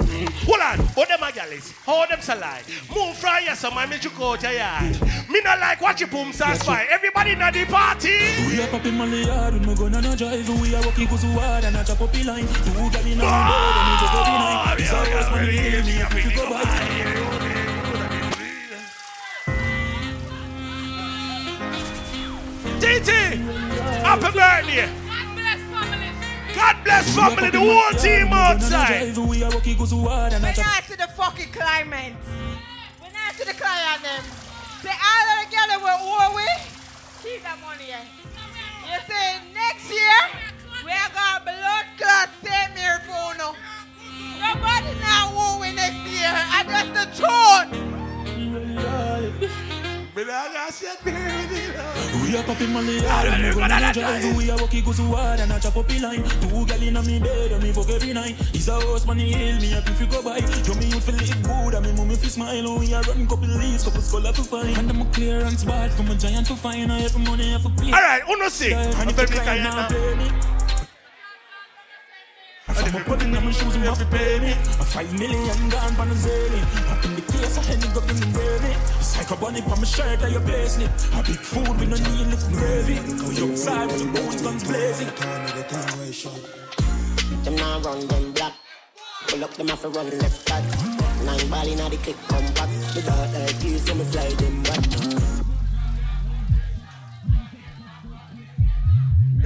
Hold 0.46 0.60
on. 0.60 0.78
Hold 0.94 1.08
them 1.08 1.22
a 1.24 1.30
galleys. 1.30 1.74
Hold 1.84 2.08
them 2.08 2.22
salad. 2.22 2.64
Move 2.96 3.14
fry 3.18 3.40
ya 3.40 3.54
man 3.74 3.90
make 3.90 4.02
you 4.02 4.10
to 4.10 4.54
ya. 4.54 4.80
Me 5.28 5.42
not 5.44 5.60
like 5.60 5.82
watch 5.82 6.00
your 6.00 6.08
boom 6.08 6.32
sauce 6.32 6.62
fire. 6.62 6.86
Everybody 6.90 7.32
in 7.32 7.40
the 7.40 7.66
party. 7.68 8.16
We 8.46 8.62
are 8.62 8.68
popping 8.68 8.96
money 8.96 9.26
yard, 9.26 9.66
we 9.66 9.74
gonna 9.74 10.00
no 10.00 10.16
drive. 10.16 10.48
We 10.62 10.74
are 10.74 10.82
walking 10.82 11.06
cause 11.08 11.22
hard 11.24 11.64
and 11.64 11.76
a 11.76 11.84
chop 11.84 12.00
up 12.00 12.12
the 12.12 12.24
line. 12.24 12.46
Two 12.46 12.72
gal 12.72 13.04
in 13.04 13.18
bed 13.18 13.28
and 13.28 13.84
we 13.88 13.94
just 14.00 14.12
go 14.14 14.20
behind. 14.24 14.68
Our 14.88 15.04
first 15.04 15.30
money, 15.30 15.52
me, 15.52 16.00
if 16.00 16.24
you 16.24 16.34
go 16.34 16.48
by. 16.48 16.77
TT, 22.80 23.10
happy 24.06 24.30
birthday. 24.32 24.88
God 24.94 25.34
bless 25.34 25.60
family, 25.66 26.10
God 26.54 26.76
bless 26.84 27.14
family, 27.14 27.50
the 27.50 27.58
whole 27.58 27.92
team 28.00 28.32
outside. 28.32 29.16
We're 29.16 29.48
not 30.64 30.84
to 30.86 30.96
the 30.96 31.08
fucking 31.16 31.52
climate. 31.52 32.14
We're 33.00 33.12
not 33.12 33.34
to 33.38 33.44
the 33.46 33.52
client 33.54 34.02
them. 34.02 34.24
Say 34.82 34.94
all 34.94 35.44
girls 35.50 35.82
were 35.82 35.98
owe 36.00 36.32
we. 36.36 36.46
Keep 37.22 37.42
that 37.42 37.58
money. 37.60 37.90
You 37.90 38.98
say 39.06 39.38
next 39.52 39.90
year 39.90 40.18
we 40.84 40.92
are 40.92 41.10
gonna 41.12 41.44
blood 41.44 41.86
clot 41.98 42.30
same 42.42 42.76
here 42.76 43.00
for 43.04 43.36
no. 43.36 43.54
Nobody 44.38 44.94
now 45.00 45.32
owe 45.34 45.58
we 45.60 45.72
next 45.72 46.07
I 46.24 46.64
just 46.66 46.92
the 46.94 47.04
truth. 47.16 47.88
We 52.28 52.36
are 52.36 52.42
popping 52.42 52.72
money 52.72 52.98
hard 53.00 53.28
and 53.28 53.54
we 53.54 53.60
gonna 53.62 53.92
drive. 53.92 54.36
We 54.36 54.50
are 54.50 54.58
walking 54.58 54.84
cause 54.84 54.98
hard 54.98 55.40
and 55.40 55.52
a 55.52 55.60
chop 55.60 55.76
up 55.76 55.88
line. 56.00 56.24
Two 56.42 56.66
gal 56.66 56.82
in 56.82 56.94
me 57.06 57.18
bed 57.20 57.52
and 57.52 57.62
me 57.62 57.72
fuck 57.72 57.88
every 57.88 58.12
night. 58.12 58.36
It's 58.52 58.68
a 58.68 58.74
house 58.74 59.06
money 59.06 59.32
heal 59.32 59.60
me 59.60 59.74
up 59.74 59.88
if 59.88 60.00
you 60.00 60.06
go 60.06 60.22
by. 60.22 60.40
Show 60.40 60.74
me 60.74 60.86
you 60.86 61.00
feel 61.00 61.14
live 61.14 61.42
good 61.42 61.74
and 61.74 61.86
me 61.86 61.92
mummy 61.92 62.16
fi 62.16 62.28
smile. 62.28 62.78
We 62.78 62.92
are 62.94 63.02
run 63.02 63.26
couple 63.26 63.48
leaves, 63.48 63.84
couple 63.84 64.00
skull 64.02 64.22
to 64.22 64.42
find. 64.42 64.76
And 64.76 64.90
I'm 64.90 65.00
a 65.02 65.04
clearance 65.12 65.64
bad 65.64 65.92
from 65.92 66.10
a 66.10 66.16
giant 66.16 66.48
to 66.48 66.56
find. 66.56 66.90
I 66.92 66.98
have 66.98 67.16
money 67.18 67.54
I 67.54 67.58
for 67.58 67.70
pay. 67.70 67.92
All 67.92 68.02
right, 68.02 68.22
uno 68.28 68.48
see. 68.48 68.72
And 68.72 69.10
if 69.10 69.18
you 69.18 69.26
cry 69.26 69.58
now, 69.58 69.88
pay 72.90 72.98
me. 72.98 72.98
I'm 72.98 73.00
up 73.00 73.06
putting 73.06 73.36
on 73.36 73.44
my 73.44 73.50
shoes 73.50 73.74
and 73.74 73.84
have 73.84 73.98
to 73.98 74.06
pay. 74.06 74.52
A 74.52 74.84
five 74.84 75.12
million 75.18 75.68
gone 75.68 75.94
from 75.94 76.08
the 76.08 76.14
zany. 76.14 76.60
Up 76.90 77.04
in 77.04 77.14
the 77.16 77.22
case, 77.22 77.58
I 77.58 77.74
to 77.76 77.88
go 77.94 78.00
in 78.00 78.16
the 78.16 78.26
gravy. 78.32 78.74
Psycho 79.00 79.36
bunny 79.36 79.62
on 79.62 79.78
my 79.78 79.84
shirt, 79.84 80.22
and 80.22 80.32
your 80.32 80.42
paisley. 80.42 80.86
A 80.86 81.22
big 81.22 81.38
food 81.38 81.68
with 81.78 81.88
no 81.88 81.96
need 81.96 82.26
little 82.26 82.50
gravy. 82.50 82.98
We 83.28 83.50
outside 83.50 83.86
with 83.86 84.00
the 84.00 84.06
bones 84.12 84.42
guns 84.42 84.64
blazing. 84.64 85.10
Them 87.44 87.56
now 87.56 87.80
run 87.80 88.06
them 88.06 88.32
black. 88.32 88.52
Pull 89.28 89.44
up 89.44 89.54
them 89.54 89.70
off 89.70 89.84
a 89.84 89.88
run 89.88 90.10
left 90.18 90.46
back. 90.48 90.64
Nine 91.24 91.48
ball 91.50 91.68
inna 91.68 91.90
the 91.90 91.96
click 91.98 92.16
come 92.28 92.46
back. 92.54 92.70
The 92.94 93.02
dark 93.02 93.32
like 93.34 93.64
you, 93.64 93.78
so 93.78 93.94
me 93.94 94.04
fly 94.04 94.30
them 94.30 94.62
back. 94.62 94.84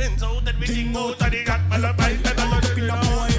Ends 0.01 0.23
out 0.23 0.49
and 0.49 0.59
we 0.59 0.67
sing 0.67 0.97
out 0.97 1.21
and 1.21 1.33
they 1.33 1.45
got 1.45 1.61
the 1.71 1.95
pipe 1.97 2.27
and 2.27 2.41
all 2.41 2.61
the 2.61 2.73
Coachy 2.83 3.32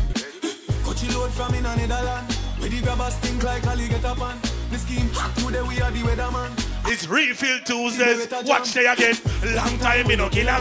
load 1.24 1.32
from 1.32 1.54
in 1.56 1.66
a 1.66 1.76
Netherland. 1.76 2.32
Where 2.60 2.70
the 2.70 2.82
grabbers 2.82 3.16
think 3.16 3.44
like 3.44 3.66
Ali 3.68 3.88
get 3.88 4.06
up 4.06 4.22
on. 4.22 4.38
The 4.72 4.78
scheme 4.78 5.10
hot 5.14 5.36
today 5.38 5.62
we 5.62 5.82
are 5.82 5.92
the 5.92 6.00
weatherman. 6.00 6.52
It's 6.92 7.08
refill 7.08 7.60
Tuesdays. 7.60 8.28
Watch 8.46 8.74
day 8.74 8.88
again. 8.88 9.16
Long 9.56 9.78
time 9.80 10.08
me 10.08 10.16
no 10.16 10.30
kill 10.30 10.48
a. 10.48 10.54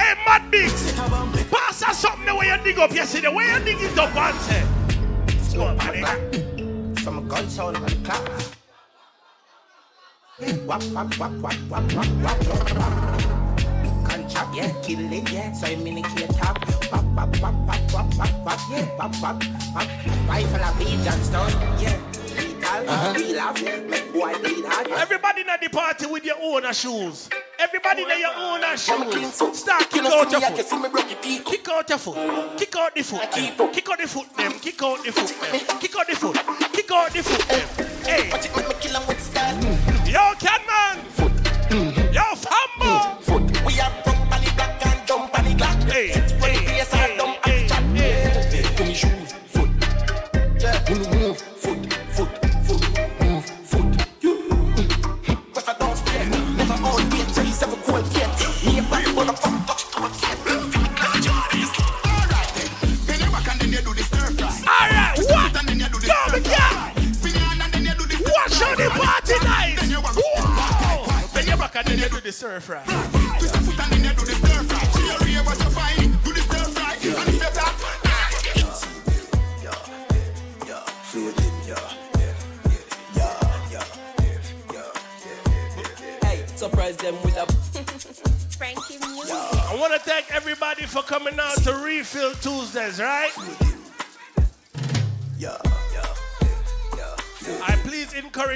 Hey, 0.00 0.14
Mad 0.26 0.50
Bigs. 0.50 0.92
Pass 1.50 1.82
us 1.82 1.98
something 1.98 2.26
the 2.26 2.34
way 2.34 2.46
you 2.46 2.58
dig 2.64 2.78
up 2.78 2.92
yesterday. 2.92 3.28
The 3.28 3.32
way 3.32 3.46
you 3.46 3.58
dig 3.64 3.80
it 3.80 3.98
up 3.98 4.14
and 4.16 4.40
say. 4.40 5.56
Go 5.56 5.64
on, 5.64 5.76
man. 5.78 6.94
From 6.96 7.18
a 7.18 7.22
gun 7.22 7.48
sound 7.48 7.76
on 7.76 7.82
the 7.84 7.96
clock. 8.04 8.30
Wap, 10.66 10.82
wap, 10.92 11.18
wap, 11.18 11.32
wap, 11.40 11.54
wap, 11.70 11.92
wap, 11.94 12.08
wap, 12.22 12.40
wap. 12.76 13.06
Contract, 14.04 14.54
yeah, 14.54 14.70
kill 14.82 15.12
it, 15.12 15.32
yeah. 15.32 15.52
So 15.52 15.66
I'm 15.66 15.86
in 15.86 15.94
the 15.94 16.34
top. 16.38 16.58
Wap, 16.92 17.05
wap, 17.16 17.40
wap, 17.40 17.54
wap, 17.66 17.92
wap, 17.92 18.18
wap. 18.18 18.44
pop, 18.44 18.60
yeah, 18.70 18.86
pop, 18.96 19.12
pop, 19.14 19.40
pop. 19.72 19.88
Rifle 20.28 20.64
a 20.64 20.74
beat, 20.78 21.02
Johnstone, 21.04 21.50
yeah. 21.80 21.98
Uh-huh. 22.68 23.14
We 23.16 23.34
laugh, 23.34 23.62
make 23.62 24.12
boy 24.12 24.34
bleed 24.38 24.64
hard. 24.66 24.88
Everybody 24.88 25.40
in 25.42 25.46
the 25.46 25.68
party 25.70 26.06
with 26.06 26.24
your 26.24 26.36
own 26.42 26.70
shoes. 26.72 27.30
Everybody 27.58 28.02
in 28.02 28.20
your 28.20 28.34
own 28.36 28.60
shoes. 28.76 29.58
Start 29.58 29.88
kick 29.88 30.04
out 30.04 30.30
your 30.30 30.40
me, 30.40 30.46
I 30.46 30.50
can 30.50 30.64
see 30.64 30.76
me 30.76 30.88
foot. 30.88 31.44
Kick 31.44 31.68
out 31.68 31.88
your 31.88 31.98
foot. 31.98 32.58
Kick 32.58 32.76
out 32.76 32.94
the 32.94 33.02
foot. 33.02 33.22
Kick 33.72 33.88
out 33.88 33.98
the 33.98 34.08
foot. 34.08 34.36
Them. 34.36 34.52
Kick 34.58 34.82
out 34.82 35.04
the 35.04 35.12
foot. 35.12 35.80
Kick 35.80 35.96
out 35.96 36.06
the 36.06 36.16
foot. 36.16 36.36
Kick 36.72 36.90
out 36.92 37.12
the 37.12 37.22
foot. 37.22 37.42
Hey. 38.04 38.28
Yo, 40.12 40.34
Catman. 40.38 41.35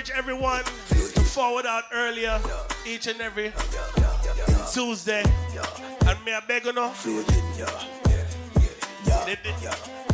Encourage 0.01 0.18
everyone 0.18 0.64
to 0.88 1.20
forward 1.20 1.66
out 1.66 1.84
earlier 1.92 2.40
each 2.86 3.07
and 3.07 3.20
every 3.20 3.53
Tuesday. 4.72 5.22
And 6.07 6.24
may 6.24 6.34
I 6.34 6.40
beg 6.46 6.64
you 6.64 6.72
know? 6.72 6.92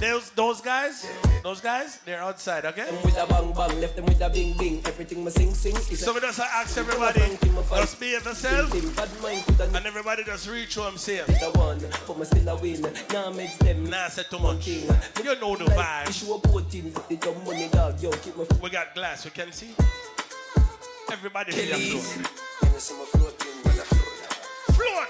Those, 0.01 0.30
those 0.30 0.61
guys, 0.61 1.07
those 1.47 1.61
guys, 1.61 1.99
they're 2.05 2.20
outside, 2.20 2.64
okay? 2.64 2.86
with 3.05 3.16
a 3.16 3.24
bang 3.24 3.53
bang, 3.53 3.80
left 3.80 3.94
them 3.94 4.05
with 4.07 4.20
a 4.20 4.28
bing 4.28 4.57
bing. 4.59 4.82
Everything 4.84 5.24
me 5.24 5.30
sing 5.30 5.55
sing 5.55 5.76
is 5.76 6.01
So 6.05 6.12
we 6.12 6.18
just 6.18 6.40
ask 6.40 6.76
everybody, 6.76 7.38
just 7.70 8.01
be 8.01 8.09
yourself, 8.09 8.74
and 8.74 9.86
everybody 9.86 10.24
just 10.24 10.51
reach 10.51 10.74
home 10.74 10.97
safe. 10.97 11.24
the 11.26 11.53
one, 11.55 11.78
but 12.05 12.18
me 12.18 12.24
still 12.24 12.49
a 12.49 12.57
win. 12.57 12.82
Nah, 13.12 13.30
makes 13.30 13.57
them 13.59 13.88
Nah, 13.88 14.09
say 14.09 14.24
too 14.28 14.40
much. 14.40 14.66
You 14.66 14.86
know 15.40 15.55
the 15.55 15.66
vibe. 15.66 16.09
issue 16.09 16.32
a 16.32 16.38
boating. 16.38 16.92
The 17.09 17.16
dumb 17.16 17.44
money 17.44 17.68
dog, 17.68 18.03
yo, 18.03 18.11
keep 18.11 18.36
my 18.36 18.44
We 18.61 18.70
got 18.70 18.92
glass, 18.97 19.24
we 19.24 19.30
can 19.30 19.53
see. 19.53 19.70
Everybody 21.12 21.53
Kelly's. 21.53 22.16
the 22.16 22.80
floor. 22.80 23.22
Float! 24.74 25.09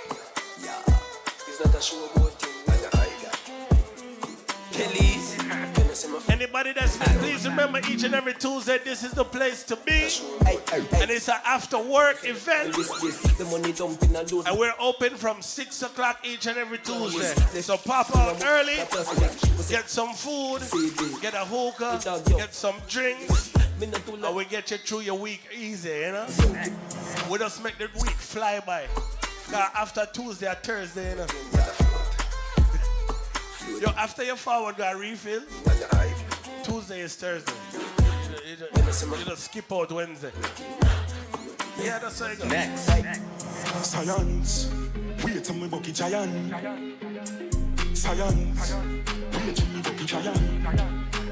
It's 1.48 1.64
not 1.64 1.74
a 1.74 1.80
show 1.80 2.08
boating. 2.14 2.35
Anybody 6.28 6.72
that's 6.72 6.96
please 7.18 7.46
remember 7.48 7.80
each 7.90 8.04
and 8.04 8.14
every 8.14 8.34
Tuesday, 8.34 8.78
this 8.84 9.02
is 9.02 9.12
the 9.12 9.24
place 9.24 9.62
to 9.64 9.76
be. 9.76 10.08
And 11.00 11.10
it's 11.10 11.28
an 11.28 11.40
after 11.44 11.78
work 11.78 12.24
event. 12.24 12.74
The 12.74 13.46
money 13.50 13.72
dumping 13.72 14.14
a 14.14 14.22
load. 14.22 14.46
And 14.46 14.58
we're 14.58 14.74
open 14.78 15.14
from 15.16 15.42
6 15.42 15.82
o'clock 15.82 16.20
each 16.24 16.46
and 16.46 16.58
every 16.58 16.78
Tuesday. 16.78 17.60
So 17.60 17.76
pop 17.76 18.14
out 18.16 18.42
early, 18.44 18.76
get 19.68 19.88
some 19.88 20.14
food, 20.14 20.62
get 21.20 21.34
a 21.34 21.44
hookah, 21.44 22.00
get 22.36 22.54
some 22.54 22.76
drinks, 22.88 23.52
and 23.80 24.36
we 24.36 24.44
get 24.46 24.70
you 24.70 24.78
through 24.78 25.00
your 25.00 25.18
week 25.18 25.42
easy, 25.54 25.88
you 25.90 26.12
know? 26.12 26.26
We 27.30 27.38
just 27.38 27.62
make 27.62 27.78
the 27.78 27.88
week 28.00 28.10
fly 28.16 28.60
by. 28.60 28.86
after 29.52 30.06
Tuesday 30.12 30.50
or 30.50 30.54
Thursday, 30.54 31.10
you 31.10 31.16
know? 31.16 31.85
Yo, 33.80 33.90
after 33.96 34.24
you 34.24 34.36
forward, 34.36 34.76
got 34.76 34.96
refill. 34.96 35.42
Tuesday 36.62 37.00
is 37.00 37.14
Thursday. 37.16 37.52
You, 37.72 37.80
you, 38.50 38.82
just- 38.82 39.06
you 39.06 39.24
just 39.24 39.44
skip 39.44 39.70
out 39.72 39.92
Wednesday. 39.92 40.30
Yeah, 41.82 41.98
that's 41.98 42.18
how 42.20 42.26
it 42.26 42.38
goes. 42.38 42.50
Next. 42.50 42.86
Science. 43.84 44.70
Wait 45.24 45.44
till 45.44 45.54
me 45.56 45.68
bucky 45.68 45.92
giant. 45.92 46.32
Science. 47.96 48.74
Wait 48.74 49.56
till 49.56 49.66
me 49.68 49.82
bucky 49.82 50.04
giant. 50.06 51.25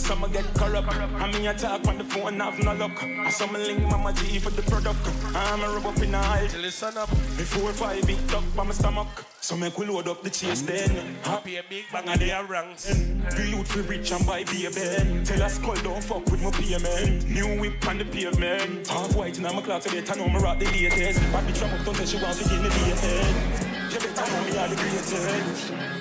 Some 0.00 0.32
get 0.32 0.44
corrupt. 0.54 0.88
I 0.92 1.30
mean, 1.30 1.46
I 1.46 1.52
talk 1.52 1.86
on 1.86 1.98
the 1.98 2.04
phone, 2.04 2.40
have 2.40 2.58
no 2.58 2.74
luck. 2.74 3.02
I 3.02 3.30
some 3.30 3.52
link 3.52 3.82
Mama 3.82 4.12
G 4.14 4.38
for 4.38 4.50
the 4.50 4.62
product. 4.62 4.98
I'm 5.34 5.62
a 5.62 5.68
rub 5.68 5.86
up 5.86 6.02
in 6.02 6.10
the 6.12 6.58
the 6.62 6.70
sun 6.70 6.96
up. 6.96 7.10
Before 7.36 7.72
five 7.72 8.06
beat 8.06 8.34
up 8.34 8.42
by 8.56 8.64
my 8.64 8.72
stomach. 8.72 9.08
So 9.40 9.56
make 9.56 9.76
we 9.78 9.86
load 9.86 10.08
up 10.08 10.22
the 10.22 10.30
chase 10.30 10.62
then. 10.62 11.16
Happy 11.22 11.56
a 11.56 11.62
big 11.68 11.84
bang 11.92 12.08
of 12.08 12.18
their 12.18 12.44
ranks. 12.44 12.86
The 12.86 13.46
youth 13.46 13.68
mm. 13.68 13.72
for 13.72 13.82
rich 13.82 14.10
and 14.10 14.26
buy 14.26 14.44
beer 14.44 14.70
bed. 14.70 15.24
Tell 15.26 15.42
us 15.42 15.58
call 15.58 15.76
don't 15.76 16.02
fuck 16.02 16.24
with 16.30 16.42
my 16.42 16.50
payment. 16.50 17.28
New 17.28 17.60
whip 17.60 17.86
on 17.86 17.98
the 17.98 18.04
pavement. 18.06 18.88
Half 18.88 19.14
white 19.14 19.36
in 19.36 19.42
my 19.42 19.60
clock 19.60 19.82
today. 19.82 20.02
I 20.10 20.16
know 20.16 20.28
me 20.28 20.40
rock 20.40 20.58
the 20.58 20.64
latest. 20.66 21.20
But 21.30 21.46
the 21.46 21.52
trouble 21.52 21.84
don't 21.84 21.94
tell 21.94 22.06
she 22.06 22.16
want 22.16 22.38
to 22.38 22.44
give 22.48 22.62
me 22.62 22.68
the 22.68 22.74
head. 22.74 23.92
You 23.92 23.98
better 23.98 24.32
know 24.32 24.44
me 24.44 24.58
are 24.58 24.68
the 24.68 24.76
greatest. 24.76 26.00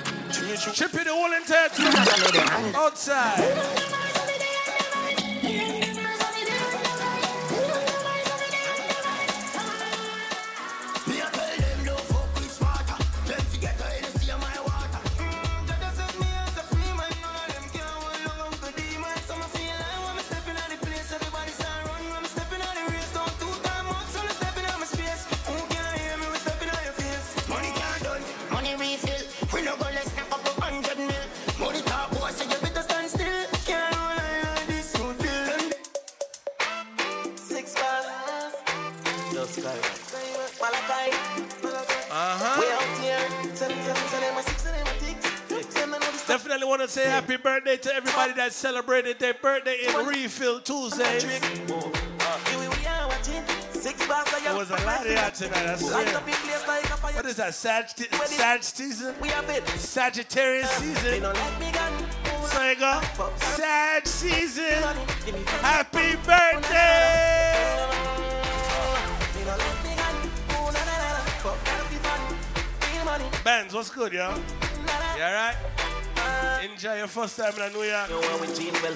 Chippy 0.73 1.03
the 1.03 1.11
whole 1.11 1.33
entire 1.33 1.69
outside. 2.75 3.88
Birthday 47.69 47.89
to 47.89 47.95
everybody 47.95 48.33
that 48.33 48.51
celebrated 48.53 49.19
their 49.19 49.33
birthday 49.35 49.77
in 49.87 50.05
Refill 50.05 50.59
Tuesdays. 50.61 51.23
Here 51.23 51.39
we 52.59 52.65
are 52.87 53.07
watching. 53.07 53.43
Six 53.73 54.07
bars 54.07 54.27
of 54.33 54.43
There 54.43 54.55
was 54.55 54.69
a 54.71 54.85
lot 54.85 55.05
of 55.05 55.13
that 55.13 55.35
tonight, 55.35 55.67
I 55.69 55.75
swear. 55.75 56.15
up 56.15 56.27
in 56.27 56.33
place 56.33 56.67
like 56.67 56.83
a 56.85 56.97
fire. 56.97 57.13
What 57.13 57.25
is 57.25 57.35
that, 57.35 57.53
Sag, 57.53 57.89
Sag 58.25 58.63
season? 58.63 59.15
We 59.21 59.29
have 59.29 59.49
it. 59.49 59.67
Sagittarius 59.67 60.69
season. 60.71 61.21
So 62.47 62.69
you 62.69 62.75
go, 62.75 63.01
Sag 63.37 64.07
season. 64.07 64.83
Happy 65.61 66.15
birthday! 66.25 67.85
They 69.33 69.45
don't 69.45 69.57
let 69.57 69.83
me 69.83 69.95
gun. 69.95 70.15
Na, 70.49 70.71
na, 70.71 70.83
na, 70.85 71.09
na. 71.13 71.19
Fuck, 71.43 71.65
gotta 71.65 71.89
be 71.89 71.95
fun. 71.97 72.95
Real 72.95 73.05
money. 73.05 73.25
Bands, 73.43 73.73
what's 73.73 73.89
good, 73.89 74.13
yo? 74.13 74.33
You 75.15 75.23
alright? 75.23 75.55
Enjoy 76.63 76.97
your 76.97 77.07
first 77.07 77.37
time 77.37 77.53
in 77.59 77.73
New 77.73 77.83
York. 77.83 78.09
You 78.09 78.15
want 78.15 78.41
with 78.41 78.59
Gene 78.59 78.73
well. 78.81 78.95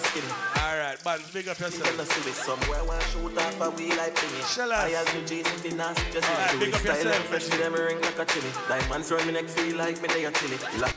Alright, 0.58 1.04
Bands, 1.04 1.32
big 1.32 1.48
up 1.48 1.60
You 1.60 1.66
yourself. 1.66 1.92
gonna 1.98 2.06
see 2.06 2.30
me 2.30 2.34
somewhere 2.36 2.82
I 2.92 3.00
shoot 3.12 3.38
off 3.38 3.62
a 3.62 3.70
wheel 3.72 3.96
like 3.98 4.16
thingy. 4.16 4.56
Shell 4.56 4.72
us. 4.72 4.84
I 4.84 4.90
have 4.90 5.14
new 5.16 5.26
Jason 5.28 5.58
Finas, 5.60 6.12
just 6.14 6.30
Alright, 6.30 6.52
do 6.52 6.60
big 6.60 6.74
up 6.76 6.84
yourself. 6.84 7.16
fresh 7.28 7.44
with 7.50 7.60
them 7.60 7.74
ring 7.74 8.02
like 8.02 8.20
a 8.20 8.26
chili. 8.26 8.50
Diamonds 8.68 9.12
round 9.12 9.28
me 9.28 9.34
neck 9.34 9.46
feel 9.46 9.78
like 9.78 10.02
me 10.02 10.08
they 10.10 10.26
a 10.26 10.32
chili. 10.32 10.58
La- 10.80 10.90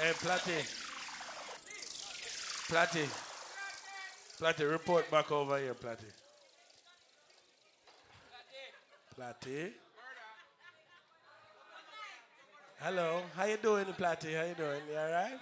Hey, 0.00 0.12
Platty. 0.14 0.58
Platty. 2.68 3.06
Platty, 4.40 4.70
report 4.70 5.10
back 5.10 5.30
over 5.30 5.58
here, 5.58 5.74
Platty. 5.74 6.10
Platty. 9.18 9.72
Hello. 12.80 13.22
How 13.36 13.44
you 13.44 13.56
doing, 13.56 13.86
Platty? 13.86 14.36
How 14.36 14.44
you 14.44 14.54
doing? 14.54 14.82
You 14.90 14.98
all 14.98 15.10
right? 15.10 15.38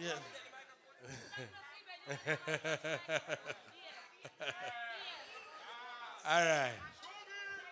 Yeah. 0.00 0.12
All 6.28 6.44
right. 6.44 6.72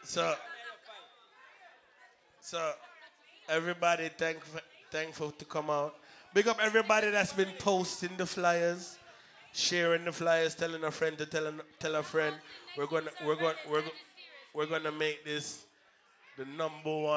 So, 0.05 0.35
so 2.41 2.73
everybody 3.49 4.09
thankful, 4.09 4.61
thankful 4.91 5.31
to 5.33 5.45
come 5.45 5.71
out. 5.71 5.95
Big 6.35 6.47
up 6.49 6.59
everybody 6.63 7.11
that's 7.11 7.33
been 7.33 7.53
posting 7.59 8.17
the 8.17 8.27
flyers, 8.27 8.97
sharing 9.53 10.05
the 10.05 10.13
flyers, 10.13 10.55
telling 10.55 10.85
a 10.85 10.91
friend 10.91 11.19
to 11.19 11.27
tell 11.27 11.47
a, 11.47 11.55
tell 11.79 11.95
a 11.97 12.03
friend. 12.03 12.37
We're 12.77 12.87
gonna 12.87 13.11
we're 13.25 13.37
gonna 13.37 13.57
we're, 13.69 13.83
go- 13.83 13.89
we're 14.55 14.67
gonna 14.67 14.93
make 14.93 15.25
this 15.25 15.67
the 16.37 16.45
number 16.45 16.85
one. 16.85 17.09